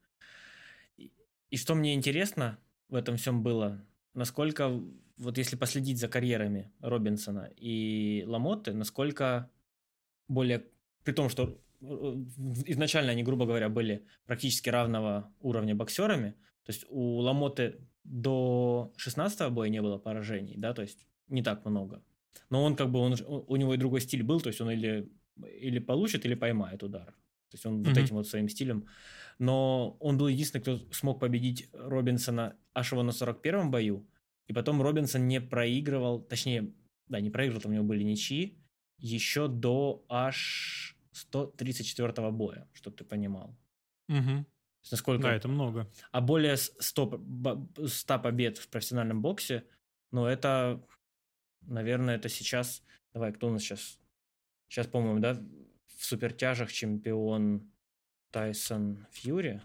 [0.98, 1.12] И,
[1.50, 2.60] и что мне интересно
[2.90, 3.84] в этом всем было,
[4.14, 4.70] насколько,
[5.18, 9.50] вот если последить за карьерами Робинсона и Ламотты, насколько
[10.28, 10.66] более,
[11.04, 16.32] при том, что изначально они, грубо говоря, были практически равного уровня боксерами.
[16.66, 21.66] То есть у Ламоты до 16 боя не было поражений, да, то есть не так
[21.66, 22.04] много.
[22.50, 25.12] Но он как бы, он, у него и другой стиль был, то есть он или,
[25.62, 27.06] или получит, или поймает удар.
[27.50, 27.88] То есть он mm-hmm.
[27.88, 28.88] вот этим вот своим стилем.
[29.40, 34.08] Но он был единственный, кто смог победить Робинсона аж его на 41-м бою.
[34.48, 36.74] И потом Робинсон не проигрывал, точнее,
[37.08, 38.58] да, не проигрывал, там у него были ничьи,
[38.98, 43.56] еще до аж 134 боя, чтобы ты понимал.
[44.10, 44.46] Угу.
[44.92, 45.24] Насколько...
[45.24, 45.92] Да, это много.
[46.12, 49.66] А более 100, 100 побед в профессиональном боксе,
[50.12, 50.86] ну, это,
[51.62, 52.84] наверное, это сейчас...
[53.14, 54.00] Давай, кто у нас сейчас?
[54.68, 55.34] Сейчас, по-моему, да,
[55.98, 57.72] в супертяжах чемпион
[58.32, 59.62] Тайсон Фьюри.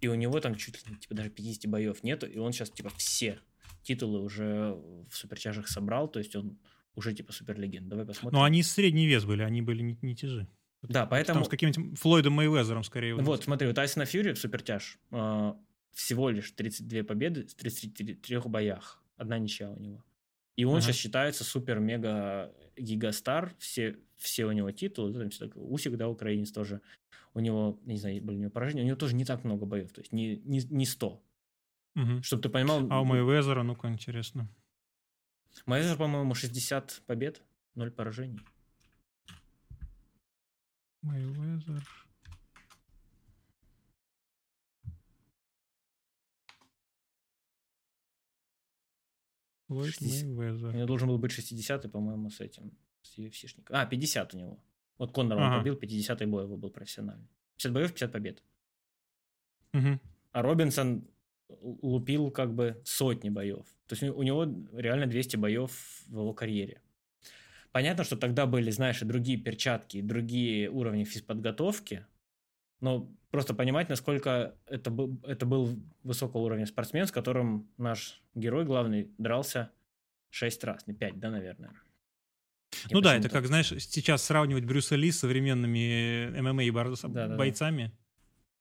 [0.00, 2.90] И у него там чуть ли типа даже 50 боев нету, и он сейчас типа
[2.96, 3.40] все
[3.82, 4.74] титулы уже
[5.10, 6.58] в супертяжах собрал, то есть он
[6.94, 7.88] уже типа суперлегенд.
[7.88, 8.38] Давай посмотрим.
[8.38, 10.48] Но они средний вес были, они были не, не тяжи.
[10.82, 11.40] Да, поэтому...
[11.40, 13.14] Там с каким-нибудь Флойдом Мейвезером скорее.
[13.14, 15.54] Вот, вот смотри, у Тайсона Фьюри в супертяж э,
[15.92, 19.02] всего лишь 32 победы в 33 боях.
[19.16, 20.04] Одна ничья у него.
[20.56, 20.82] И он ага.
[20.82, 23.54] сейчас считается супер-мега-гигастар.
[23.58, 25.12] Все, все у него титулы.
[25.12, 26.80] Там, Усик, да, украинец тоже.
[27.34, 28.82] У него, не знаю, были у него поражения.
[28.82, 29.92] У него тоже не так много боев.
[29.92, 31.22] То есть не, не, не 100.
[31.94, 32.22] Угу.
[32.22, 32.86] Чтобы ты понимал...
[32.90, 34.48] А у Мейвезера, ну-ка, интересно.
[35.66, 37.42] Мейвезер, по-моему, 60 побед,
[37.74, 38.40] 0 поражений.
[41.02, 41.82] Мейвезер.
[49.68, 50.70] Ллойд Мейвезер.
[50.70, 52.72] У него должен был быть 60-й, по-моему, с этим,
[53.02, 53.76] с UFC-шником.
[53.76, 54.64] А, 50 у него.
[54.96, 55.56] Вот Коннор ага.
[55.56, 57.28] он побил, 50-й бой его был профессиональный.
[57.56, 58.42] 50 боев, 50 побед.
[59.74, 60.00] Угу.
[60.32, 61.06] А Робинсон
[61.48, 63.66] лупил как бы сотни боев.
[63.86, 65.70] То есть у него реально 200 боев
[66.06, 66.82] в его карьере.
[67.72, 72.06] Понятно, что тогда были, знаешь, и другие перчатки, и другие уровни физподготовки,
[72.80, 78.64] но просто понимать, насколько это был, это был высокого уровня спортсмен, с которым наш герой
[78.64, 79.70] главный дрался
[80.30, 81.72] 6 раз, не 5, да, наверное.
[82.88, 87.84] И ну да, это как, знаешь, сейчас сравнивать Брюса Ли с современными ММА и бойцами.
[87.84, 87.92] Да, да.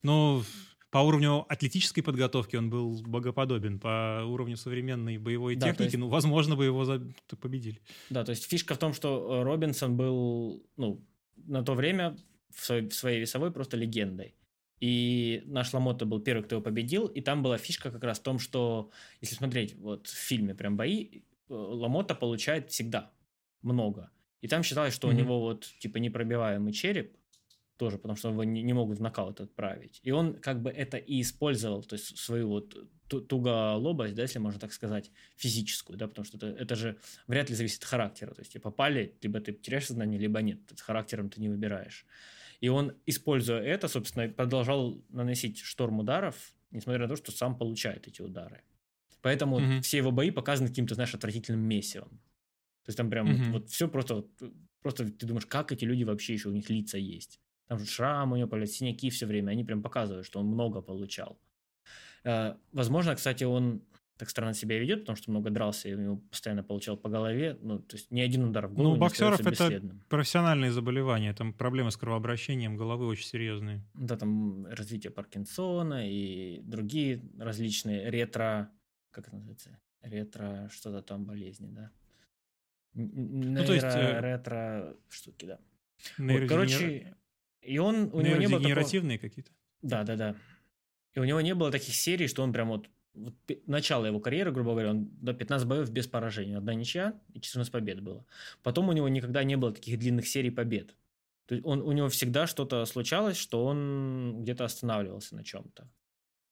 [0.04, 0.44] Ну,
[0.90, 5.98] по уровню атлетической подготовки он был богоподобен, по уровню современной боевой да, техники, есть...
[5.98, 7.02] ну, возможно, бы его за...
[7.42, 7.82] победили.
[8.10, 11.06] Да, то есть фишка в том, что э, Робинсон был, ну,
[11.36, 12.18] на то время
[12.54, 14.36] в своей, в своей весовой просто легендой.
[14.80, 18.24] И наш Ламото был первый, кто его победил, и там была фишка как раз в
[18.24, 18.92] том, что,
[19.22, 21.20] если смотреть вот в фильме прям бои, э,
[21.50, 23.12] Ламото получает всегда
[23.62, 24.10] много.
[24.42, 25.14] И там считалось, что mm-hmm.
[25.14, 27.18] у него вот типа непробиваемый череп,
[27.78, 30.00] тоже, потому что его не, не могут в нокаут отправить.
[30.04, 32.76] И он как бы это и использовал, то есть свою вот
[33.08, 36.98] туголобость, да, если можно так сказать, физическую, да, потому что это, это же
[37.28, 38.34] вряд ли зависит от характера.
[38.34, 40.60] То есть тебе попали, либо ты теряешь сознание, либо нет.
[40.76, 42.06] С характером ты не выбираешь.
[42.60, 48.08] И он, используя это, собственно, продолжал наносить шторм ударов, несмотря на то, что сам получает
[48.08, 48.62] эти удары.
[49.22, 49.82] Поэтому mm-hmm.
[49.82, 52.10] все его бои показаны каким-то, знаешь, отвратительным месивом.
[52.84, 53.52] То есть там прям mm-hmm.
[53.52, 54.26] вот, вот все просто,
[54.82, 57.40] просто ты думаешь, как эти люди вообще еще у них лица есть.
[57.68, 59.52] Там же шрамы у него появляются, синяки все время.
[59.52, 61.40] Они прям показывают, что он много получал.
[62.24, 63.82] Э, возможно, кстати, он
[64.18, 67.58] так странно себя ведет, потому что много дрался, и у него постоянно получал по голове.
[67.62, 71.54] Ну, то есть ни один удар в голову Ну, у боксеров это профессиональные заболевания, там
[71.54, 73.84] проблемы с кровообращением головы очень серьезные.
[73.94, 78.72] Да, там развитие Паркинсона и другие различные ретро...
[79.12, 79.80] Как это называется?
[80.02, 80.70] Ретро...
[80.72, 81.92] Что-то там болезни, да?
[82.94, 83.86] Ну, то есть...
[83.86, 85.60] Э, ретро штуки, да.
[86.18, 87.16] Вот, короче,
[87.62, 88.74] и он, у него не было такого...
[89.18, 89.52] какие-то?
[89.82, 90.36] Да, да, да.
[91.14, 93.34] И у него не было таких серий, что он прям вот, вот
[93.66, 96.56] начало его карьеры, грубо говоря, он до 15 боев без поражений.
[96.56, 98.26] Одна ничья и 14 побед было.
[98.64, 100.96] Потом у него никогда не было таких длинных серий побед.
[101.48, 105.90] То есть он, у него всегда что-то случалось, что он где-то останавливался на чем-то.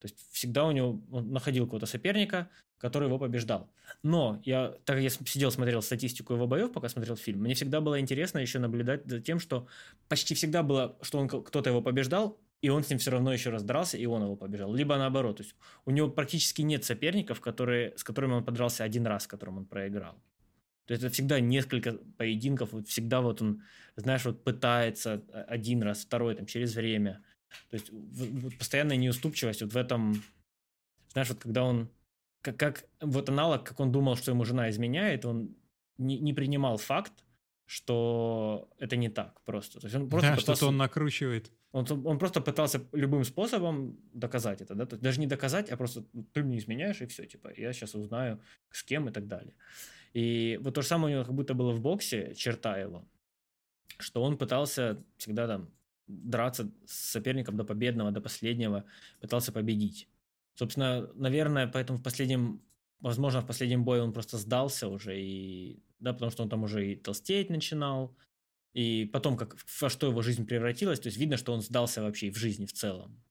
[0.05, 3.71] То есть всегда у него он находил какого-то соперника, который его побеждал.
[4.03, 7.81] Но я, так как я сидел, смотрел статистику его боев, пока смотрел фильм, мне всегда
[7.81, 9.67] было интересно еще наблюдать за тем, что
[10.07, 13.49] почти всегда было, что он кто-то его побеждал, и он с ним все равно еще
[13.49, 14.71] раз дрался, и он его побежал.
[14.71, 15.37] Либо наоборот.
[15.37, 15.55] То есть
[15.85, 19.65] у него практически нет соперников, которые, с которыми он подрался один раз, с которым он
[19.65, 20.13] проиграл.
[20.85, 23.63] То есть это всегда несколько поединков, вот всегда вот он,
[23.95, 27.23] знаешь, вот пытается один раз, второй там через время.
[27.69, 30.23] То есть вот постоянная неуступчивость вот в этом,
[31.11, 31.89] знаешь, вот когда он
[32.41, 35.55] как, как вот аналог, как он думал, что ему жена изменяет, он
[35.97, 37.25] не, не принимал факт,
[37.65, 39.79] что это не так просто.
[39.79, 41.51] То есть он просто да, пытался, что-то он накручивает.
[41.71, 45.75] Он, он просто пытался любым способом доказать это, да, то есть даже не доказать, а
[45.75, 48.39] просто ты мне изменяешь и все, типа, я сейчас узнаю
[48.71, 49.53] с кем и так далее.
[50.13, 53.05] И вот то же самое у него как будто было в боксе, черта его,
[53.97, 55.69] что он пытался всегда там
[56.07, 58.85] драться с соперником до победного, до последнего,
[59.19, 60.07] пытался победить.
[60.55, 62.61] Собственно, наверное, поэтому в последнем,
[62.99, 66.93] возможно, в последнем бою он просто сдался уже, и, да, потому что он там уже
[66.93, 68.15] и толстеть начинал,
[68.73, 72.31] и потом, как, во что его жизнь превратилась, то есть видно, что он сдался вообще
[72.31, 73.23] в жизни в целом.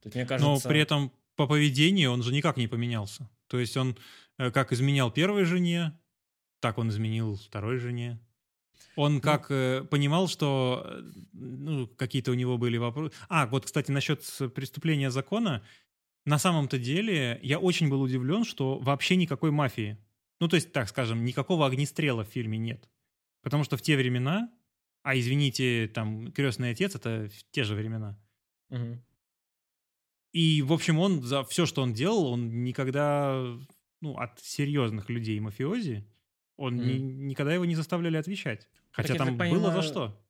[0.00, 0.68] То есть, мне кажется...
[0.68, 3.28] Но при этом по поведению он же никак не поменялся.
[3.48, 3.96] То есть он
[4.38, 5.98] э, как изменял первой жене,
[6.60, 8.18] так он изменил второй жене.
[8.96, 11.02] Он ну, как э, понимал, что э,
[11.32, 13.14] ну, какие-то у него были вопросы.
[13.28, 14.22] А, вот, кстати, насчет
[14.54, 15.62] преступления закона.
[16.24, 19.98] На самом-то деле я очень был удивлен, что вообще никакой мафии.
[20.40, 22.88] Ну, то есть, так скажем, никакого огнестрела в фильме нет.
[23.42, 24.50] Потому что в те времена,
[25.02, 28.18] а извините, там, крестный отец, это в те же времена.
[28.70, 29.02] Угу.
[30.32, 33.44] И, в общем, он за все, что он делал, он никогда,
[34.00, 36.04] ну, от серьезных людей мафиози,
[36.56, 36.84] он mm.
[36.84, 36.92] ни,
[37.28, 38.68] никогда его не заставляли отвечать.
[38.90, 40.20] Хотя так там понимаю, было за что.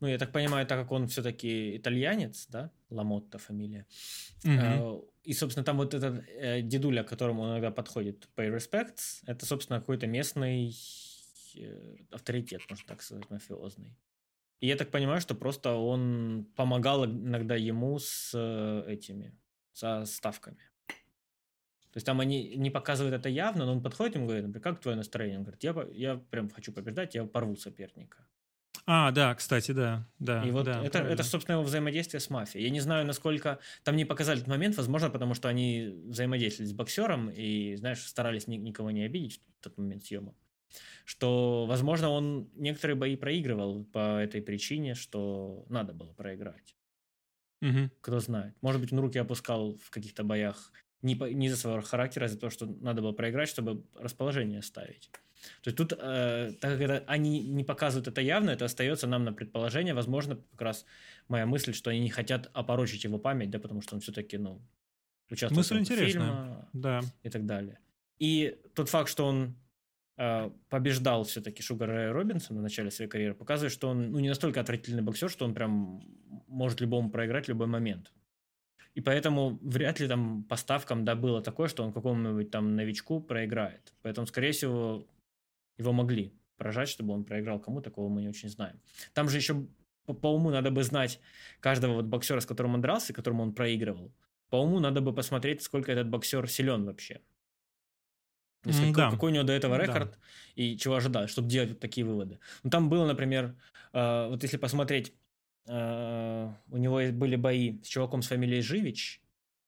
[0.00, 3.86] Ну, я так понимаю, так как он все-таки итальянец, да, Ламотта фамилия.
[4.44, 5.04] Mm-hmm.
[5.24, 9.46] И, собственно, там вот этот э, дедуля, к которому он иногда подходит, Pay Respects, это,
[9.46, 10.74] собственно, какой-то местный
[11.56, 13.96] э, авторитет, можно так сказать, мафиозный.
[14.60, 19.34] И я так понимаю, что просто он помогал иногда ему с э, этими,
[19.72, 20.58] со ставками.
[21.96, 24.80] То есть там они не показывают это явно, но он подходит и говорит, например, как
[24.82, 25.38] твое настроение?
[25.38, 28.18] Он говорит, я, я прям хочу побеждать, я порву соперника.
[28.84, 30.06] А, да, кстати, да.
[30.18, 32.64] да и вот да, это, это, собственно, его взаимодействие с мафией.
[32.64, 33.60] Я не знаю, насколько...
[33.82, 38.46] Там не показали этот момент, возможно, потому что они взаимодействовали с боксером и, знаешь, старались
[38.46, 40.36] ни, никого не обидеть в тот момент съемок.
[41.06, 46.76] Что, возможно, он некоторые бои проигрывал по этой причине, что надо было проиграть.
[47.62, 47.90] Угу.
[48.02, 48.54] Кто знает.
[48.60, 52.26] Может быть, он руки опускал в каких-то боях не, по, не из-за своего характера, а
[52.26, 55.10] из-за того, что надо было проиграть, чтобы расположение ставить.
[55.62, 59.24] То есть тут, э, так как это, они не показывают это явно, это остается нам
[59.24, 59.94] на предположение.
[59.94, 60.86] Возможно, как раз
[61.28, 64.60] моя мысль, что они не хотят опорочить его память, да, потому что он все-таки, ну,
[65.30, 67.00] участвовал мысль в фильме да.
[67.22, 67.78] и так далее.
[68.18, 69.56] И тот факт, что он
[70.16, 74.28] э, побеждал все-таки Шугар Рэя Робинсона в начале своей карьеры, показывает, что он ну, не
[74.28, 76.02] настолько отвратительный боксер, что он прям
[76.46, 78.12] может любому проиграть в любой момент.
[78.96, 83.20] И поэтому вряд ли там по ставкам да, было такое, что он какому-нибудь там новичку
[83.20, 83.92] проиграет.
[84.00, 85.06] Поэтому, скорее всего,
[85.76, 88.80] его могли поражать, чтобы он проиграл кому, такого мы не очень знаем.
[89.12, 89.66] Там же еще
[90.06, 91.20] по, по уму надо бы знать
[91.60, 94.14] каждого вот боксера, с которым он дрался, которому он проигрывал.
[94.48, 97.20] По уму надо бы посмотреть, сколько этот боксер силен вообще.
[98.64, 99.10] Если, да.
[99.10, 100.18] Какой у него до этого рекорд да.
[100.54, 102.38] и чего ожидать, чтобы делать вот такие выводы.
[102.62, 103.56] Ну, там было, например,
[103.92, 105.12] э, вот если посмотреть
[105.68, 109.20] Э, у него были бои с чуваком с фамилией Живич.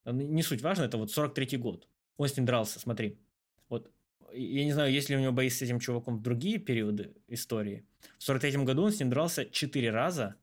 [0.04, 1.88] Не суть важно, это вот 43-й год.
[2.16, 3.18] Он с ним дрался, смотри.
[3.68, 3.90] Вот
[4.32, 7.84] я не знаю, есть ли у него бои с этим чуваком в другие периоды истории.
[8.18, 10.36] В 43-м году он с ним дрался 4 раза.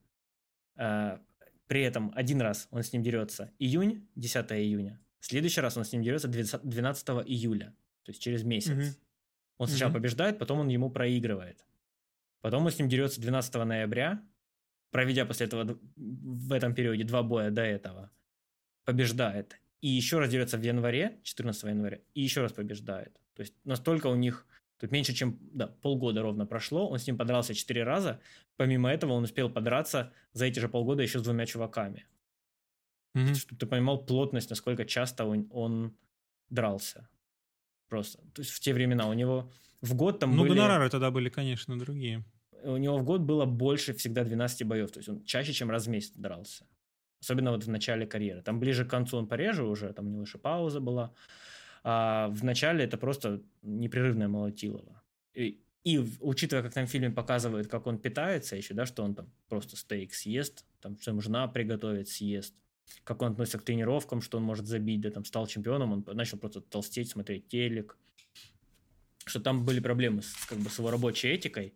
[0.76, 1.18] Э,
[1.66, 5.00] при этом один раз он с ним дерется июнь, 10 июня.
[5.18, 7.74] В следующий раз он с ним дерется 12 июля,
[8.04, 8.70] то есть через месяц.
[8.70, 8.96] Угу.
[9.58, 9.98] Он сначала угу.
[9.98, 11.64] побеждает, потом он ему проигрывает.
[12.40, 14.22] Потом он с ним дерется 12 ноября,
[14.90, 18.10] проведя после этого в этом периоде два боя до этого,
[18.84, 19.60] побеждает.
[19.80, 23.20] И еще раз дерется в январе, 14 января, и еще раз побеждает.
[23.34, 24.46] То есть настолько у них
[24.78, 26.88] Тут меньше, чем да, полгода ровно прошло.
[26.88, 28.20] Он с ним подрался четыре раза.
[28.56, 32.06] Помимо этого, он успел подраться за эти же полгода еще с двумя чуваками.
[33.14, 33.34] Mm-hmm.
[33.34, 35.96] Чтобы ты понимал плотность, насколько часто он, он
[36.50, 37.08] дрался.
[37.88, 38.18] Просто.
[38.34, 39.50] То есть в те времена у него
[39.80, 40.50] в год там ну, были...
[40.50, 42.22] Ну, гонорары тогда были, конечно, другие
[42.66, 45.86] у него в год было больше всегда 12 боев, то есть он чаще, чем раз
[45.86, 46.66] в месяц дрался.
[47.20, 48.42] Особенно вот в начале карьеры.
[48.42, 51.14] Там ближе к концу он пореже уже, там у него еще пауза была.
[51.82, 55.02] А в начале это просто непрерывное молотилово.
[55.34, 59.14] И, и учитывая, как там в фильме показывают, как он питается еще, да, что он
[59.14, 62.54] там просто стейк съест, там, что ему жена приготовит, съест,
[63.04, 66.38] как он относится к тренировкам, что он может забить, да, там стал чемпионом, он начал
[66.38, 67.96] просто толстеть, смотреть телек,
[69.24, 71.74] что там были проблемы с, как бы, с его рабочей этикой,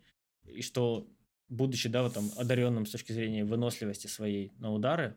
[0.51, 1.09] и что,
[1.48, 5.16] будучи, да, вот там одаренным с точки зрения выносливости своей на удары,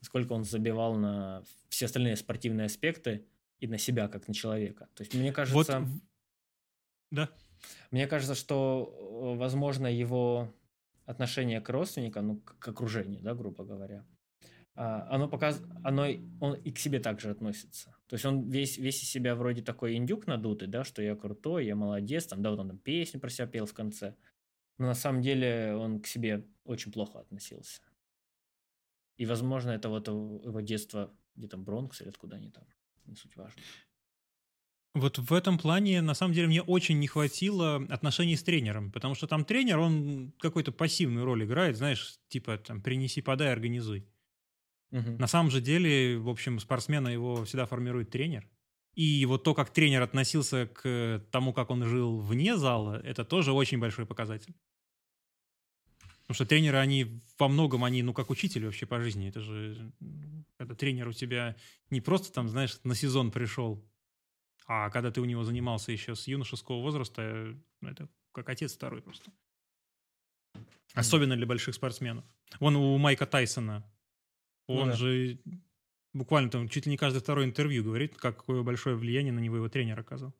[0.00, 3.26] сколько он забивал на все остальные спортивные аспекты
[3.60, 4.88] и на себя, как на человека.
[4.94, 5.80] То есть, мне кажется...
[5.80, 5.88] Вот...
[7.10, 7.30] Да.
[7.90, 10.52] Мне кажется, что, э, возможно, его
[11.06, 14.04] отношение к родственникам, ну, к окружению, да, грубо говоря,
[14.76, 16.06] а, оно показывает, оно,
[16.40, 17.96] он и к себе также относится.
[18.08, 21.66] То есть он весь, весь из себя вроде такой индюк надутый, да, что я крутой,
[21.66, 24.16] я молодец, там, да, вот он там песню про себя пел в конце.
[24.78, 27.82] Но на самом деле он к себе очень плохо относился.
[29.16, 32.64] И, возможно, это вот его детство где-то Бронкс или откуда они там.
[33.04, 33.62] Не суть важно.
[34.94, 39.16] Вот в этом плане, на самом деле, мне очень не хватило отношений с тренером, потому
[39.16, 44.06] что там тренер, он какой-то пассивную роль играет, знаешь, типа там принеси, подай, организуй.
[44.90, 45.16] Мгм.
[45.18, 48.48] На самом же деле, в общем, спортсмена его всегда формирует тренер.
[48.94, 53.52] И вот то, как тренер относился к тому, как он жил вне зала, это тоже
[53.52, 54.54] очень большой показатель.
[56.22, 59.28] Потому что тренеры, они во многом, они, ну, как учитель вообще по жизни.
[59.28, 59.92] Это же,
[60.56, 61.56] когда тренер у тебя
[61.90, 63.84] не просто там, знаешь, на сезон пришел,
[64.66, 69.02] а когда ты у него занимался еще с юношеского возраста, ну, это как отец второй
[69.02, 69.30] просто.
[70.94, 72.24] Особенно для больших спортсменов.
[72.60, 73.84] Вон у Майка Тайсона.
[74.68, 74.96] Ну Он да.
[74.96, 75.38] же
[76.14, 79.68] буквально там чуть ли не каждое второе интервью говорит, какое большое влияние на него его
[79.68, 80.32] тренер оказал.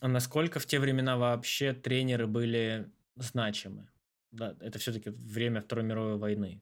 [0.00, 3.88] А насколько в те времена вообще тренеры были значимы?
[4.30, 6.60] Да, это все-таки время Второй мировой войны.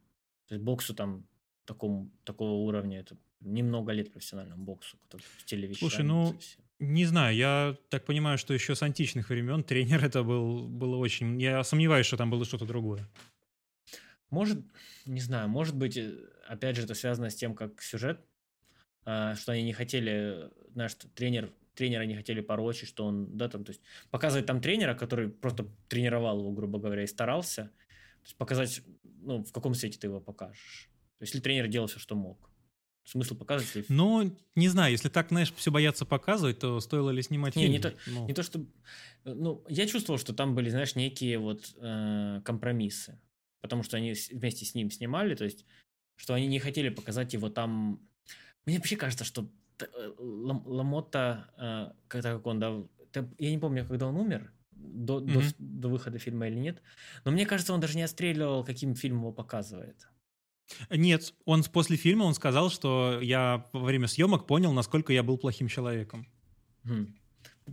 [0.48, 1.27] То есть боксу там
[1.65, 5.78] такому, такого уровня, это немного лет профессиональному боксу, кто в телевещании.
[5.78, 6.36] Слушай, ну,
[6.78, 11.40] Не знаю, я так понимаю, что еще с античных времен тренер это был, было очень...
[11.40, 13.09] Я сомневаюсь, что там было что-то другое.
[14.31, 14.59] Может,
[15.05, 16.15] не знаю, может быть, э,
[16.48, 18.20] опять же, это связано с тем, как сюжет,
[19.05, 20.51] а, что они не хотели,
[20.89, 23.81] что тренер, тренера не хотели порочить, что он, да, там, то есть
[24.11, 29.44] показывать там тренера, который просто тренировал его, грубо говоря, и старался, то есть показать, ну,
[29.44, 30.90] в каком свете ты его покажешь.
[31.19, 32.51] То есть, если тренер делал все, что мог.
[33.05, 33.93] Смысл показывать, если...
[33.93, 37.73] Ну, не знаю, если так, знаешь, все боятся показывать, то стоило ли снимать Не, фильм?
[37.74, 38.66] не то- Ну, Не то, что...
[39.23, 43.20] Ну, я чувствовал, что там были, знаешь, некие вот э, компромиссы.
[43.66, 45.64] Потому что они вместе с ним снимали, то есть,
[46.16, 48.01] что они не хотели показать его там...
[48.66, 49.48] Мне вообще кажется, что
[49.80, 49.84] э,
[50.18, 52.82] Лам- Ламота, э, когда как он, да,
[53.38, 55.43] я не помню, когда он умер, до, до, Мгм.
[55.43, 56.82] с- до выхода фильма или нет,
[57.24, 60.09] но мне кажется, он даже не отстреливал, каким фильм его показывает.
[60.90, 65.38] Нет, он после фильма он сказал, что я во время съемок понял, насколько я был
[65.38, 66.26] плохим человеком.
[66.84, 67.14] Хм.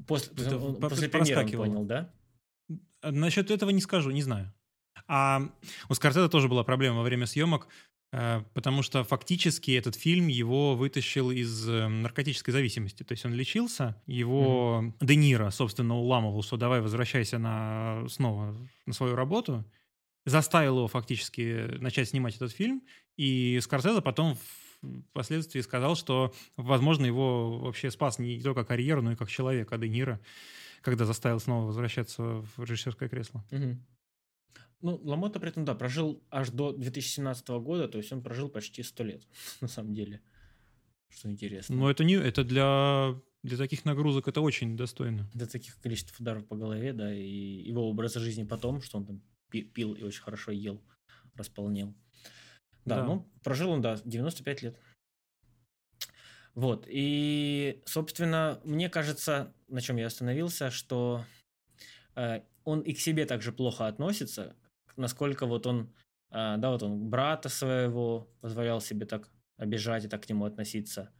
[0.07, 2.13] После, он- по- после премьеры он понял, да?
[3.01, 4.53] Насчет этого не скажу, не знаю.
[5.07, 5.41] А
[5.89, 7.67] у Скорсезе тоже была проблема во время съемок,
[8.11, 13.03] э, потому что фактически этот фильм его вытащил из э, наркотической зависимости.
[13.03, 18.55] То есть он лечился, его Де Ниро, собственно, уламывал, что давай возвращайся на, снова
[18.85, 19.65] на свою работу,
[20.25, 22.81] заставил его фактически начать снимать этот фильм,
[23.17, 24.37] и Скорсезе потом
[25.11, 29.89] впоследствии сказал, что, возможно, его вообще спас не только карьеру, но и как человека Де
[29.89, 30.19] Ниро,
[30.81, 33.43] когда заставил снова возвращаться в режиссерское кресло.
[33.51, 33.85] Мгм.
[34.83, 38.83] Ну, Ламота при этом, да, прожил аж до 2017 года, то есть он прожил почти
[38.83, 39.23] 100 лет,
[39.61, 40.21] на самом деле.
[41.09, 41.75] Что интересно.
[41.75, 45.29] Но это не, это для для таких нагрузок это очень достойно.
[45.33, 49.21] До таких количеств ударов по голове, да, и его образа жизни потом, что он там
[49.49, 50.81] пи- пил и очень хорошо ел,
[51.35, 51.93] располнел.
[52.85, 53.05] Да, Да.
[53.05, 54.79] ну, прожил он, да, 95 лет.
[56.55, 61.25] Вот, и, собственно, мне кажется, на чем я остановился, что
[62.15, 64.55] э, он и к себе также плохо относится,
[64.97, 65.93] насколько вот он,
[66.31, 71.11] э, да, вот он брата своего позволял себе так обижать и так к нему относиться,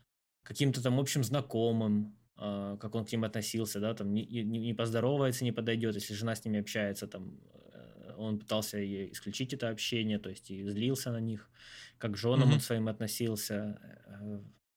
[0.44, 4.74] каким-то там общим знакомым, э, как он к ним относился, да, там не, не- не
[4.74, 7.40] поздоровается, не подойдет, если жена с ними общается, там
[7.74, 11.50] э, он пытался ей исключить это общение, то есть и злился на них,
[11.98, 12.54] как к женам Мгм.
[12.54, 13.80] он своим относился,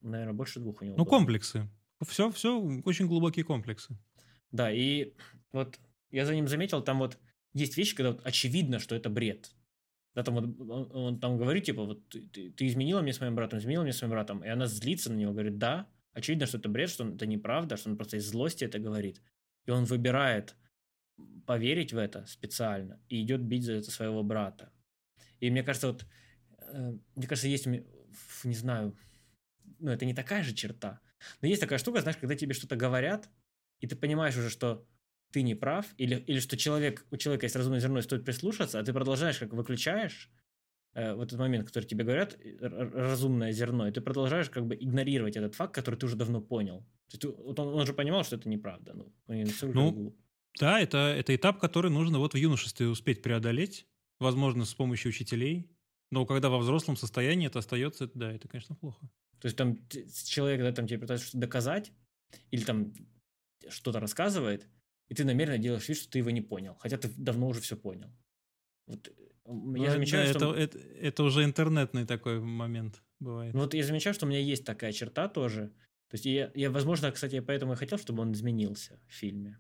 [0.01, 1.11] наверное, больше двух у него Ну, было.
[1.11, 1.69] комплексы.
[2.07, 3.97] Все, все, очень глубокие комплексы.
[4.53, 5.13] Да, и
[5.53, 5.79] вот
[6.11, 7.19] я за ним заметил, там вот
[7.57, 9.53] есть вещи, когда вот очевидно, что это бред.
[10.15, 13.35] Да, там вот он, он там говорит, типа, вот ты, ты- изменила мне с моим
[13.35, 16.59] братом, изменила мне с моим братом, и она злится на него, говорит, да, очевидно, что
[16.59, 19.21] это бред, что это неправда, что он просто из злости это говорит.
[19.67, 20.57] И он выбирает
[21.47, 24.73] поверить в это специально и идет бить за это своего брата.
[25.41, 26.07] И мне кажется, вот,
[26.59, 28.97] э, мне кажется, есть, не знаю,
[29.79, 31.01] ну, это не такая же черта,
[31.41, 33.29] но есть такая штука, знаешь, когда тебе что-то говорят,
[33.81, 34.87] и ты понимаешь уже, что
[35.37, 38.81] ты не прав, или, или что человек, у человека есть разумное зерно, и стоит прислушаться,
[38.81, 40.31] а ты продолжаешь, как выключаешь
[40.95, 44.75] э, в этот момент, который тебе говорят, э, разумное зерно, и ты продолжаешь как бы
[44.75, 46.79] игнорировать этот факт, который ты уже давно понял.
[47.11, 48.95] То есть вот он, он же понимал, что это неправда.
[48.95, 49.13] Ну,
[49.75, 50.17] Ну, глуп.
[50.59, 53.87] Да, это, это этап, который нужно вот в юношестве успеть преодолеть,
[54.19, 55.71] возможно, с помощью учителей.
[56.11, 59.11] Но когда во взрослом состоянии это остается, да, это, конечно, плохо.
[59.41, 59.77] То есть там
[60.25, 61.93] человек, да, там тебе пытается что-то доказать,
[62.51, 62.95] или там
[63.69, 64.67] что-то рассказывает,
[65.09, 67.77] и ты намеренно делаешь вид, что ты его не понял, хотя ты давно уже все
[67.77, 68.11] понял.
[68.87, 69.09] Вот,
[69.47, 70.55] Ну, я замечаю, это, что...
[70.55, 73.55] это, это уже интернетный такой момент бывает.
[73.55, 75.73] Ну вот я замечаю, что у меня есть такая черта тоже.
[76.09, 79.59] То есть я, я возможно, кстати, я поэтому и хотел, чтобы он изменился в фильме.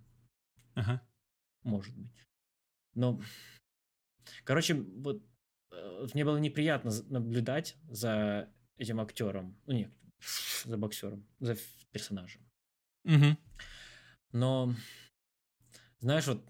[0.74, 1.02] Ага.
[1.62, 2.26] Может быть.
[2.94, 3.20] Но,
[4.44, 5.22] короче, вот
[5.72, 9.60] э, мне было неприятно наблюдать за этим актером.
[9.66, 9.92] Ну, нет,
[10.64, 11.56] за боксером, за
[11.90, 12.42] персонажем.
[13.04, 13.38] Мгм.
[14.32, 14.74] Но,
[16.06, 16.44] знаешь, вот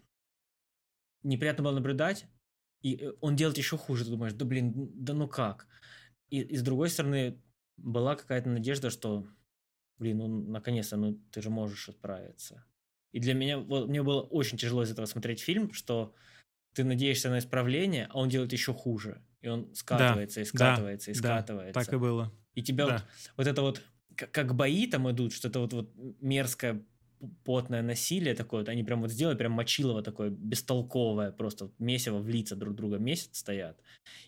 [1.22, 2.26] неприятно было наблюдать,
[2.82, 4.04] и э, он делает еще хуже.
[4.04, 5.66] Ты думаешь, да блин, да ну как?
[6.28, 7.42] И, и с другой стороны,
[7.76, 9.26] была какая-то надежда, что,
[9.98, 12.64] блин, ну наконец-то, ну ты же можешь справиться.
[13.12, 16.14] И для меня, вот мне было очень тяжело из этого смотреть фильм, что
[16.74, 19.22] ты надеешься на исправление, а он делает еще хуже.
[19.40, 21.80] И он скатывается, и да, скатывается, и да, скатывается.
[21.80, 22.30] Так и было.
[22.54, 22.92] И тебя Да.
[22.92, 23.02] вот,
[23.38, 23.82] вот это вот,
[24.16, 26.84] как, как бои там идут, что это вот, вот мерзкое
[27.44, 32.28] потное насилие такое, вот они прям вот сделали, прям мочилово такое, бестолковое, просто месиво в
[32.28, 33.78] лица друг друга месяц стоят.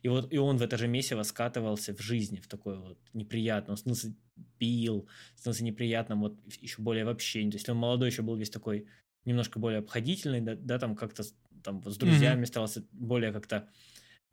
[0.03, 3.73] И вот и он в это же месиво скатывался в жизни, в такое вот неприятное.
[3.73, 4.15] Он становился
[4.59, 7.51] пил, становился неприятным, вот еще более в общении.
[7.51, 8.87] То есть он молодой еще был весь такой
[9.25, 11.23] немножко более обходительный, да, да, там как-то
[11.63, 13.69] там вот с друзьями старался более как-то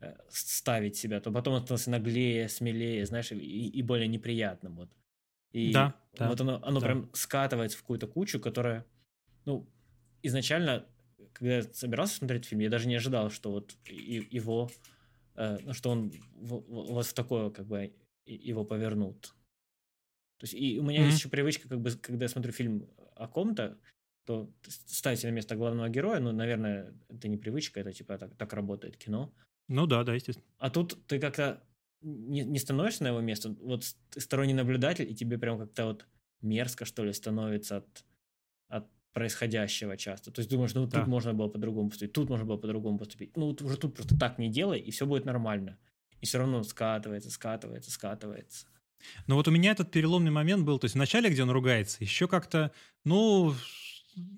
[0.00, 4.76] э, ставить себя, то потом он становился наглее, смелее, знаешь, и, и более неприятным.
[4.76, 4.90] Вот.
[5.52, 6.82] И Да, да, вот оно, оно да.
[6.82, 8.86] прям скатывается в какую-то кучу, которая,
[9.46, 9.72] ну,
[10.22, 10.88] изначально,
[11.32, 14.70] когда я собирался смотреть фильм, я даже не ожидал, что вот его,
[15.36, 16.64] э, ну, что он в-
[16.94, 17.94] вот в такое, как бы,
[18.26, 19.34] его повернут.
[20.38, 21.04] То есть, и у меня Мгм.
[21.04, 23.78] есть еще привычка, как бы, когда я смотрю фильм о ком-то,
[24.24, 28.52] то ставить на место главного героя, ну, наверное, это не привычка, это типа так, так
[28.52, 29.34] работает кино.
[29.68, 30.44] Ну да, да, естественно.
[30.58, 31.65] А тут ты как-то
[32.02, 36.06] не, не становишься на его место, вот ты сторонний наблюдатель, и тебе прям как-то вот
[36.40, 38.04] мерзко, что ли, становится от,
[38.68, 40.30] от происходящего часто.
[40.30, 41.00] То есть думаешь, ну Да.
[41.00, 43.36] тут можно было по-другому поступить, тут можно было по-другому поступить.
[43.36, 45.78] Ну вот уже тут просто так не делай, и все будет нормально.
[46.20, 48.66] И все равно скатывается, скатывается, скатывается.
[49.26, 51.98] Но вот у меня этот переломный момент был, то есть в начале, где он ругается,
[52.00, 52.72] еще как-то,
[53.04, 53.54] ну,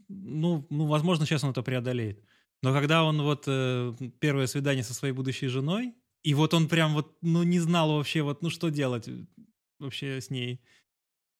[0.08, 2.24] ну, ну, возможно, сейчас он это преодолеет.
[2.62, 5.94] Но когда он вот э, первое свидание со своей будущей женой,
[6.28, 9.24] и вот он прям вот, ну, не знал вообще, вот, ну, что делать э,
[9.78, 10.60] вообще с ней.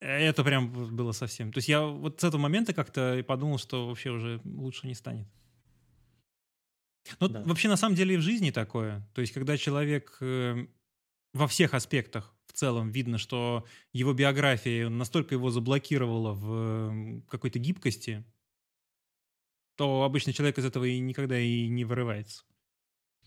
[0.00, 1.52] Э, Это прям было совсем.
[1.52, 4.94] То есть я вот с этого момента как-то и подумал, что вообще уже лучше не
[4.94, 5.28] станет.
[7.20, 7.42] Ну, Да.
[7.44, 9.06] вообще, на самом деле, и в жизни такое.
[9.14, 10.66] То есть, когда человек э,
[11.34, 17.58] во всех аспектах в целом видно, что его биография настолько его заблокировала в э, какой-то
[17.58, 18.24] гибкости,
[19.76, 22.44] то обычно человек из этого и никогда и не вырывается.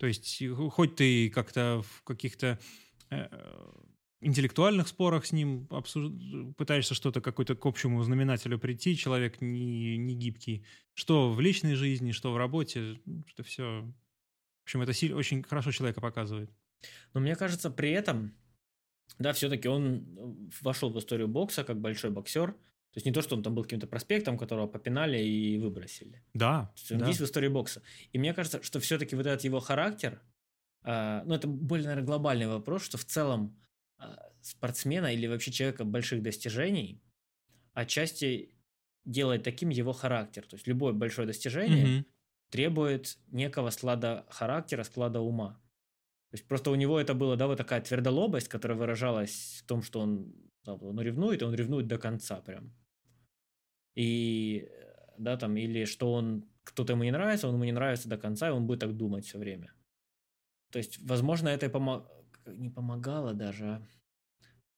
[0.01, 2.57] То есть, э, хоть ты как-то в каких-то
[3.11, 3.27] э,
[4.19, 10.15] интеллектуальных спорах с ним обсуж- пытаешься что-то, какой-то к общему знаменателю прийти, человек не, не
[10.15, 10.65] гибкий.
[10.95, 12.99] Что в личной жизни, что в работе,
[13.31, 13.83] это все...
[13.83, 16.49] В общем, это силь- очень хорошо человека показывает.
[17.13, 18.33] Но мне кажется, при этом,
[19.19, 22.55] да, все-таки он э, вошел в историю бокса как большой боксер.
[22.93, 26.21] То есть не то, что он там был каким-то проспектом, которого попинали и выбросили.
[26.33, 27.07] Да, То есть он да.
[27.07, 27.81] есть в истории бокса.
[28.11, 30.21] И мне кажется, что все-таки вот этот его характер,
[30.83, 33.57] а, ну это более, наверное, глобальный вопрос, что в целом
[33.97, 37.01] а, спортсмена или вообще человека больших достижений
[37.73, 38.57] отчасти
[39.05, 40.45] делает таким его характер.
[40.45, 42.05] То есть любое большое достижение Мгм.
[42.49, 45.61] требует некого склада характера, склада ума.
[46.31, 49.81] То есть просто у него это было, да, вот такая твердолобость, которая выражалась в том,
[49.81, 52.73] что он, да, он ревнует, и он ревнует до конца прям.
[53.95, 58.09] И, э, да, там, или что он, кто-то ему не нравится, он ему не нравится
[58.09, 59.73] до конца, и он будет так думать все время.
[60.71, 62.07] То есть, возможно, это и помо-
[62.45, 63.87] не помогало даже, а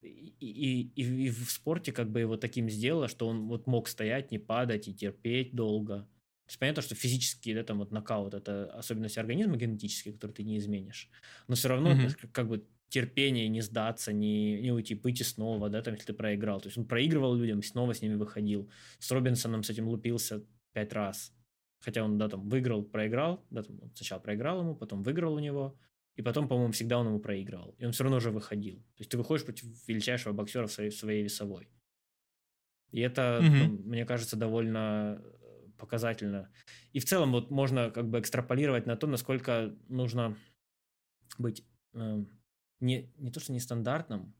[0.01, 3.87] и, и, и, и в спорте как бы его таким сделало, что он вот мог
[3.87, 5.99] стоять, не падать и терпеть долго.
[6.45, 10.43] То есть понятно, что физический, да, там вот нокаут, это особенность организма генетические, которые ты
[10.43, 11.09] не изменишь.
[11.47, 15.81] Но все равно как- как бы терпение, не сдаться, не, не уйти, выйти снова, да,
[15.81, 16.61] там, если ты проиграл.
[16.61, 18.69] То есть он проигрывал людям, снова с ними выходил.
[18.99, 21.33] С Робинсоном с этим лупился пять раз.
[21.79, 25.75] Хотя он, да, там, выиграл, проиграл, да, там, сначала проиграл ему, потом выиграл у него,
[26.15, 27.75] и потом, по-моему, всегда он ему проигрывал.
[27.79, 28.77] И он все равно уже выходил.
[28.77, 31.67] То есть ты выходишь против величайшего боксера в своей, в своей весовой.
[32.91, 33.57] И это, Мгм.
[33.59, 36.51] ну, мне кажется, довольно э, показательно.
[36.93, 40.37] И в целом вот можно как бы экстраполировать на то, насколько нужно
[41.39, 41.65] быть
[41.95, 42.29] эм,
[42.83, 44.35] не, не то, что нестандартным,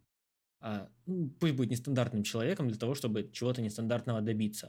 [0.60, 4.68] а ну, пусть будет нестандартным человеком для того, чтобы чего-то нестандартного добиться.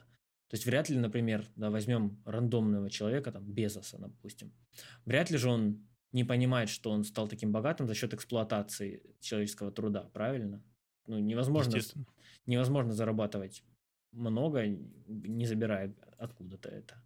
[0.49, 4.53] То есть вряд ли, например, да, возьмем рандомного человека, там, Безоса, допустим.
[5.05, 9.73] Вряд ли же он не понимает, что он стал таким богатым за счет эксплуатации человеческого
[9.73, 10.63] труда, правильно?
[11.07, 11.79] Ну, невозможно,
[12.47, 13.65] невозможно зарабатывать
[14.13, 17.03] много, не забирая откуда-то это.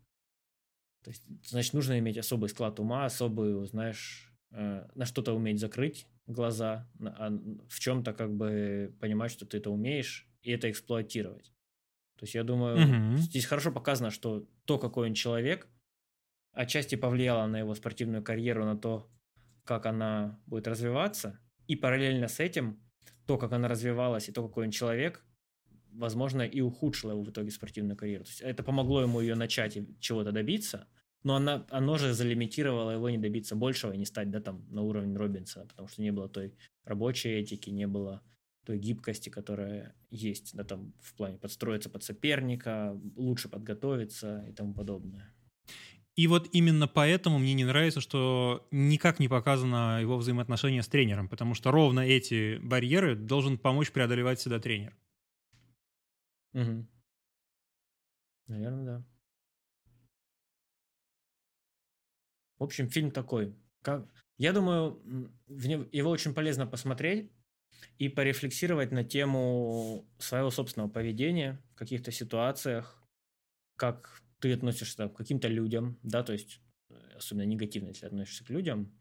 [1.02, 6.06] То есть, значит, нужно иметь особый склад ума, особую, знаешь, э, на что-то уметь закрыть
[6.28, 7.30] глаза, а
[7.68, 11.52] в чем-то как бы понимать, что ты это умеешь, и это эксплуатировать.
[12.16, 13.16] То есть я думаю, Мгм.
[13.16, 15.68] здесь хорошо показано, что то, какой он человек,
[16.52, 19.10] отчасти повлияло на его спортивную карьеру, на то,
[19.64, 22.82] как она будет развиваться, и параллельно с этим
[23.26, 25.24] то, как она развивалась, и то, какой он человек,
[25.92, 28.24] возможно, и ухудшило его в итоге спортивную карьеру.
[28.24, 30.88] То есть это помогло ему ее начать и чего-то добиться,
[31.22, 34.82] но она, оно же залимитировало его не добиться большего и не стать да, там, на
[34.82, 36.54] уровень Робинсона, потому что не было той
[36.84, 38.22] рабочей этики, не было
[38.64, 44.74] той гибкости, которая есть да, там, в плане подстроиться под соперника, лучше подготовиться и тому
[44.74, 45.32] подобное.
[46.16, 51.28] И вот именно поэтому мне не нравится, что никак не показано его взаимоотношение с тренером,
[51.28, 54.96] потому что ровно эти барьеры должен помочь преодолевать всегда тренер.
[56.54, 56.86] Угу.
[58.48, 59.04] Наверное, да.
[62.58, 63.54] В общем, фильм такой.
[63.82, 64.08] Как...
[64.36, 65.00] Я думаю,
[65.48, 67.30] его очень полезно посмотреть
[67.98, 73.02] и порефлексировать на тему своего собственного поведения в каких-то ситуациях,
[73.76, 76.60] как ты относишься к каким-то людям, да, то есть
[76.90, 78.96] э, особенно негативно, если относишься к людям,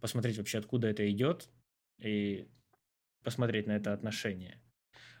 [0.00, 1.50] посмотреть вообще, откуда это идет,
[1.98, 2.48] и
[3.22, 4.60] посмотреть на это отношение.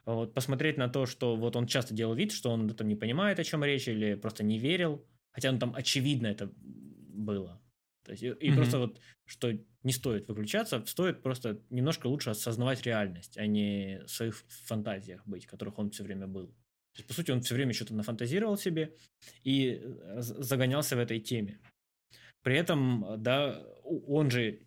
[0.04, 3.38] Вот, посмотреть на то, что вот он часто делал вид, что он там не понимает,
[3.38, 7.61] о чем речь, или просто не верил, хотя он там очевидно это было.
[8.04, 8.54] То есть, и, mm-hmm.
[8.54, 9.52] просто вот, что
[9.82, 15.44] не стоит выключаться, стоит просто немножко лучше осознавать реальность, а не в своих фантазиях быть,
[15.44, 16.48] в которых он все время был.
[16.48, 18.94] То есть, по сути, он все время что-то нафантазировал себе
[19.44, 21.58] и э, загонялся в этой теме.
[22.42, 24.66] При этом, да, он же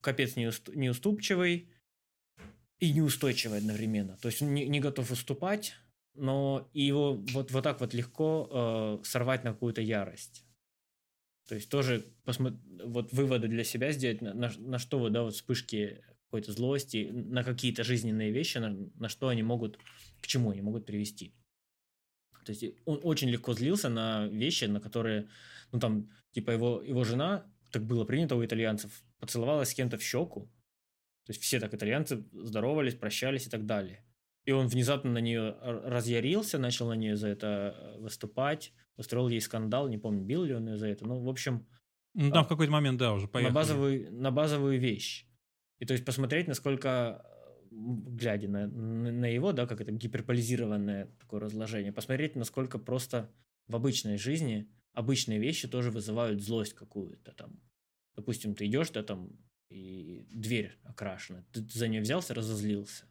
[0.00, 1.70] капец неуступчивый
[2.80, 4.16] и неустойчивый одновременно.
[4.16, 5.74] То есть он не, не готов уступать,
[6.14, 8.48] но его вот, вот так вот легко
[9.02, 10.44] э, сорвать на какую-то ярость.
[11.50, 15.24] То есть тоже посмотри, вот выводы для себя сделать, на, на, на что вот, да,
[15.24, 19.76] вот вспышки какой-то злости, на какие-то жизненные вещи, на, на что они могут,
[20.20, 21.34] к чему они могут привести.
[22.44, 25.28] То есть он очень легко злился на вещи, на которые,
[25.72, 30.04] ну там, типа его, его жена, так было принято у итальянцев, поцеловалась с кем-то в
[30.04, 30.42] щеку.
[31.26, 34.04] То есть все так итальянцы здоровались, прощались и так далее.
[34.50, 39.40] И он внезапно на нее разъярился, начал на нее за это э, выступать, устроил ей
[39.40, 41.06] скандал, не помню, бил ли он ее за это.
[41.06, 41.68] Ну, в общем...
[42.14, 43.52] Ну, там а, в какой-то момент, да, уже поехали.
[43.52, 45.24] На базовую, на базовую вещь.
[45.78, 47.24] И то есть посмотреть, насколько
[47.70, 53.30] глядя на, на его, да, как это гиперполизированное такое разложение, посмотреть, насколько просто
[53.68, 57.60] в обычной жизни обычные вещи тоже вызывают злость какую-то там.
[58.16, 59.30] Допустим, ты идешь, да, там,
[59.68, 63.06] и дверь окрашена, ты за нее взялся, разозлился.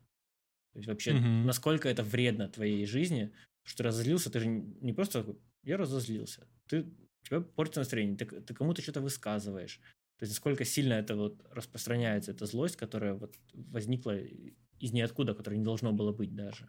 [0.73, 1.25] То есть вообще, угу.
[1.25, 3.31] насколько это вредно твоей жизни,
[3.63, 6.47] что разозлился, ты же не просто такой, я разозлился.
[6.67, 9.81] Ты, у тебя портится настроение, ты, ты кому-то что-то высказываешь,
[10.19, 15.57] то есть насколько сильно это вот распространяется, эта злость, которая вот возникла из ниоткуда, которая
[15.57, 16.65] не должно было быть даже.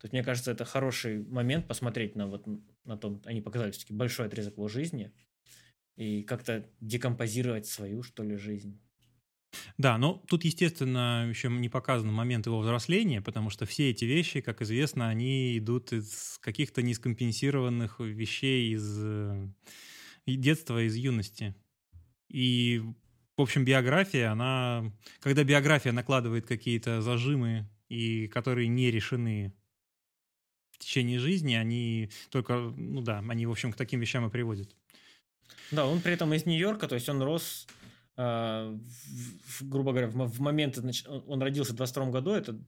[0.00, 2.44] То есть мне кажется, это хороший момент посмотреть на вот
[2.84, 5.14] на том, они показали все-таки большой отрезок его жизни
[5.96, 8.78] и как-то декомпозировать свою, что ли, жизнь.
[9.78, 14.40] Да, но тут, естественно, еще не показан момент его взросления, потому что все эти вещи,
[14.40, 19.48] как известно, они идут из каких-то нескомпенсированных вещей из э,
[20.26, 21.54] детства, из юности.
[22.28, 22.82] И,
[23.36, 24.92] в общем, биография, она...
[25.20, 29.52] Когда биография накладывает какие-то зажимы, и которые не решены
[30.70, 34.74] в течение жизни, они только, ну да, они, в общем, к таким вещам и приводят.
[35.70, 37.66] Да, он при этом из Нью-Йорка, то есть он рос,
[38.16, 42.58] в, грубо говоря, в, в момент, значит, он родился в 22 году, это,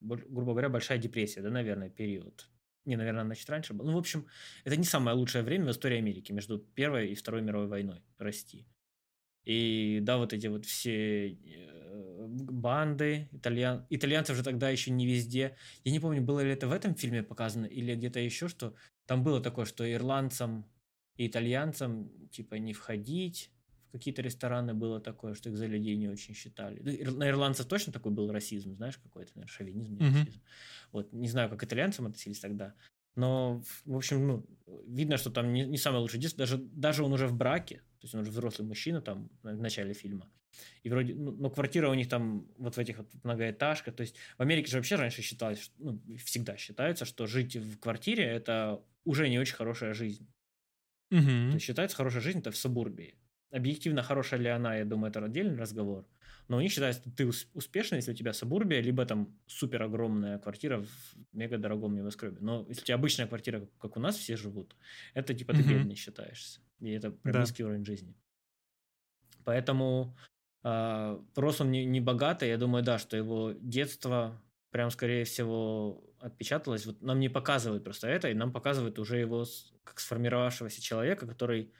[0.00, 2.50] грубо говоря, большая депрессия, да, наверное, период.
[2.86, 3.84] Не, наверное, значит, раньше был.
[3.84, 4.26] Ну, в общем,
[4.64, 8.66] это не самое лучшее время в истории Америки между Первой и Второй мировой войной расти.
[9.44, 13.86] И да, вот эти вот все э, банды, итальян...
[13.90, 15.56] итальянцев же тогда еще не везде.
[15.84, 18.74] Я не помню, было ли это в этом фильме показано или где-то еще, что
[19.06, 20.70] там было такое, что ирландцам
[21.16, 23.52] и итальянцам типа не входить
[23.90, 26.80] какие-то рестораны было такое, что их за людей не очень считали.
[26.82, 30.18] Ну, на ирландцев точно такой был расизм, знаешь, какой-то, наверное, шовинизм, mm-hmm.
[30.20, 30.42] расизм.
[30.92, 32.74] Вот, не знаю, как итальянцам относились тогда.
[33.16, 34.46] Но, в общем, ну,
[34.86, 36.38] видно, что там не, не самое лучшее детство.
[36.38, 39.94] Даже, даже он уже в браке, то есть он уже взрослый мужчина там в начале
[39.94, 40.30] фильма.
[40.82, 43.94] И вроде, ну, но квартира у них там вот в этих вот многоэтажках.
[43.94, 47.78] То есть в Америке же вообще раньше считалось, что, ну, всегда считается, что жить в
[47.78, 50.26] квартире– это уже не очень хорошая жизнь.
[51.10, 51.20] Угу.
[51.20, 53.16] То есть считается хорошая жизнь– это в сабурбии.
[53.50, 56.06] Объективно хорошая ли она, я думаю, это отдельный разговор.
[56.48, 60.38] Но у них считается, что ты успешный, если у тебя сабурбия, либо там супер огромная
[60.38, 60.88] квартира в
[61.32, 62.38] мега дорогом небоскребе.
[62.40, 64.74] Но если у тебя обычная квартира, как у нас все живут,
[65.14, 66.60] это типа ты бедный считаешься.
[66.80, 67.40] И это прям да.
[67.42, 68.16] низкий уровень жизни.
[69.44, 70.16] Поэтому
[70.64, 72.48] э, рос он не, не богатый.
[72.48, 74.40] Я думаю, да, что его детство
[74.70, 76.86] прям, скорее всего, отпечаталось.
[76.86, 79.44] Вот нам не показывают просто это, и нам показывают уже его
[79.84, 81.72] как сформировавшегося человека, который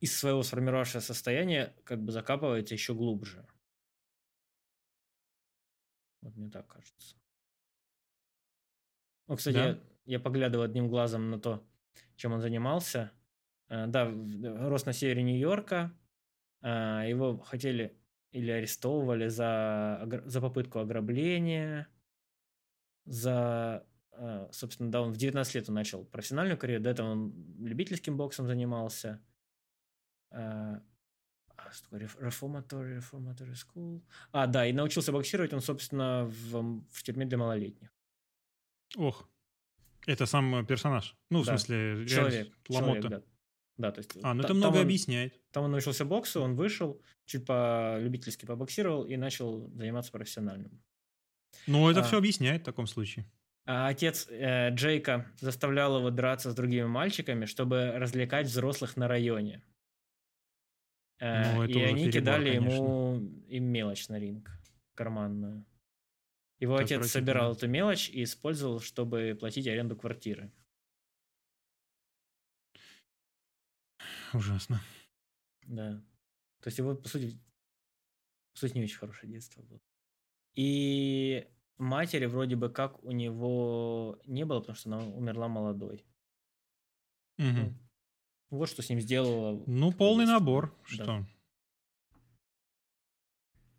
[0.00, 3.46] из своего сформировавшегося состояния как бы закапывается еще глубже.
[6.22, 7.16] Вот мне так кажется.
[9.28, 9.68] Ну, кстати, Да?
[9.68, 11.66] я, я поглядывал одним глазом на то,
[12.16, 13.12] чем он занимался.
[13.68, 14.10] Э, Да,
[14.68, 15.92] рос на севере Нью-Йорка.
[16.62, 17.96] Э, Его хотели
[18.32, 21.88] или арестовывали за, за попытку ограбления,
[23.04, 27.34] за, э, собственно, да, он в 19 лет он начал профессиональную карьеру, до этого он
[27.58, 29.08] любительским боксом занимался.
[29.08, 29.26] Э, а, что такое, реф-
[32.20, 34.00] Reformatory, Reformatory School.
[34.32, 37.90] А, да, и научился боксировать он, собственно, в, в тюрьме для малолетних.
[38.96, 39.28] Ох.
[40.06, 41.14] Это сам э, персонаж.
[41.30, 41.52] Ну, в Да.
[41.58, 42.58] смысле, реально Человек.
[42.68, 43.00] Ламота.
[43.02, 43.22] человек, да.
[43.76, 44.10] Да, то есть...
[44.22, 45.40] А, ну та- это много он- объясняет.
[45.52, 50.82] Там он научился боксу, он вышел, чуть по-любительски побоксировал и начал заниматься профессиональным.
[51.66, 52.02] Ну, это А.
[52.02, 53.24] все объясняет в таком случае.
[53.66, 59.62] А отец э, Джейка заставлял его драться с другими мальчиками, чтобы развлекать взрослых на районе.
[61.20, 62.74] Э, Ну, это и они перебор, кидали конечно.
[62.74, 63.16] ему
[63.48, 64.50] им мелочь на ринг,
[64.94, 65.66] карманную.
[66.58, 70.50] Его Это отец собирал эту мелочь и использовал, чтобы платить аренду квартиры.
[74.32, 74.80] Ужасно.
[75.66, 76.02] Да.
[76.60, 77.38] То есть его, по сути,
[78.52, 79.80] по сути, не очень хорошее детство было.
[80.54, 81.48] И
[81.78, 86.06] матери вроде бы как у него не было, потому что она умерла молодой.
[87.38, 87.74] Мгм.
[88.50, 89.62] Вот что с ним сделала.
[89.66, 90.38] Ну, полный детство.
[90.38, 90.76] набор.
[90.90, 91.04] Да.
[91.04, 91.26] Что?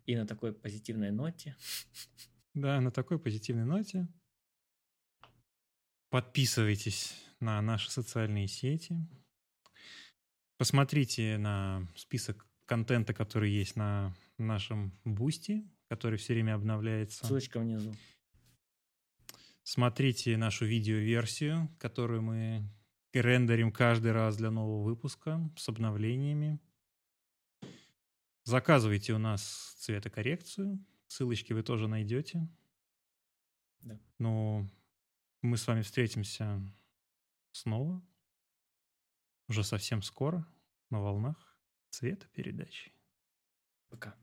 [0.06, 1.56] И на такой позитивной ноте.
[2.54, 4.08] Да, на такой позитивной ноте.
[6.10, 8.96] Подписывайтесь на наши социальные сети.
[10.58, 17.26] Посмотрите на список контента, который есть на нашем бусте, который все время обновляется.
[17.26, 17.94] Ссылочка внизу.
[19.62, 22.68] Смотрите нашу видеоверсию, которую мы
[23.20, 26.60] рендерим каждый раз для нового выпуска с обновлениями.
[28.44, 30.84] Заказывайте у нас цветокоррекцию.
[31.06, 32.48] Ссылочки вы тоже найдете.
[33.80, 34.00] Да.
[34.18, 34.68] Ну,
[35.42, 36.60] мы с вами встретимся
[37.52, 38.02] снова.
[39.48, 40.46] Уже совсем скоро
[40.90, 41.56] на волнах
[41.90, 42.92] цвета передачи.
[43.88, 44.16] Пока.